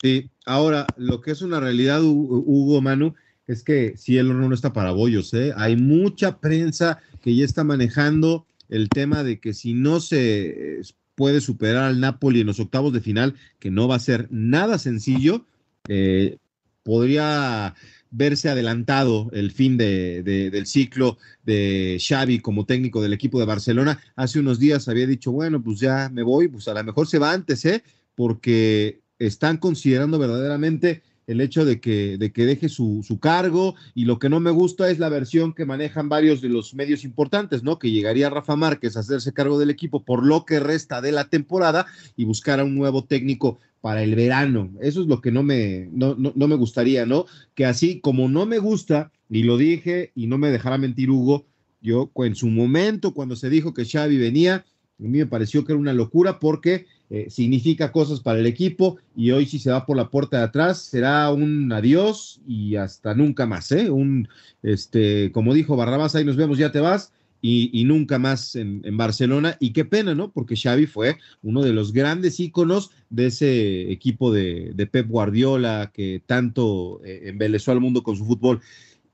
Sí, 0.00 0.30
ahora, 0.46 0.86
lo 0.96 1.20
que 1.20 1.32
es 1.32 1.42
una 1.42 1.58
realidad, 1.58 2.00
Hugo 2.02 2.80
Manu, 2.80 3.14
es 3.48 3.64
que 3.64 3.94
si 3.96 4.18
el 4.18 4.30
horno 4.30 4.48
no 4.48 4.54
está 4.54 4.72
para 4.72 4.92
bollos, 4.92 5.32
¿eh? 5.34 5.52
Hay 5.56 5.74
mucha 5.74 6.38
prensa 6.38 7.00
que 7.22 7.34
ya 7.34 7.44
está 7.44 7.64
manejando 7.64 8.46
el 8.68 8.90
tema 8.90 9.24
de 9.24 9.40
que 9.40 9.54
si 9.54 9.72
no 9.72 10.00
se 10.00 10.82
puede 11.14 11.40
superar 11.40 11.84
al 11.84 11.98
Napoli 11.98 12.42
en 12.42 12.46
los 12.46 12.60
octavos 12.60 12.92
de 12.92 13.00
final, 13.00 13.34
que 13.58 13.70
no 13.70 13.88
va 13.88 13.96
a 13.96 14.00
ser 14.00 14.28
nada 14.30 14.78
sencillo, 14.78 15.46
eh, 15.88 16.36
podría 16.82 17.74
verse 18.10 18.50
adelantado 18.50 19.30
el 19.32 19.50
fin 19.50 19.78
de, 19.78 20.22
del 20.22 20.66
ciclo 20.66 21.18
de 21.44 21.98
Xavi 22.06 22.40
como 22.40 22.66
técnico 22.66 23.00
del 23.02 23.14
equipo 23.14 23.40
de 23.40 23.46
Barcelona. 23.46 23.98
Hace 24.14 24.40
unos 24.40 24.58
días 24.58 24.88
había 24.88 25.06
dicho, 25.06 25.32
bueno, 25.32 25.62
pues 25.62 25.80
ya 25.80 26.10
me 26.12 26.22
voy, 26.22 26.48
pues 26.48 26.68
a 26.68 26.74
lo 26.74 26.84
mejor 26.84 27.06
se 27.06 27.18
va 27.18 27.32
antes, 27.32 27.64
¿eh? 27.64 27.82
Porque 28.14 29.00
están 29.18 29.56
considerando 29.56 30.18
verdaderamente 30.18 31.02
el 31.28 31.42
hecho 31.42 31.64
de 31.64 31.78
que, 31.78 32.16
de 32.18 32.32
que 32.32 32.46
deje 32.46 32.68
su, 32.68 33.04
su, 33.06 33.20
cargo 33.20 33.74
y 33.94 34.06
lo 34.06 34.18
que 34.18 34.30
no 34.30 34.40
me 34.40 34.50
gusta 34.50 34.90
es 34.90 34.98
la 34.98 35.10
versión 35.10 35.52
que 35.52 35.66
manejan 35.66 36.08
varios 36.08 36.40
de 36.40 36.48
los 36.48 36.74
medios 36.74 37.04
importantes, 37.04 37.62
¿no? 37.62 37.78
Que 37.78 37.90
llegaría 37.90 38.30
Rafa 38.30 38.56
Márquez 38.56 38.96
a 38.96 39.00
hacerse 39.00 39.34
cargo 39.34 39.58
del 39.58 39.68
equipo 39.68 40.02
por 40.02 40.26
lo 40.26 40.46
que 40.46 40.58
resta 40.58 41.02
de 41.02 41.12
la 41.12 41.28
temporada 41.28 41.86
y 42.16 42.24
buscar 42.24 42.60
a 42.60 42.64
un 42.64 42.74
nuevo 42.74 43.04
técnico 43.04 43.58
para 43.82 44.02
el 44.02 44.14
verano. 44.14 44.70
Eso 44.80 45.02
es 45.02 45.06
lo 45.06 45.20
que 45.20 45.30
no 45.30 45.42
me, 45.42 45.90
no, 45.92 46.16
no, 46.16 46.48
me 46.48 46.56
gustaría, 46.56 47.04
¿no? 47.04 47.26
Que 47.54 47.66
así 47.66 48.00
como 48.00 48.28
no 48.30 48.46
me 48.46 48.58
gusta, 48.58 49.12
y 49.28 49.42
lo 49.42 49.58
dije 49.58 50.12
y 50.14 50.28
no 50.28 50.38
me 50.38 50.50
dejará 50.50 50.78
mentir 50.78 51.10
Hugo, 51.10 51.44
yo 51.82 52.10
en 52.16 52.34
su 52.34 52.48
momento 52.48 53.12
cuando 53.12 53.36
se 53.36 53.50
dijo 53.50 53.74
que 53.74 53.84
Xavi 53.84 54.16
venía, 54.16 54.64
a 54.98 55.02
mí 55.02 55.18
me 55.18 55.26
pareció 55.26 55.64
que 55.64 55.72
era 55.72 55.80
una 55.80 55.92
locura 55.92 56.40
porque 56.40 56.86
eh, 57.10 57.28
significa 57.30 57.90
cosas 57.90 58.20
para 58.20 58.38
el 58.38 58.46
equipo 58.46 58.98
y 59.16 59.30
hoy 59.30 59.46
si 59.46 59.58
se 59.58 59.70
va 59.70 59.86
por 59.86 59.96
la 59.96 60.10
puerta 60.10 60.38
de 60.38 60.44
atrás 60.44 60.82
será 60.82 61.30
un 61.32 61.72
adiós 61.72 62.40
y 62.46 62.76
hasta 62.76 63.14
nunca 63.14 63.46
más, 63.46 63.72
¿eh? 63.72 63.90
Un, 63.90 64.28
este, 64.62 65.32
como 65.32 65.54
dijo 65.54 65.76
Barrabás, 65.76 66.14
ahí 66.14 66.24
nos 66.24 66.36
vemos, 66.36 66.58
ya 66.58 66.70
te 66.70 66.80
vas 66.80 67.12
y, 67.40 67.84
nunca 67.84 68.18
más 68.18 68.56
en, 68.56 68.82
Barcelona 68.96 69.56
y 69.60 69.72
qué 69.72 69.84
pena, 69.84 70.14
¿no? 70.14 70.32
Porque 70.32 70.56
Xavi 70.56 70.86
fue 70.86 71.16
uno 71.42 71.62
de 71.62 71.72
los 71.72 71.92
grandes 71.92 72.40
íconos 72.40 72.90
de 73.10 73.26
ese 73.26 73.90
equipo 73.90 74.32
de, 74.32 74.88
Pep 74.90 75.08
Guardiola 75.08 75.90
que 75.94 76.22
tanto 76.26 77.00
eh, 77.04 77.22
embelezó 77.28 77.72
al 77.72 77.80
mundo 77.80 78.02
con 78.02 78.16
su 78.16 78.26
fútbol 78.26 78.60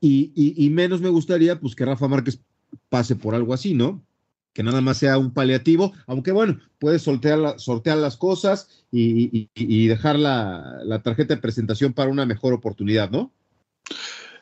y, 0.01 0.31
y 0.35 0.69
menos 0.69 1.01
me 1.01 1.09
gustaría 1.09 1.59
pues 1.59 1.75
que 1.75 1.85
Rafa 1.85 2.07
Márquez 2.07 2.41
pase 2.89 3.15
por 3.15 3.35
algo 3.35 3.53
así, 3.53 3.73
¿no? 3.73 4.03
Que 4.55 4.63
nada 4.63 4.79
más 4.79 4.97
sea 4.97 5.17
un 5.17 5.33
paliativo, 5.33 5.91
aunque 6.07 6.31
bueno, 6.31 6.57
puedes 6.79 7.01
sortear, 7.01 7.37
las 7.37 8.17
cosas 8.17 8.85
y, 8.89 9.87
dejar 9.87 10.17
la, 10.17 11.01
tarjeta 11.03 11.35
de 11.35 11.41
presentación 11.41 11.91
para 11.91 12.09
una 12.09 12.25
mejor 12.25 12.53
oportunidad, 12.53 13.11
¿no? 13.11 13.31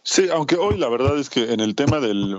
Sí, 0.04 0.28
aunque 0.32 0.56
hoy 0.56 0.78
la 0.78 0.88
verdad 0.88 1.18
es 1.18 1.32
que 1.32 1.52
en 1.52 1.60
el 1.60 1.74
tema 1.74 2.00
del, 2.00 2.38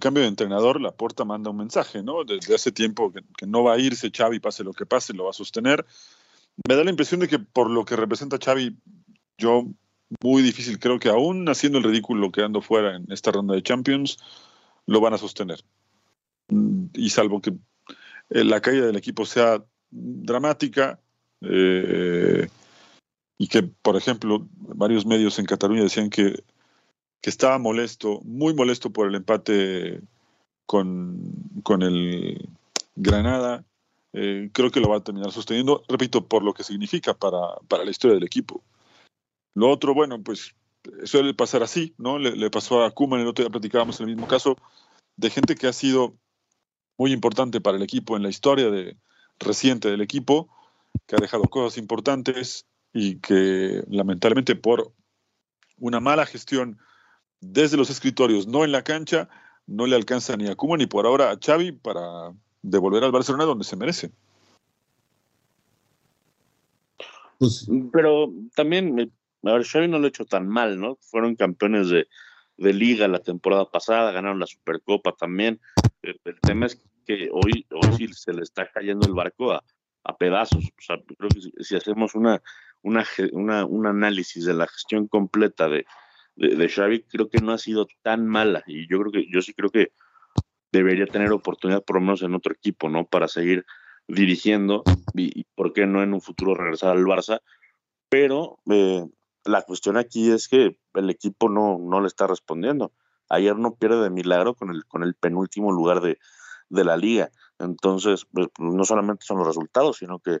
cambio 0.00 0.22
de 0.22 0.30
entrenador, 0.30 0.80
la 0.80 0.92
Porta 0.92 1.26
manda 1.26 1.50
un 1.50 1.58
mensaje, 1.58 2.02
¿no? 2.02 2.24
Desde 2.24 2.54
hace 2.54 2.72
tiempo 2.72 3.12
que, 3.12 3.20
que, 3.36 3.46
no 3.46 3.64
va 3.64 3.74
a 3.74 3.78
irse 3.78 4.10
Xavi, 4.10 4.40
pase 4.40 4.64
lo 4.64 4.72
que 4.72 4.86
pase, 4.86 5.12
lo 5.12 5.24
va 5.24 5.30
a 5.30 5.34
sostener. 5.34 5.84
Me 6.66 6.74
da 6.74 6.84
la 6.84 6.90
impresión 6.90 7.20
de 7.20 7.28
que 7.28 7.38
por 7.38 7.68
lo 7.68 7.84
que 7.84 7.96
representa 7.96 8.38
Xavi, 8.42 8.78
yo 9.36 9.66
muy 10.22 10.40
difícil, 10.40 10.78
creo 10.78 10.98
que 10.98 11.10
aún 11.10 11.46
haciendo 11.50 11.76
el 11.76 11.84
ridículo 11.84 12.32
quedando 12.32 12.62
fuera 12.62 12.96
en 12.96 13.12
esta 13.12 13.30
ronda 13.30 13.54
de 13.54 13.62
Champions, 13.62 14.16
lo 14.86 15.02
van 15.02 15.12
a 15.12 15.18
sostener 15.18 15.62
y 16.94 17.10
salvo 17.10 17.40
que 17.40 17.54
eh, 18.30 18.44
la 18.44 18.60
caída 18.60 18.86
del 18.86 18.96
equipo 18.96 19.26
sea 19.26 19.64
dramática 19.90 21.00
eh, 21.40 22.48
y 23.38 23.48
que, 23.48 23.62
por 23.62 23.96
ejemplo, 23.96 24.46
varios 24.52 25.06
medios 25.06 25.38
en 25.38 25.46
Cataluña 25.46 25.82
decían 25.82 26.10
que, 26.10 26.42
que 27.20 27.30
estaba 27.30 27.58
molesto, 27.58 28.20
muy 28.22 28.54
molesto 28.54 28.90
por 28.90 29.08
el 29.08 29.14
empate 29.14 30.00
con, 30.66 31.32
con 31.62 31.82
el 31.82 32.48
Granada, 32.96 33.64
eh, 34.12 34.50
creo 34.52 34.70
que 34.70 34.80
lo 34.80 34.90
va 34.90 34.98
a 34.98 35.04
terminar 35.04 35.32
sosteniendo, 35.32 35.82
repito, 35.88 36.26
por 36.26 36.42
lo 36.42 36.52
que 36.52 36.64
significa 36.64 37.14
para, 37.14 37.38
para 37.68 37.84
la 37.84 37.90
historia 37.90 38.14
del 38.14 38.24
equipo. 38.24 38.62
Lo 39.54 39.70
otro, 39.70 39.94
bueno, 39.94 40.22
pues 40.22 40.54
suele 41.04 41.34
pasar 41.34 41.62
así, 41.62 41.94
¿no? 41.98 42.18
Le, 42.18 42.36
le 42.36 42.50
pasó 42.50 42.84
a 42.84 42.90
Kuman, 42.90 43.20
el 43.20 43.26
otro 43.26 43.44
día 43.44 43.50
platicábamos 43.50 44.00
en 44.00 44.08
el 44.08 44.14
mismo 44.14 44.28
caso, 44.28 44.56
de 45.16 45.30
gente 45.30 45.54
que 45.54 45.66
ha 45.66 45.72
sido 45.72 46.14
muy 47.00 47.12
importante 47.12 47.62
para 47.62 47.78
el 47.78 47.82
equipo 47.82 48.14
en 48.14 48.22
la 48.22 48.28
historia 48.28 48.70
de, 48.70 48.94
reciente 49.38 49.88
del 49.88 50.02
equipo, 50.02 50.50
que 51.06 51.16
ha 51.16 51.18
dejado 51.18 51.44
cosas 51.44 51.78
importantes 51.78 52.66
y 52.92 53.20
que 53.20 53.82
lamentablemente 53.88 54.54
por 54.54 54.92
una 55.78 55.98
mala 55.98 56.26
gestión 56.26 56.78
desde 57.40 57.78
los 57.78 57.88
escritorios, 57.88 58.46
no 58.46 58.66
en 58.66 58.72
la 58.72 58.84
cancha, 58.84 59.30
no 59.66 59.86
le 59.86 59.96
alcanza 59.96 60.36
ni 60.36 60.46
a 60.48 60.56
Kuma 60.56 60.76
ni 60.76 60.84
por 60.84 61.06
ahora 61.06 61.30
a 61.30 61.38
Xavi 61.42 61.72
para 61.72 62.34
devolver 62.60 63.02
al 63.02 63.12
Barcelona 63.12 63.46
donde 63.46 63.64
se 63.64 63.76
merece. 63.76 64.10
Pues, 67.38 67.66
Pero 67.94 68.30
también, 68.54 69.10
a 69.44 69.52
ver, 69.52 69.64
Xavi 69.64 69.88
no 69.88 69.98
lo 69.98 70.04
ha 70.04 70.08
hecho 70.08 70.26
tan 70.26 70.46
mal, 70.46 70.78
¿no? 70.78 70.98
Fueron 71.00 71.34
campeones 71.34 71.88
de, 71.88 72.08
de 72.58 72.74
liga 72.74 73.08
la 73.08 73.20
temporada 73.20 73.70
pasada, 73.70 74.12
ganaron 74.12 74.38
la 74.38 74.46
Supercopa 74.46 75.12
también. 75.12 75.60
El, 76.02 76.40
tema 76.40 76.66
es 76.66 76.76
que 76.76 76.89
hoy, 77.32 77.66
hoy 77.70 77.92
sí 77.96 78.08
se 78.12 78.32
le 78.32 78.42
está 78.42 78.70
cayendo 78.70 79.06
el 79.06 79.14
barco 79.14 79.52
a, 79.52 79.64
a 80.04 80.16
pedazos. 80.16 80.64
O 80.64 80.82
sea, 80.82 80.96
creo 81.18 81.30
que 81.30 81.64
si, 81.64 81.76
hacemos 81.76 82.14
una, 82.14 82.42
una, 82.82 83.04
una, 83.32 83.64
un 83.64 83.86
análisis 83.86 84.44
de 84.44 84.54
la 84.54 84.66
gestión 84.66 85.08
completa 85.08 85.68
de, 85.68 85.86
de, 86.36 86.68
Xavi, 86.68 87.02
creo 87.02 87.28
que 87.28 87.38
no 87.38 87.52
ha 87.52 87.58
sido 87.58 87.86
tan 88.02 88.26
mala. 88.26 88.62
Y 88.66 88.88
yo 88.88 89.00
creo 89.00 89.12
que, 89.12 89.26
yo 89.30 89.42
sí 89.42 89.54
creo 89.54 89.70
que 89.70 89.92
debería 90.72 91.06
tener 91.06 91.32
oportunidad 91.32 91.84
por 91.84 91.96
lo 91.96 92.02
menos 92.02 92.22
en 92.22 92.34
otro 92.34 92.52
equipo, 92.52 92.88
¿no? 92.88 93.06
Para 93.06 93.28
seguir 93.28 93.64
dirigiendo 94.06 94.82
y, 95.14 95.44
por 95.54 95.72
qué 95.72 95.86
no 95.86 96.02
en 96.02 96.14
un 96.14 96.20
futuro 96.20 96.54
regresar 96.54 96.96
al 96.96 97.04
Barça. 97.04 97.40
Pero 98.08 98.58
eh, 98.70 99.04
la 99.44 99.62
cuestión 99.62 99.96
aquí 99.96 100.30
es 100.30 100.48
que 100.48 100.76
el 100.94 101.10
equipo 101.10 101.48
no, 101.48 101.78
no 101.78 102.00
le 102.00 102.08
está 102.08 102.26
respondiendo 102.26 102.92
ayer 103.30 103.56
no 103.56 103.74
pierde 103.76 104.02
de 104.02 104.10
milagro 104.10 104.54
con 104.54 104.70
el, 104.70 104.84
con 104.86 105.02
el 105.02 105.14
penúltimo 105.14 105.72
lugar 105.72 106.00
de, 106.00 106.18
la 106.70 106.96
liga. 106.96 107.30
Entonces, 107.58 108.26
pues, 108.32 108.48
no 108.58 108.84
solamente 108.84 109.24
son 109.24 109.38
los 109.38 109.46
resultados, 109.46 109.98
sino 109.98 110.18
que, 110.18 110.38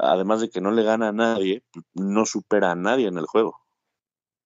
además 0.00 0.40
de 0.40 0.50
que 0.50 0.60
no 0.60 0.70
le 0.70 0.82
gana 0.82 1.08
a 1.08 1.12
nadie, 1.12 1.62
no 1.94 2.24
supera 2.24 2.72
a 2.72 2.76
nadie 2.76 3.08
en 3.08 3.18
el 3.18 3.26
juego. 3.26 3.60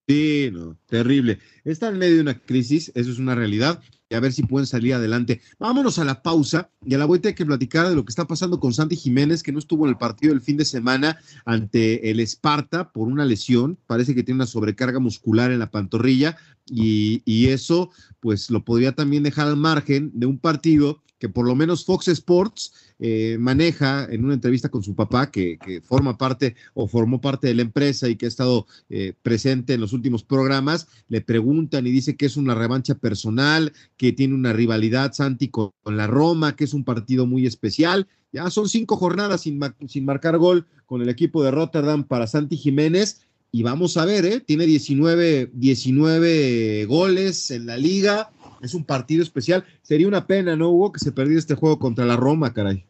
Sí, 0.08 0.50
no, 0.52 0.76
terrible. 0.86 1.38
Está 1.64 1.88
en 1.88 1.98
medio 1.98 2.16
de 2.16 2.22
una 2.22 2.38
crisis, 2.38 2.90
eso 2.94 3.10
es 3.10 3.18
una 3.18 3.34
realidad, 3.34 3.80
a 4.14 4.20
ver 4.20 4.32
si 4.32 4.42
pueden 4.42 4.66
salir 4.66 4.94
adelante. 4.94 5.40
Vámonos 5.58 5.98
a 5.98 6.04
la 6.04 6.22
pausa 6.22 6.70
y 6.84 6.94
a 6.94 6.98
la 6.98 7.04
vuelta 7.04 7.28
hay 7.28 7.34
que 7.34 7.46
platicar 7.46 7.88
de 7.88 7.94
lo 7.94 8.04
que 8.04 8.10
está 8.10 8.26
pasando 8.26 8.60
con 8.60 8.72
Santi 8.72 8.96
Jiménez, 8.96 9.42
que 9.42 9.52
no 9.52 9.58
estuvo 9.58 9.84
en 9.84 9.90
el 9.90 9.98
partido 9.98 10.32
el 10.32 10.40
fin 10.40 10.56
de 10.56 10.64
semana 10.64 11.18
ante 11.44 12.10
el 12.10 12.20
Esparta 12.20 12.92
por 12.92 13.08
una 13.08 13.24
lesión. 13.24 13.78
Parece 13.86 14.14
que 14.14 14.22
tiene 14.22 14.38
una 14.38 14.46
sobrecarga 14.46 14.98
muscular 14.98 15.50
en 15.50 15.58
la 15.58 15.70
pantorrilla 15.70 16.36
y, 16.66 17.22
y 17.24 17.48
eso, 17.48 17.90
pues 18.20 18.50
lo 18.50 18.64
podría 18.64 18.92
también 18.92 19.22
dejar 19.22 19.48
al 19.48 19.56
margen 19.56 20.10
de 20.14 20.26
un 20.26 20.38
partido 20.38 21.02
que 21.22 21.28
por 21.28 21.46
lo 21.46 21.54
menos 21.54 21.84
Fox 21.84 22.08
Sports 22.08 22.72
eh, 22.98 23.36
maneja 23.38 24.08
en 24.10 24.24
una 24.24 24.34
entrevista 24.34 24.70
con 24.70 24.82
su 24.82 24.96
papá, 24.96 25.30
que, 25.30 25.80
forma 25.84 26.18
parte 26.18 26.56
o 26.74 26.88
formó 26.88 27.20
parte 27.20 27.46
de 27.46 27.54
la 27.54 27.62
empresa 27.62 28.08
y 28.08 28.16
que 28.16 28.26
ha 28.26 28.28
estado 28.28 28.66
eh, 28.90 29.12
presente 29.22 29.74
en 29.74 29.80
los 29.80 29.92
últimos 29.92 30.24
programas, 30.24 30.88
le 31.08 31.20
preguntan 31.20 31.86
y 31.86 31.92
dice 31.92 32.16
que 32.16 32.26
es 32.26 32.36
una 32.36 32.56
revancha 32.56 32.96
personal, 32.96 33.72
que 34.02 34.12
tiene 34.12 34.34
una 34.34 34.52
rivalidad, 34.52 35.12
Santi, 35.12 35.46
con, 35.46 35.70
la 35.84 36.08
Roma, 36.08 36.56
que 36.56 36.64
es 36.64 36.74
un 36.74 36.82
partido 36.82 37.24
muy 37.24 37.46
especial. 37.46 38.08
Ya 38.32 38.50
son 38.50 38.68
cinco 38.68 38.96
jornadas 38.96 39.42
sin, 39.42 39.60
sin 39.86 40.04
marcar 40.04 40.38
gol 40.38 40.66
con 40.86 41.02
el 41.02 41.08
equipo 41.08 41.44
de 41.44 41.52
Rotterdam 41.52 42.02
para 42.02 42.26
Santi 42.26 42.56
Jiménez. 42.56 43.24
Y 43.52 43.62
vamos 43.62 43.96
a 43.96 44.04
ver, 44.04 44.24
¿eh? 44.24 44.40
tiene 44.40 44.66
19, 44.66 45.52
19 45.52 46.84
goles 46.86 47.52
en 47.52 47.66
la 47.66 47.76
liga. 47.76 48.32
Es 48.60 48.74
un 48.74 48.82
partido 48.82 49.22
especial. 49.22 49.64
Sería 49.82 50.08
una 50.08 50.26
pena, 50.26 50.56
¿no, 50.56 50.70
Hugo, 50.70 50.90
que 50.90 50.98
se 50.98 51.12
perdiera 51.12 51.38
este 51.38 51.54
juego 51.54 51.78
contra 51.78 52.04
la 52.04 52.16
Roma, 52.16 52.52
caray? 52.52 52.84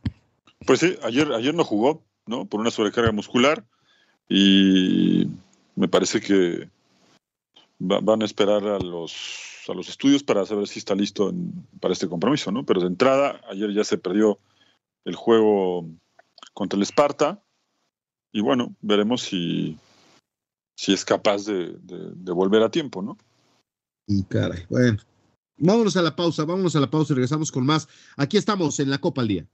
Pues 0.66 0.80
sí, 0.80 0.96
ayer, 1.02 1.30
ayer 1.32 1.54
no 1.54 1.64
jugó, 1.64 2.02
¿no? 2.24 2.46
Por 2.46 2.58
una 2.58 2.70
sobrecarga 2.70 3.12
muscular. 3.12 3.66
Y 4.30 5.28
me 5.76 5.88
parece 5.88 6.22
que 6.22 6.70
van 7.78 8.22
a 8.22 8.24
esperar 8.24 8.66
a 8.66 8.78
los, 8.78 9.51
a 9.68 9.74
los 9.74 9.88
estudios 9.88 10.22
para 10.22 10.44
saber 10.46 10.66
si 10.66 10.78
está 10.78 10.94
listo 10.94 11.32
para 11.80 11.92
este 11.92 12.08
compromiso, 12.08 12.50
¿no? 12.50 12.64
Pero 12.64 12.80
de 12.80 12.88
entrada, 12.88 13.40
ayer 13.48 13.72
ya 13.72 13.84
se 13.84 13.98
perdió 13.98 14.38
el 15.04 15.14
juego 15.14 15.88
contra 16.54 16.76
el 16.76 16.82
Esparta 16.82 17.42
y 18.32 18.40
bueno, 18.40 18.74
veremos 18.80 19.22
si, 19.22 19.78
si 20.74 20.92
es 20.92 21.04
capaz 21.04 21.44
de, 21.44 21.76
de, 21.82 22.32
volver 22.32 22.62
a 22.62 22.70
tiempo, 22.70 23.02
¿no? 23.02 23.18
Y 24.06 24.22
caray, 24.24 24.64
bueno. 24.68 24.98
Vámonos 25.58 25.96
a 25.96 26.02
la 26.02 26.16
pausa, 26.16 26.44
vámonos 26.44 26.74
a 26.74 26.80
la 26.80 26.90
pausa 26.90 27.12
y 27.12 27.16
regresamos 27.16 27.52
con 27.52 27.64
más. 27.64 27.88
Aquí 28.16 28.36
estamos 28.36 28.80
en 28.80 28.90
la 28.90 28.98
Copa 28.98 29.20
al 29.20 29.28
Día. 29.28 29.46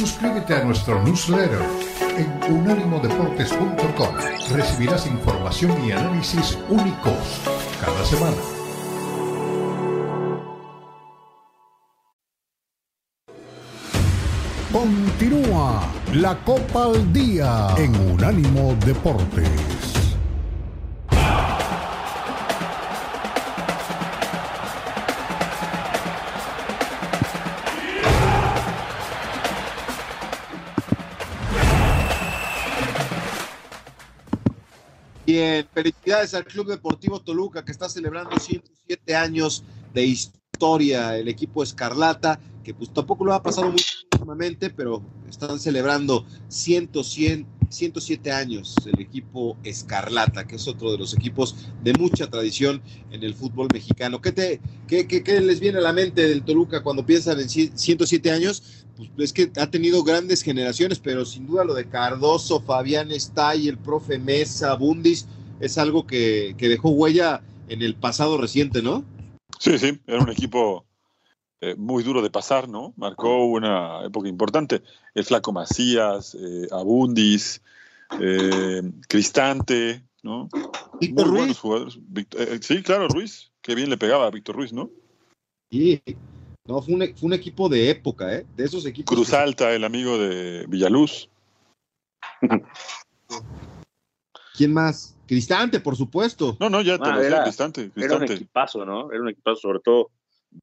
Suscríbete 0.00 0.54
a 0.54 0.64
nuestro 0.64 1.02
newsletter 1.04 1.60
en 2.16 2.54
unánimodeportes.com. 2.54 4.14
Recibirás 4.50 5.06
información 5.06 5.76
y 5.86 5.92
análisis 5.92 6.56
únicos 6.70 7.12
cada 7.84 8.02
semana. 8.06 8.36
Continúa 14.72 15.82
la 16.14 16.34
Copa 16.44 16.84
al 16.84 17.12
Día 17.12 17.68
en 17.76 17.94
Unánimo 18.10 18.74
Deportes. 18.86 19.99
Bien, 35.30 35.64
felicidades 35.72 36.34
al 36.34 36.44
Club 36.44 36.66
Deportivo 36.66 37.20
Toluca 37.20 37.64
que 37.64 37.70
está 37.70 37.88
celebrando 37.88 38.36
107 38.36 39.14
años 39.14 39.62
de 39.94 40.04
historia, 40.04 41.16
el 41.16 41.28
equipo 41.28 41.62
Escarlata, 41.62 42.40
que 42.64 42.74
pues 42.74 42.92
tampoco 42.92 43.24
lo 43.24 43.32
ha 43.32 43.40
pasado 43.40 43.70
muy 43.70 43.80
últimamente, 44.12 44.70
pero 44.70 45.04
están 45.28 45.60
celebrando 45.60 46.26
107 46.48 48.32
años 48.32 48.74
el 48.92 49.00
equipo 49.00 49.56
Escarlata, 49.62 50.48
que 50.48 50.56
es 50.56 50.66
otro 50.66 50.90
de 50.90 50.98
los 50.98 51.14
equipos 51.14 51.54
de 51.84 51.92
mucha 51.92 52.28
tradición 52.28 52.82
en 53.12 53.22
el 53.22 53.34
fútbol 53.34 53.68
mexicano. 53.72 54.20
¿Qué, 54.20 54.32
te, 54.32 54.60
qué, 54.88 55.06
qué 55.06 55.40
les 55.40 55.60
viene 55.60 55.78
a 55.78 55.82
la 55.82 55.92
mente 55.92 56.28
del 56.28 56.42
Toluca 56.42 56.82
cuando 56.82 57.06
piensan 57.06 57.38
en 57.38 57.48
107 57.48 58.32
años? 58.32 58.79
Pues 59.08 59.30
es 59.30 59.32
que 59.32 59.50
ha 59.60 59.70
tenido 59.70 60.02
grandes 60.02 60.42
generaciones, 60.42 60.98
pero 60.98 61.24
sin 61.24 61.46
duda 61.46 61.64
lo 61.64 61.74
de 61.74 61.88
Cardoso, 61.88 62.60
Fabián 62.60 63.10
Estay, 63.10 63.68
el 63.68 63.78
profe 63.78 64.18
Mesa, 64.18 64.74
Bundis, 64.74 65.26
es 65.60 65.78
algo 65.78 66.06
que, 66.06 66.54
dejó 66.58 66.90
huella 66.90 67.42
en 67.68 67.82
el 67.82 67.94
pasado 67.94 68.38
reciente, 68.38 68.82
¿no? 68.82 69.04
Sí, 69.58 69.78
sí, 69.78 70.00
era 70.06 70.22
un 70.22 70.30
equipo 70.30 70.86
eh, 71.60 71.74
muy 71.76 72.02
duro 72.02 72.22
de 72.22 72.30
pasar, 72.30 72.68
¿no? 72.68 72.94
Marcó 72.96 73.44
una 73.44 74.04
época 74.04 74.28
importante. 74.28 74.82
El 75.14 75.24
Flaco 75.24 75.52
Macías, 75.52 76.34
eh, 76.34 76.66
Abundis, 76.70 77.62
eh, 78.18 78.82
Cristante, 79.08 80.02
¿no? 80.22 80.48
Víctor 81.00 81.28
muy 81.28 81.40
Ruiz. 81.46 81.58
jugadores. 81.58 81.98
Eh, 82.36 82.58
sí, 82.62 82.82
claro, 82.82 83.08
Ruiz. 83.08 83.52
Qué 83.62 83.74
bien 83.74 83.90
le 83.90 83.98
pegaba 83.98 84.26
a 84.26 84.30
Víctor 84.30 84.56
Ruiz, 84.56 84.72
¿no? 84.72 84.90
Sí, 85.70 86.02
no, 86.70 86.80
fue 86.80 86.94
un, 86.94 87.00
fue 87.16 87.26
un 87.26 87.32
equipo 87.32 87.68
de 87.68 87.90
época, 87.90 88.32
¿eh? 88.32 88.46
De 88.56 88.64
esos 88.64 88.86
equipos. 88.86 89.12
Cruz 89.12 89.34
Alta, 89.34 89.74
el 89.74 89.82
amigo 89.82 90.16
de 90.18 90.64
Villaluz. 90.68 91.28
¿Quién 94.54 94.72
más? 94.72 95.16
Cristante, 95.26 95.80
por 95.80 95.96
supuesto. 95.96 96.56
No, 96.60 96.70
no, 96.70 96.80
ya 96.80 96.96
te 96.96 97.08
ah, 97.08 97.16
lo 97.16 97.22
era, 97.22 97.42
Cristante, 97.42 97.90
Era 97.96 98.18
un 98.18 98.22
equipazo, 98.22 98.84
¿no? 98.84 99.10
Era 99.10 99.20
un 99.20 99.30
equipazo, 99.30 99.56
sobre 99.56 99.80
todo. 99.80 100.10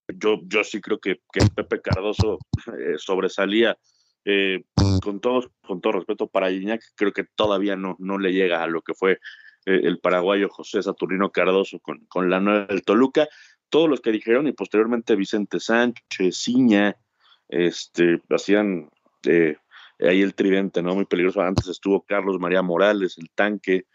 Yo, 0.07 0.39
yo 0.43 0.63
sí 0.63 0.79
creo 0.79 0.97
que, 0.99 1.19
que 1.31 1.45
Pepe 1.53 1.81
Cardoso 1.81 2.39
eh, 2.79 2.95
sobresalía. 2.97 3.77
Eh, 4.23 4.63
con, 5.01 5.19
todo, 5.19 5.51
con 5.65 5.79
todo 5.79 5.93
respeto 5.93 6.27
para 6.27 6.51
Iñak, 6.51 6.81
creo 6.95 7.13
que 7.13 7.23
todavía 7.23 7.77
no, 7.77 7.95
no 7.99 8.17
le 8.17 8.33
llega 8.33 8.61
a 8.61 8.67
lo 8.67 8.81
que 8.81 8.93
fue 8.93 9.19
eh, 9.65 9.81
el 9.83 9.99
paraguayo 9.99 10.49
José 10.49 10.83
Saturnino 10.83 11.31
Cardoso 11.31 11.79
con, 11.79 12.05
con 12.07 12.29
la 12.29 12.41
nueva 12.41 12.65
del 12.65 12.83
Toluca 12.83 13.27
todos 13.69 13.89
los 13.89 14.01
que 14.01 14.11
dijeron 14.11 14.47
y 14.47 14.53
posteriormente 14.53 15.15
Vicente 15.15 15.59
Sánchez, 15.59 16.37
Ciña, 16.37 16.97
este, 17.49 18.21
hacían 18.29 18.89
eh, 19.25 19.57
ahí 19.99 20.21
el 20.21 20.35
tridente, 20.35 20.81
¿no? 20.81 20.95
Muy 20.95 21.05
peligroso. 21.05 21.41
Antes 21.41 21.67
estuvo 21.67 22.01
Carlos 22.01 22.39
María 22.39 22.61
Morales, 22.61 23.17
el 23.17 23.29
tanque, 23.31 23.85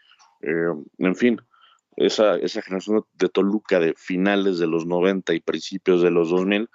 eh, 0.41 0.73
en 0.97 1.15
fin, 1.15 1.41
esa, 1.95 2.37
esa 2.37 2.61
generación 2.61 3.05
de 3.13 3.29
Toluca 3.29 3.79
de 3.79 3.93
finales 3.95 4.59
de 4.59 4.67
los 4.67 4.85
90 4.85 5.33
y 5.33 5.39
principios 5.39 6.01
de 6.01 6.11
los 6.11 6.29
2000, 6.29 6.69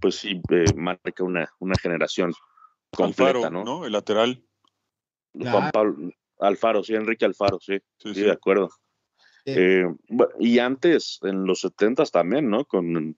pues 0.00 0.16
sí 0.16 0.40
eh, 0.50 0.64
marca 0.76 1.24
una, 1.24 1.48
una 1.58 1.74
generación 1.80 2.32
completa, 2.90 3.50
¿no? 3.50 3.64
¿no? 3.64 3.86
El 3.86 3.92
lateral. 3.92 4.44
Juan 5.36 5.70
Pablo, 5.72 6.12
Alfaro, 6.38 6.84
sí, 6.84 6.94
Enrique 6.94 7.24
Alfaro, 7.24 7.58
sí, 7.60 7.78
sí, 7.98 8.20
de 8.20 8.30
acuerdo. 8.30 8.70
Eh, 9.46 9.86
y 10.40 10.58
antes, 10.58 11.18
en 11.22 11.44
los 11.44 11.60
70 11.60 12.04
también, 12.06 12.48
¿no? 12.48 12.64
Con, 12.64 13.16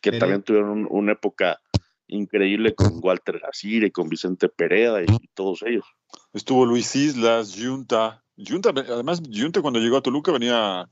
que 0.00 0.12
también 0.12 0.42
tuvieron 0.42 0.86
una 0.90 1.12
época 1.12 1.60
increíble 2.08 2.74
con 2.74 3.00
Walter 3.02 3.40
Gacire, 3.40 3.90
con 3.90 4.08
Vicente 4.08 4.48
Pereda 4.48 5.02
y, 5.02 5.06
todos 5.34 5.62
ellos. 5.62 5.84
Estuvo 6.32 6.64
Luis 6.64 6.94
Islas, 6.94 7.56
Junta. 7.58 8.22
Junta, 8.36 8.70
además, 8.70 9.22
Junta 9.32 9.60
cuando 9.60 9.80
llegó 9.80 9.96
a 9.96 10.02
Toluca 10.02 10.32
venía 10.32 10.88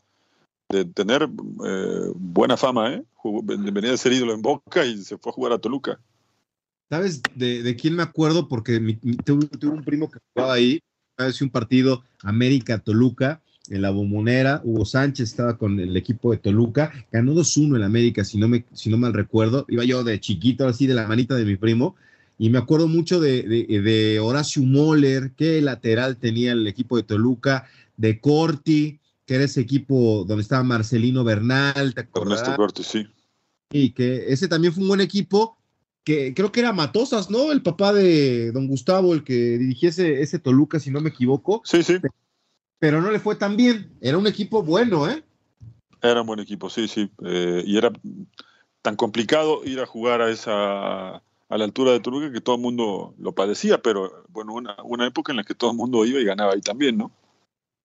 de 0.68 0.85
tener 0.87 1.22
eh, 1.22 2.11
buena 2.14 2.57
fama, 2.57 2.95
¿eh? 2.95 3.05
venía 3.22 3.91
de 3.91 3.97
ser 3.97 4.12
ídolo 4.12 4.33
en 4.33 4.43
Boca 4.43 4.85
y 4.85 4.99
se 4.99 5.18
fue 5.18 5.31
a 5.31 5.35
jugar 5.35 5.53
a 5.53 5.59
Toluca. 5.59 6.01
¿Sabes 6.91 7.22
de, 7.35 7.77
quién 7.77 7.97
me 7.97 8.03
acuerdo? 8.03 8.49
Porque 8.49 8.79
tuve, 9.25 9.49
un 9.68 9.85
primo 9.85 10.11
que 10.11 10.18
jugaba 10.33 10.55
ahí, 10.55 10.81
hace 11.16 11.45
un 11.45 11.51
partido 11.51 12.05
América-Toluca, 12.22 13.41
en 13.68 13.82
la 13.82 13.90
bombonera. 13.90 14.60
Hugo 14.64 14.84
Sánchez 14.84 15.30
estaba 15.30 15.56
con 15.56 15.80
el 15.80 15.96
equipo 15.96 16.32
de 16.32 16.38
Toluca, 16.38 16.92
ganó 17.10 17.34
2-1 17.34 17.76
en 17.76 17.82
América, 17.82 18.24
si 18.24 18.38
no, 18.38 18.48
me, 18.48 18.64
si 18.72 18.90
no 18.90 18.98
mal 18.98 19.14
recuerdo. 19.14 19.64
Iba 19.68 19.84
yo 19.84 20.04
de 20.04 20.20
chiquito, 20.20 20.66
así 20.66 20.86
de 20.86 20.94
la 20.94 21.06
manita 21.06 21.34
de 21.34 21.44
mi 21.44 21.56
primo. 21.56 21.96
Y 22.36 22.50
me 22.50 22.58
acuerdo 22.58 22.88
mucho 22.88 23.20
de, 23.20 23.42
de, 23.42 24.20
Horacio 24.20 24.62
Moller, 24.62 25.32
que 25.36 25.60
lateral 25.62 26.16
tenía 26.16 26.52
el 26.52 26.66
equipo 26.66 26.96
de 26.96 27.04
Toluca, 27.04 27.66
de 27.96 28.18
Corti, 28.18 28.98
que 29.24 29.36
era 29.36 29.44
ese 29.44 29.60
equipo 29.60 30.24
donde 30.26 30.42
estaba 30.42 30.64
Marcelino 30.64 31.22
Bernal, 31.22 31.94
¿te 31.94 32.06
Ernesto 32.14 32.56
Corti, 32.56 32.82
sí. 32.82 33.06
Y 33.70 33.90
que 33.90 34.32
ese 34.32 34.48
también 34.48 34.72
fue 34.72 34.82
un 34.82 34.88
buen 34.88 35.00
equipo, 35.00 35.56
que 36.02 36.34
creo 36.34 36.50
que 36.50 36.60
era 36.60 36.72
Matosas, 36.72 37.30
¿no? 37.30 37.52
El 37.52 37.62
papá 37.62 37.92
de 37.92 38.50
don 38.50 38.66
Gustavo, 38.66 39.14
el 39.14 39.22
que 39.22 39.56
dirigiese 39.56 40.20
ese 40.20 40.40
Toluca, 40.40 40.80
si 40.80 40.90
no 40.90 41.00
me 41.00 41.10
equivoco. 41.10 41.62
Sí, 41.64 41.84
sí 41.84 41.98
pero 42.85 43.01
no 43.01 43.11
le 43.11 43.18
fue 43.18 43.35
tan 43.35 43.57
bien. 43.57 43.97
Era 44.03 44.18
un 44.18 44.26
equipo 44.26 44.62
bueno, 44.62 45.09
¿eh? 45.09 45.24
Era 46.03 46.20
un 46.20 46.26
buen 46.26 46.41
equipo, 46.41 46.68
sí, 46.68 46.87
sí. 46.87 47.11
Eh, 47.24 47.62
y 47.64 47.78
era 47.78 47.91
tan 48.82 48.95
complicado 48.95 49.62
ir 49.64 49.80
a 49.80 49.87
jugar 49.87 50.20
a 50.20 50.28
esa 50.28 51.14
a 51.14 51.22
la 51.59 51.64
altura 51.64 51.93
de 51.93 52.01
Toluca 52.01 52.30
que 52.30 52.43
todo 52.43 52.57
el 52.57 52.61
mundo 52.61 53.14
lo 53.18 53.32
padecía, 53.32 53.80
pero 53.80 54.26
bueno, 54.28 54.53
una, 54.53 54.76
una 54.85 55.07
época 55.07 55.32
en 55.32 55.39
la 55.39 55.45
que 55.45 55.55
todo 55.55 55.70
el 55.70 55.78
mundo 55.78 56.05
iba 56.05 56.20
y 56.20 56.26
ganaba 56.26 56.53
ahí 56.53 56.61
también, 56.61 56.99
¿no? 56.99 57.11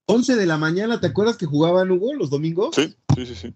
11 0.07 0.35
de 0.35 0.45
la 0.45 0.57
mañana, 0.57 0.99
¿te 0.99 1.07
acuerdas 1.07 1.37
que 1.37 1.45
jugaban 1.45 1.89
Hugo 1.91 2.13
los 2.15 2.29
domingos? 2.29 2.75
Sí, 2.75 2.93
sí, 3.15 3.25
sí, 3.25 3.35
sí. 3.35 3.53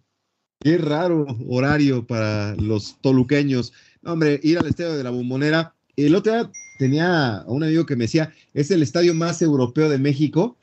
Qué 0.62 0.78
raro 0.78 1.26
horario 1.50 2.08
para 2.08 2.56
los 2.56 3.02
toluqueños. 3.02 3.74
hombre, 4.06 4.39
ir 4.44 4.60
al 4.60 4.68
estadio 4.68 4.96
de 4.96 5.04
la 5.04 5.10
Bombonera. 5.10 5.76
El 5.98 6.16
otro 6.16 6.32
día 6.32 6.50
tenía 6.80 7.39
a 7.39 7.46
un 7.48 7.66
amigo 7.66 7.86
que 7.86 7.98
me 7.98 8.06
decía, 8.06 8.34
es 8.54 8.72
el 8.72 8.82
estadio 8.82 9.14
más 9.14 9.41
europeo 9.41 9.89
de 9.89 9.98
México. 9.98 10.56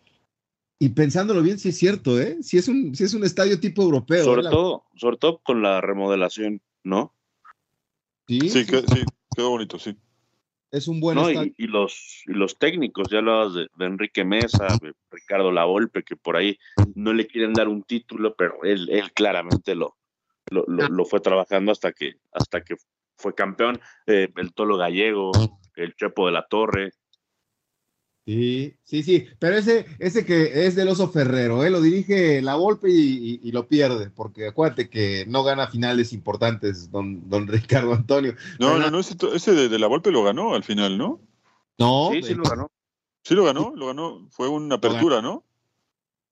Y 0.83 0.89
pensándolo 0.89 1.43
bien, 1.43 1.59
sí 1.59 1.69
es 1.69 1.77
cierto, 1.77 2.19
¿eh? 2.19 2.39
Sí 2.41 2.57
es 2.57 2.67
un, 2.67 2.95
sí 2.95 3.05
es 3.05 3.13
un 3.13 3.23
estadio 3.23 3.61
tipo 3.61 3.83
europeo. 3.83 4.25
Sobre 4.25 4.45
todo, 4.45 4.87
sobre 4.97 5.19
todo 5.19 5.39
con 5.43 5.61
la 5.61 5.83
remodelación, 5.83 6.63
¿no? 6.83 7.15
Sí, 8.27 8.49
sí, 8.49 8.65
quedó 8.65 9.51
bonito, 9.51 9.79
sí. 9.79 9.95
Es 10.71 10.89
un 10.89 10.99
buen 11.01 11.19
y, 11.59 11.67
los, 11.67 12.23
y 12.27 12.33
los 12.33 12.57
técnicos, 12.57 13.11
ya 13.11 13.19
hablabas 13.19 13.53
de, 13.55 13.69
Enrique 13.81 14.25
Mesa, 14.25 14.69
de 14.81 14.95
Ricardo 15.11 15.53
Lavolpe, 15.53 16.03
que 16.03 16.17
por 16.17 16.37
ahí 16.37 16.59
no 16.95 17.13
le 17.13 17.27
quieren 17.27 17.53
dar 17.53 17.69
un 17.69 17.83
título, 17.83 18.35
pero 18.35 18.63
él, 18.63 18.89
él 18.89 19.13
claramente 19.13 19.75
lo, 19.75 19.99
lo, 20.51 20.65
lo, 20.67 21.05
fue 21.05 21.21
trabajando 21.21 21.73
hasta 21.73 21.93
que, 21.93 22.15
hasta 22.33 22.63
que 22.63 22.77
fue 23.19 23.35
campeón. 23.35 23.81
Eh, 24.07 24.29
el 24.35 24.55
Tolo 24.55 24.79
Gallego, 24.79 25.33
el 25.75 25.95
Chepo 25.95 26.25
de 26.25 26.33
la 26.33 26.47
Torre, 26.47 26.93
Sí, 28.27 28.77
sí, 28.85 29.03
sí, 29.03 29.27
pero 29.39 29.57
ese, 29.57 29.87
ese 29.99 30.25
que 30.25 30.67
es 30.67 30.77
del 30.77 30.89
oso 30.89 31.09
Ferrero, 31.09 31.65
¿eh? 31.65 31.71
lo 31.71 31.81
dirige 31.81 32.43
la 32.43 32.55
golpe 32.55 32.89
y, 32.91 33.51
lo 33.51 33.67
pierde, 33.67 34.11
porque 34.11 34.49
acuérdate 34.49 34.91
que 34.91 35.25
no 35.27 35.43
gana 35.43 35.69
finales 35.69 36.13
importantes, 36.13 36.91
don, 36.91 37.29
don 37.29 37.47
Ricardo 37.49 37.95
Antonio. 37.95 38.35
No, 38.59 38.79
no, 38.79 38.91
no, 38.91 39.01
ese, 39.01 39.53
de, 39.53 39.79
la 39.79 39.87
golpe 39.87 40.11
lo 40.11 40.23
ganó 40.23 40.55
al 40.55 40.63
final, 40.63 40.99
¿no? 40.99 41.21
No. 41.79 42.11
Sí, 42.13 42.23
sí 42.23 42.35
lo 42.35 42.45
ganó. 42.45 42.71
Sí 43.25 43.35
lo 43.35 43.45
ganó, 43.45 43.73
lo 43.75 43.89
ganó, 43.89 44.27
fue 44.31 44.49
una 44.49 44.77
apertura, 44.77 45.23
¿no? 45.23 45.45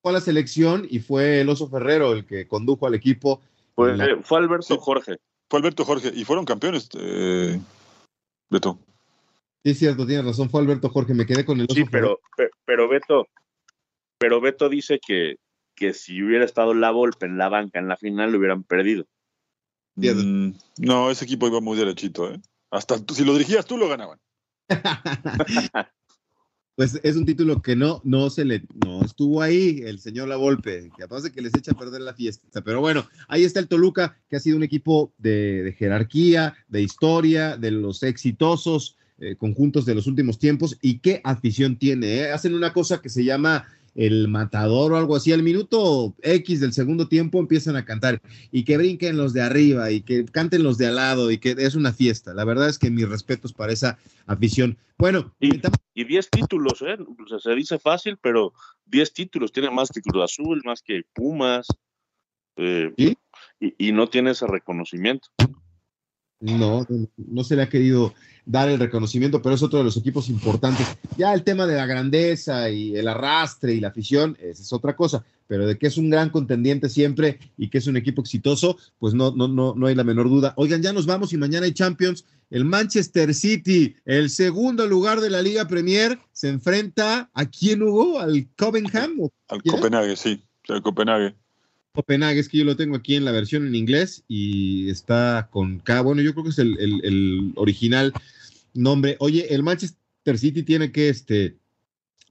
Fue 0.03 0.13
a 0.13 0.15
la 0.15 0.21
selección 0.21 0.87
y 0.89 1.01
fue 1.01 1.41
el 1.41 1.49
oso 1.49 1.69
Ferrero 1.69 2.13
el 2.13 2.27
que 2.27 2.47
condujo 2.47 2.87
al 2.87 2.95
equipo. 2.95 3.41
fue 3.75 3.93
Alberto 4.39 4.79
Jorge. 4.79 5.17
Fue 5.49 5.59
Alberto 5.59 5.85
Jorge 5.85 6.13
y 6.15 6.25
fueron 6.25 6.45
campeones, 6.45 6.89
eh, 6.99 7.59
Beto. 8.51 8.79
Sí, 9.69 9.73
es 9.73 9.79
cierto, 9.81 10.07
tienes 10.07 10.25
razón, 10.25 10.49
fue 10.49 10.63
Alberto 10.63 10.89
Jorge, 10.89 11.13
me 11.13 11.27
quedé 11.27 11.45
con 11.45 11.61
el 11.61 11.67
Sí, 11.69 11.85
pero, 11.91 12.21
pero, 12.65 12.89
Beto, 12.89 13.27
pero 14.17 14.41
Beto 14.41 14.71
dice 14.71 14.99
que, 15.07 15.37
que 15.75 15.93
si 15.93 16.23
hubiera 16.23 16.47
estado 16.47 16.73
la 16.73 16.91
Volpe 16.91 17.27
en 17.27 17.37
la 17.37 17.51
banca 17.51 17.79
en 17.79 17.87
la 17.87 17.99
final 17.99 18.33
lo 18.33 18.39
hubieran 18.39 18.63
perdido. 18.63 19.05
Mm, 19.97 20.53
no, 20.79 21.11
ese 21.11 21.27
equipo 21.27 21.49
iba 21.49 21.61
muy 21.61 21.77
derechito, 21.77 22.33
¿eh? 22.33 22.41
Hasta 22.71 22.97
si 23.13 23.27
lo 23.27 23.35
dirigías 23.35 23.67
tú 23.67 23.77
lo 23.77 23.91
ganaban. 23.91 24.19
pues 26.75 26.99
es 27.03 27.17
un 27.17 27.27
título 27.27 27.61
que 27.61 27.77
no, 27.77 28.01
no 28.05 28.31
se 28.31 28.47
le, 28.47 28.63
no 28.87 29.05
estuvo 29.05 29.43
ahí 29.43 29.83
el 29.85 29.99
señor 29.99 30.29
La 30.29 30.37
Volpe, 30.37 30.91
que 30.97 31.05
aparte 31.05 31.31
que 31.31 31.43
les 31.43 31.55
echa 31.55 31.73
a 31.73 31.79
perder 31.79 32.01
la 32.01 32.15
fiesta. 32.15 32.63
Pero 32.63 32.81
bueno, 32.81 33.07
ahí 33.29 33.45
está 33.45 33.61
el 33.61 33.69
Toluca, 33.69 34.19
que 34.31 34.37
ha 34.37 34.41
sido 34.41 34.57
un 34.57 34.63
equipo 34.63 35.13
de, 35.19 35.63
de 35.63 35.73
jerarquía, 35.75 36.57
de 36.69 36.81
historia, 36.81 37.59
de 37.59 37.71
los 37.71 38.03
exitosos, 38.03 38.95
eh, 39.19 39.37
conjuntos 39.37 39.85
de 39.87 39.95
los 39.95 40.07
últimos 40.07 40.39
tiempos 40.39 40.77
y 40.81 40.99
qué 40.99 41.21
afición 41.25 41.77
tiene. 41.77 42.17
¿eh? 42.17 42.31
Hacen 42.33 42.55
una 42.55 42.73
cosa 42.73 43.01
que 43.01 43.09
se 43.09 43.25
llama 43.25 43.67
el 43.95 44.29
matador 44.29 44.93
o 44.93 44.97
algo 44.97 45.17
así. 45.17 45.33
Al 45.33 45.43
minuto 45.43 46.15
X 46.23 46.61
del 46.61 46.73
segundo 46.73 47.09
tiempo 47.09 47.41
empiezan 47.41 47.77
a 47.77 47.85
cantar 47.85 48.23
y 48.53 48.65
que 48.65 48.77
brinquen 48.77 49.17
los 49.17 49.33
de 49.33 49.43
arriba 49.43 49.91
y 49.91 50.03
que 50.03 50.25
canten 50.25 50.63
los 50.63 50.79
de 50.79 50.87
al 50.87 50.97
lado 50.97 51.31
y 51.31 51.39
que 51.39 51.57
es 51.59 51.75
una 51.75 51.93
fiesta. 51.93 52.33
La 52.33 52.45
verdad 52.45 52.69
es 52.69 52.79
que 52.79 52.91
mis 52.91 53.09
respetos 53.09 53.53
para 53.53 53.73
esa 53.73 53.99
afición. 54.27 54.79
Bueno, 54.99 55.35
y 55.41 56.05
10 56.05 56.31
títulos, 56.31 56.83
¿eh? 56.83 56.97
se 57.41 57.55
dice 57.57 57.79
fácil, 57.81 58.19
pero 58.21 58.53
10 58.87 59.13
títulos. 59.13 59.51
Tiene 59.51 59.71
más 59.71 59.91
que 59.91 60.01
Cruz 60.01 60.25
Azul, 60.25 60.63
más 60.65 60.81
que 60.81 61.03
Pumas. 61.13 61.67
Eh, 62.57 62.93
y, 63.61 63.93
no 63.93 64.09
tiene 64.09 64.31
ese 64.31 64.47
reconocimiento. 64.47 65.29
No, 66.41 66.87
no 67.17 67.45
se 67.45 67.57
le 67.57 67.63
ha 67.63 67.69
querido 67.69 68.15
dar 68.49 68.69
el 68.69 68.79
reconocimiento, 68.79 69.43
pero 69.43 69.55
es 69.55 69.63
otro 69.63 69.79
de 69.79 69.85
los 69.85 69.97
equipos 69.97 70.29
importantes. 70.29 70.87
Ya 71.17 71.35
el 71.35 71.45
tema 71.45 71.67
de 71.67 71.77
la 71.77 71.87
grandeza 71.87 72.71
y 72.71 72.97
el 72.97 73.07
arrastre 73.09 73.75
y 73.75 73.81
la 73.81 73.89
afición, 73.89 74.37
esa 74.41 74.63
es 74.63 74.73
otra 74.73 74.97
cosa, 74.97 75.25
pero 75.47 75.67
de 75.67 75.77
que 75.79 75.87
es 75.87 75.99
un 75.99 76.09
gran 76.09 76.31
contendiente 76.31 76.89
siempre 76.89 77.39
y 77.59 77.69
que 77.69 77.79
es 77.79 77.87
un 77.87 77.97
equipo 77.97 78.23
exitoso, 78.23 78.79
pues 78.99 79.13
no, 79.15 79.33
no, 79.33 79.49
no, 79.49 79.75
no 79.75 79.87
hay 79.87 79.95
la 79.95 80.05
menor 80.05 80.31
duda. 80.31 80.55
Oigan, 80.57 80.83
ya 80.83 80.93
nos 80.93 81.07
vamos 81.07 81.33
y 81.33 81.37
mañana 81.37 81.67
hay 81.67 81.73
Champions. 81.73 82.25
El 82.51 82.65
Manchester 82.65 83.35
City, 83.35 83.95
el 84.07 84.31
segundo 84.31 84.87
lugar 84.87 85.21
de 85.21 85.29
la 85.29 85.43
Liga 85.43 85.69
Premier, 85.69 86.19
se 86.33 86.49
enfrenta 86.49 87.29
a 87.35 87.45
quién 87.47 87.83
hubo, 87.83 88.19
al 88.19 88.49
Copenhagen. 88.57 89.31
Al 89.49 89.63
Copenhague, 89.63 90.17
sí, 90.17 90.43
al 90.69 90.81
Copenhague. 90.81 91.35
Copenhague, 91.99 92.39
es 92.39 92.49
que 92.49 92.59
yo 92.59 92.65
lo 92.65 92.77
tengo 92.77 92.95
aquí 92.95 93.17
en 93.17 93.25
la 93.25 93.33
versión 93.33 93.67
en 93.67 93.75
inglés 93.75 94.23
y 94.29 94.89
está 94.89 95.49
con 95.51 95.81
K. 95.81 96.01
Bueno, 96.03 96.23
yo 96.23 96.33
creo 96.33 96.45
que 96.45 96.51
es 96.51 96.59
el, 96.61 96.79
el 96.79 97.53
original 97.57 98.13
nombre. 98.73 99.17
Oye, 99.19 99.53
el 99.53 99.65
Manchester 99.65 100.39
City 100.39 100.63
tiene 100.63 100.93
que 100.93 101.09
este, 101.09 101.57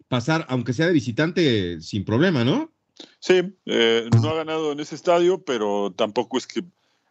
pasar, 0.07 0.45
aunque 0.47 0.71
sea 0.71 0.87
de 0.87 0.93
visitante, 0.93 1.81
sin 1.81 2.05
problema, 2.05 2.45
¿no? 2.45 2.71
Sí, 3.19 3.41
eh, 3.65 4.09
no 4.21 4.29
ha 4.29 4.35
ganado 4.35 4.71
en 4.71 4.79
ese 4.79 4.95
estadio, 4.95 5.43
pero 5.43 5.93
tampoco 5.93 6.37
es 6.37 6.47
que 6.47 6.63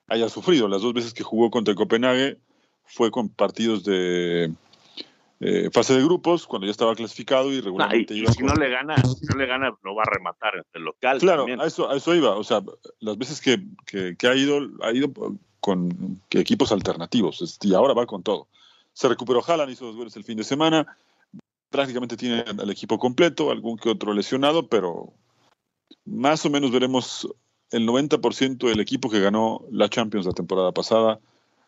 haya 0.07 0.31
sufrido. 0.31 0.67
Las 0.67 0.81
dos 0.81 0.95
veces 0.95 1.13
que 1.13 1.25
jugó 1.25 1.51
contra 1.51 1.73
el 1.73 1.77
Copenhague 1.77 2.39
fue 2.87 3.11
con 3.11 3.29
partidos 3.29 3.85
de 3.85 4.51
eh, 5.41 5.68
fase 5.70 5.95
de 5.95 6.03
grupos, 6.03 6.47
cuando 6.47 6.66
ya 6.66 6.70
estaba 6.70 6.95
clasificado 6.95 7.53
y 7.53 7.61
regularmente 7.61 8.14
y, 8.14 8.26
si 8.26 8.43
no 8.43 8.55
le 8.55 8.70
gana, 8.70 8.97
si 8.97 9.26
no 9.26 9.37
le 9.37 9.47
gana, 9.47 9.70
no 9.84 9.95
va 9.95 10.03
a 10.03 10.11
rematar 10.11 10.64
el 10.72 10.82
local. 10.82 11.18
Claro, 11.18 11.47
A, 11.61 11.66
eso, 11.66 11.91
a 11.91 11.97
eso 11.97 12.14
iba. 12.14 12.37
O 12.37 12.45
sea, 12.45 12.62
las 13.01 13.18
veces 13.18 13.41
que, 13.41 13.62
que, 14.16 14.26
ha 14.26 14.34
ido, 14.34 14.61
ha 14.82 14.93
ido 14.93 15.12
con 15.61 16.20
equipos 16.30 16.72
alternativos 16.72 17.59
y 17.62 17.74
ahora 17.74 17.93
va 17.93 18.07
con 18.07 18.22
todo. 18.22 18.49
Se 18.95 19.09
recuperó 19.09 19.43
Haaland, 19.47 19.72
hizo 19.72 19.87
dos 19.87 19.97
goles 19.97 20.16
el 20.16 20.24
fin 20.24 20.39
de 20.39 20.45
semana. 20.45 20.87
Prácticamente 21.68 22.16
tiene 22.16 22.45
el 22.47 22.70
equipo 22.70 22.99
completo, 22.99 23.51
algún 23.51 23.76
que 23.76 23.91
otro 23.91 24.14
lesionado, 24.14 24.68
pero 24.68 25.12
más 26.07 26.47
o 26.47 26.51
menos 26.51 26.70
veremos 26.70 27.28
el 27.72 27.87
90% 27.87 28.68
del 28.68 28.80
equipo 28.80 29.11
que 29.11 29.20
ganó 29.20 29.62
la 29.70 29.91
Champions 29.91 30.24
la 30.24 30.32
temporada 30.32 30.72
pasada 30.72 31.20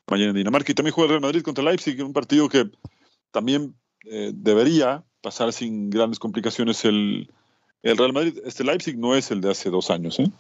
mañana 0.07 0.31
en 0.31 0.37
Dinamarca. 0.37 0.73
Y 0.73 0.75
también 0.75 0.95
juega 0.95 1.07
el 1.07 1.11
Real 1.11 1.23
Madrid 1.23 1.43
contra 1.43 1.65
Leipzig, 1.65 2.03
un 2.03 2.15
partido 2.15 2.49
que 2.49 2.71
también 3.31 3.75
eh, 4.05 4.33
debería 4.35 5.05
pasar 5.21 5.53
sin 5.53 5.91
grandes 5.91 6.19
complicaciones 6.19 6.85
el, 6.85 7.31
el 7.83 7.97
Real 7.97 8.13
Madrid. 8.13 8.39
Este 8.45 8.65
Leipzig 8.65 8.97
no 8.97 9.15
es 9.15 9.31
el 9.31 9.41
de 9.41 9.51
hace 9.51 9.71
dos 9.71 9.91
años, 9.91 10.19
¿eh? 10.21 10.31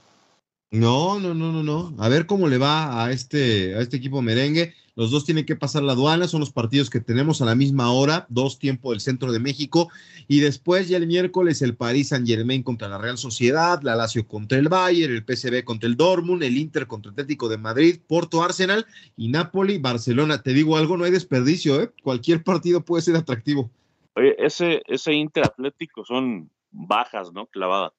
No, 0.70 1.18
no, 1.18 1.32
no, 1.32 1.50
no, 1.50 1.62
no. 1.62 1.94
A 1.98 2.08
ver 2.08 2.26
cómo 2.26 2.46
le 2.46 2.58
va 2.58 3.04
a 3.04 3.10
este, 3.10 3.74
a 3.74 3.80
este 3.80 3.96
equipo 3.96 4.20
merengue. 4.20 4.74
Los 4.96 5.10
dos 5.10 5.24
tienen 5.24 5.46
que 5.46 5.56
pasar 5.56 5.82
la 5.84 5.92
aduana, 5.92 6.26
son 6.26 6.40
los 6.40 6.50
partidos 6.50 6.90
que 6.90 7.00
tenemos 7.00 7.40
a 7.40 7.44
la 7.44 7.54
misma 7.54 7.90
hora, 7.92 8.26
dos 8.28 8.58
tiempos 8.58 8.90
del 8.90 9.00
centro 9.00 9.32
de 9.32 9.38
México. 9.38 9.88
Y 10.26 10.40
después, 10.40 10.88
ya 10.88 10.98
el 10.98 11.06
miércoles, 11.06 11.62
el 11.62 11.76
París 11.76 12.08
Saint 12.08 12.26
Germain 12.26 12.62
contra 12.62 12.88
la 12.88 12.98
Real 12.98 13.16
Sociedad, 13.16 13.80
la 13.82 13.94
Lazio 13.94 14.26
contra 14.26 14.58
el 14.58 14.68
Bayern, 14.68 15.14
el 15.14 15.24
PSV 15.24 15.62
contra 15.64 15.88
el 15.88 15.96
Dortmund, 15.96 16.42
el 16.42 16.58
Inter 16.58 16.86
contra 16.86 17.10
el 17.10 17.14
Atlético 17.14 17.48
de 17.48 17.58
Madrid, 17.58 18.00
Porto 18.06 18.42
Arsenal 18.42 18.86
y 19.16 19.28
Napoli, 19.28 19.78
Barcelona. 19.78 20.42
Te 20.42 20.52
digo 20.52 20.76
algo, 20.76 20.96
no 20.96 21.04
hay 21.04 21.12
desperdicio, 21.12 21.80
¿eh? 21.80 21.92
Cualquier 22.02 22.42
partido 22.42 22.84
puede 22.84 23.02
ser 23.02 23.16
atractivo. 23.16 23.70
Oye, 24.16 24.34
ese, 24.36 24.82
ese 24.86 25.14
Inter 25.14 25.44
Atlético 25.44 26.04
son 26.04 26.50
bajas, 26.72 27.32
¿no? 27.32 27.46
Clavadas. 27.46 27.92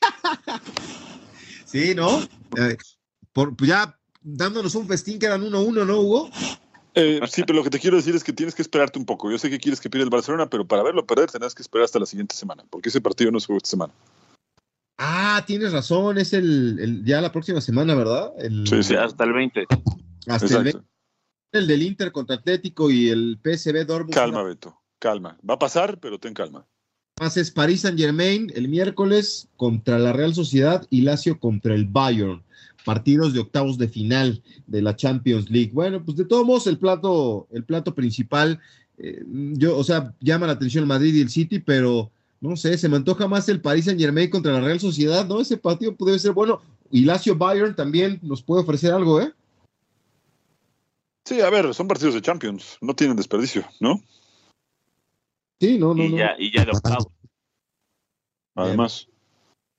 Sí, 1.66 1.94
¿no? 1.94 2.22
Eh, 2.56 2.78
por, 3.32 3.54
ya 3.66 3.98
dándonos 4.22 4.74
un 4.76 4.86
festín 4.86 5.18
que 5.18 5.26
eran 5.26 5.42
1-1, 5.42 5.84
¿no, 5.86 6.00
Hugo? 6.00 6.30
Eh, 6.94 7.20
sí, 7.28 7.42
pero 7.42 7.58
lo 7.58 7.64
que 7.64 7.70
te 7.70 7.80
quiero 7.80 7.96
decir 7.96 8.14
es 8.14 8.24
que 8.24 8.32
tienes 8.32 8.54
que 8.54 8.62
esperarte 8.62 8.98
un 8.98 9.04
poco. 9.04 9.30
Yo 9.30 9.36
sé 9.36 9.50
que 9.50 9.58
quieres 9.58 9.80
que 9.80 9.90
pierda 9.90 10.04
el 10.04 10.10
Barcelona, 10.10 10.48
pero 10.48 10.66
para 10.66 10.82
verlo 10.82 11.06
perder 11.06 11.30
tendrás 11.30 11.54
que 11.54 11.62
esperar 11.62 11.84
hasta 11.84 11.98
la 11.98 12.06
siguiente 12.06 12.34
semana, 12.34 12.64
porque 12.70 12.88
ese 12.88 13.00
partido 13.02 13.30
no 13.30 13.40
se 13.40 13.46
juega 13.46 13.58
esta 13.58 13.70
semana. 13.70 13.92
Ah, 14.96 15.44
tienes 15.46 15.72
razón, 15.72 16.16
es 16.16 16.32
el, 16.32 17.02
ya 17.04 17.20
la 17.20 17.32
próxima 17.32 17.60
semana, 17.60 17.94
¿verdad? 17.94 18.32
sí, 18.64 18.82
sí, 18.82 18.94
hasta 18.94 19.24
el 19.24 19.34
20. 19.34 19.66
Hasta 20.26 20.58
el 20.58 20.64
20. 20.64 20.80
El 21.52 21.66
del 21.66 21.82
Inter 21.82 22.12
contra 22.12 22.36
Atlético 22.36 22.90
y 22.90 23.10
el 23.10 23.38
PSV 23.42 23.84
Dortmund. 23.84 24.14
Calma, 24.14 24.42
Beto, 24.42 24.80
calma. 24.98 25.38
Va 25.48 25.54
a 25.54 25.58
pasar, 25.58 25.98
pero 26.00 26.18
ten 26.18 26.32
calma. 26.32 26.66
Más 27.18 27.38
es 27.38 27.50
París 27.50 27.80
Saint 27.80 27.98
Germain 27.98 28.52
el 28.54 28.68
miércoles 28.68 29.48
contra 29.56 29.98
la 29.98 30.12
Real 30.12 30.34
Sociedad 30.34 30.86
y 30.90 31.00
Lazio 31.00 31.40
contra 31.40 31.74
el 31.74 31.86
Bayern. 31.86 32.42
Partidos 32.84 33.32
de 33.32 33.40
octavos 33.40 33.78
de 33.78 33.88
final 33.88 34.42
de 34.66 34.82
la 34.82 34.94
Champions 34.94 35.48
League. 35.48 35.70
Bueno, 35.72 36.04
pues 36.04 36.18
de 36.18 36.26
todos 36.26 36.44
modos, 36.44 36.66
el 36.66 36.78
plato, 36.78 37.48
el 37.52 37.64
plato 37.64 37.94
principal, 37.94 38.60
eh, 38.98 39.24
yo, 39.54 39.78
o 39.78 39.82
sea, 39.82 40.12
llama 40.20 40.46
la 40.46 40.52
atención 40.52 40.82
el 40.82 40.88
Madrid 40.88 41.14
y 41.14 41.22
el 41.22 41.30
City, 41.30 41.58
pero 41.58 42.10
no 42.42 42.54
sé, 42.54 42.76
se 42.76 42.88
me 42.90 42.96
antoja 42.96 43.26
más 43.26 43.48
el 43.48 43.62
París 43.62 43.86
Saint 43.86 43.98
Germain 43.98 44.28
contra 44.28 44.52
la 44.52 44.60
Real 44.60 44.78
Sociedad, 44.78 45.26
¿no? 45.26 45.40
Ese 45.40 45.56
partido 45.56 45.96
puede 45.96 46.18
ser 46.18 46.32
bueno. 46.32 46.60
Y 46.90 47.06
Lazio 47.06 47.34
Bayern 47.34 47.74
también 47.74 48.18
nos 48.20 48.42
puede 48.42 48.62
ofrecer 48.62 48.92
algo, 48.92 49.22
¿eh? 49.22 49.32
Sí, 51.24 51.40
a 51.40 51.48
ver, 51.48 51.72
son 51.72 51.88
partidos 51.88 52.12
de 52.12 52.20
Champions, 52.20 52.76
no 52.82 52.94
tienen 52.94 53.16
desperdicio, 53.16 53.64
¿no? 53.80 54.02
Sí, 55.60 55.78
no, 55.78 55.94
no. 55.94 56.04
Y, 56.04 56.16
Ya, 56.16 56.36
y 56.38 56.52
ya 56.52 56.64
de 56.64 56.70
octavos. 56.72 57.08
Además. 58.54 59.08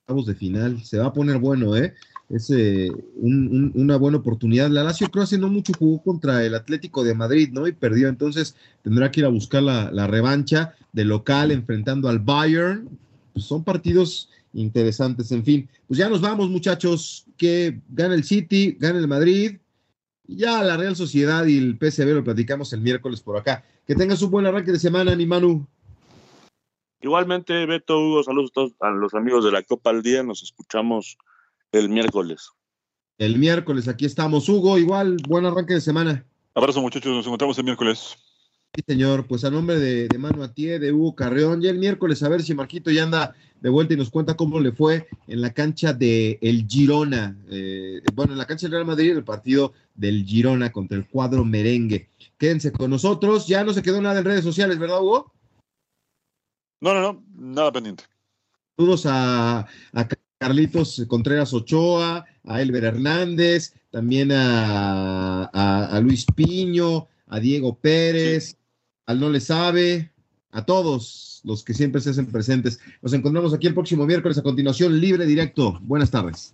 Octavos 0.02 0.26
de 0.26 0.36
final. 0.36 0.84
Se 0.84 0.98
va 0.98 1.08
a 1.08 1.14
poner 1.14 1.38
bueno, 1.38 1.76
¿eh? 1.76 1.94
Es 2.30 2.50
eh, 2.50 2.92
una 3.16 3.96
buena 3.96 4.18
oportunidad. 4.18 4.70
La 4.70 4.84
Lazio 4.84 5.10
creo 5.10 5.24
hace 5.24 5.38
no 5.38 5.48
mucho 5.48 5.72
jugó 5.78 6.02
contra 6.02 6.44
el 6.44 6.56
Atlético 6.56 7.04
de 7.04 7.16
Madrid, 7.16 7.50
¿no? 7.54 7.68
Y 7.68 7.72
perdió. 7.72 8.10
Entonces 8.10 8.56
tendrá 8.84 9.12
que 9.12 9.22
ir 9.22 9.26
a 9.26 9.30
buscar 9.30 9.64
la, 9.64 10.08
revancha 10.08 10.76
de 10.92 11.06
local 11.06 11.52
enfrentando 11.52 12.10
al 12.10 12.20
Bayern. 12.20 12.90
Pues 13.32 13.46
son 13.46 13.64
partidos 13.64 14.30
interesantes. 14.54 15.32
En 15.32 15.46
fin, 15.46 15.70
pues 15.88 16.00
ya 16.00 16.10
nos 16.10 16.20
vamos, 16.20 16.50
muchachos. 16.50 17.26
Que 17.38 17.80
gane 17.90 18.16
el 18.16 18.26
City, 18.26 18.76
gane 18.78 19.00
el 19.00 19.08
Madrid. 19.08 19.58
Ya 20.28 20.62
la 20.64 20.78
Real 20.78 20.96
Sociedad 20.96 21.46
y 21.46 21.58
el 21.58 21.78
PSV 21.80 22.14
lo 22.14 22.24
platicamos 22.24 22.74
el 22.74 22.82
miércoles 22.82 23.22
por 23.22 23.38
acá. 23.38 23.64
Que 23.86 23.96
tengas 23.96 24.22
un 24.22 24.32
buen 24.32 24.46
arranque 24.46 24.72
de 24.72 24.80
semana, 24.80 25.16
mi 25.16 25.26
Manu. 25.26 25.66
Igualmente, 27.02 27.66
Beto, 27.66 28.00
Hugo, 28.00 28.24
saludos 28.24 28.52
a 28.52 28.54
todos 28.54 28.72
a 28.82 28.90
los 28.90 29.14
amigos 29.14 29.46
de 29.46 29.52
la 29.52 29.64
Copa 29.64 29.92
al 29.92 30.02
Día. 30.02 30.24
Nos 30.24 30.44
escuchamos 30.44 31.18
el 31.72 31.90
miércoles. 31.90 32.52
El 33.18 33.38
miércoles, 33.38 33.88
aquí 33.88 34.06
estamos. 34.06 34.50
Hugo, 34.50 34.78
igual, 34.78 35.18
buen 35.28 35.46
arranque 35.46 35.76
de 35.76 35.82
semana. 35.82 36.26
Abrazo, 36.54 36.82
muchachos. 36.82 37.12
Nos 37.12 37.26
encontramos 37.26 37.58
el 37.58 37.64
miércoles. 37.64 38.18
Sí, 38.78 38.84
señor. 38.86 39.26
Pues 39.26 39.44
a 39.44 39.50
nombre 39.50 39.80
de, 39.80 40.08
de 40.08 40.18
Manu 40.20 40.44
Atié, 40.44 40.78
de 40.78 40.92
Hugo 40.92 41.16
Carreón, 41.16 41.62
ya 41.62 41.72
el 41.72 41.80
miércoles 41.80 42.22
a 42.22 42.30
ver 42.30 42.44
si 42.44 42.54
Marquito 42.54 42.92
ya 42.92 43.02
anda 43.02 43.36
de 43.60 43.70
vuelta 43.72 43.96
y 43.96 43.98
nos 43.98 44.12
cuenta 44.12 44.38
cómo 44.38 44.60
le 44.60 44.72
fue 44.72 45.08
en 45.26 45.42
la 45.42 45.52
cancha 45.52 45.94
de 45.94 46.38
el 46.44 46.68
Girona. 46.68 47.36
Eh, 47.50 48.04
bueno, 48.14 48.34
en 48.34 48.38
la 48.38 48.46
cancha 48.46 48.68
del 48.68 48.74
Real 48.74 48.86
Madrid, 48.86 49.18
el 49.18 49.24
partido 49.24 49.74
del 49.96 50.24
Girona 50.26 50.72
contra 50.72 50.96
el 50.96 51.08
cuadro 51.08 51.44
merengue. 51.44 52.08
Quédense 52.38 52.72
con 52.72 52.92
nosotros. 52.92 53.48
Ya 53.48 53.64
no 53.64 53.74
se 53.74 53.82
quedó 53.82 54.00
nada 54.00 54.20
en 54.20 54.26
redes 54.26 54.44
sociales, 54.44 54.78
¿verdad, 54.78 55.02
Hugo? 55.02 55.34
No, 56.80 56.94
no, 56.94 57.02
no, 57.02 57.24
nada 57.36 57.72
pendiente. 57.72 58.04
Saludos 58.78 59.08
a, 59.08 59.66
a 59.94 60.08
Carlitos 60.38 61.04
Contreras 61.08 61.52
Ochoa, 61.52 62.24
a 62.44 62.62
Elber 62.62 62.84
Hernández, 62.84 63.74
también 63.90 64.32
a, 64.32 65.46
a, 65.46 65.98
a 65.98 66.00
Luis 66.00 66.28
Piño, 66.36 67.08
a 67.26 67.40
Diego 67.40 67.76
Pérez. 67.76 68.56
Al 69.08 69.20
No 69.20 69.30
Le 69.30 69.40
Sabe, 69.40 70.12
a 70.52 70.66
todos 70.66 71.42
los 71.44 71.64
que 71.64 71.74
siempre 71.74 72.02
se 72.02 72.12
hacen 72.12 72.28
presentes. 72.28 72.80
Nos 73.02 73.14
encontramos 73.14 73.54
aquí 73.54 73.68
el 73.68 73.74
próximo 73.74 74.06
miércoles 74.06 74.38
a 74.38 74.44
continuación, 74.44 75.00
libre 75.00 75.26
directo. 75.26 75.80
Buenas 75.82 76.12
tardes. 76.12 76.54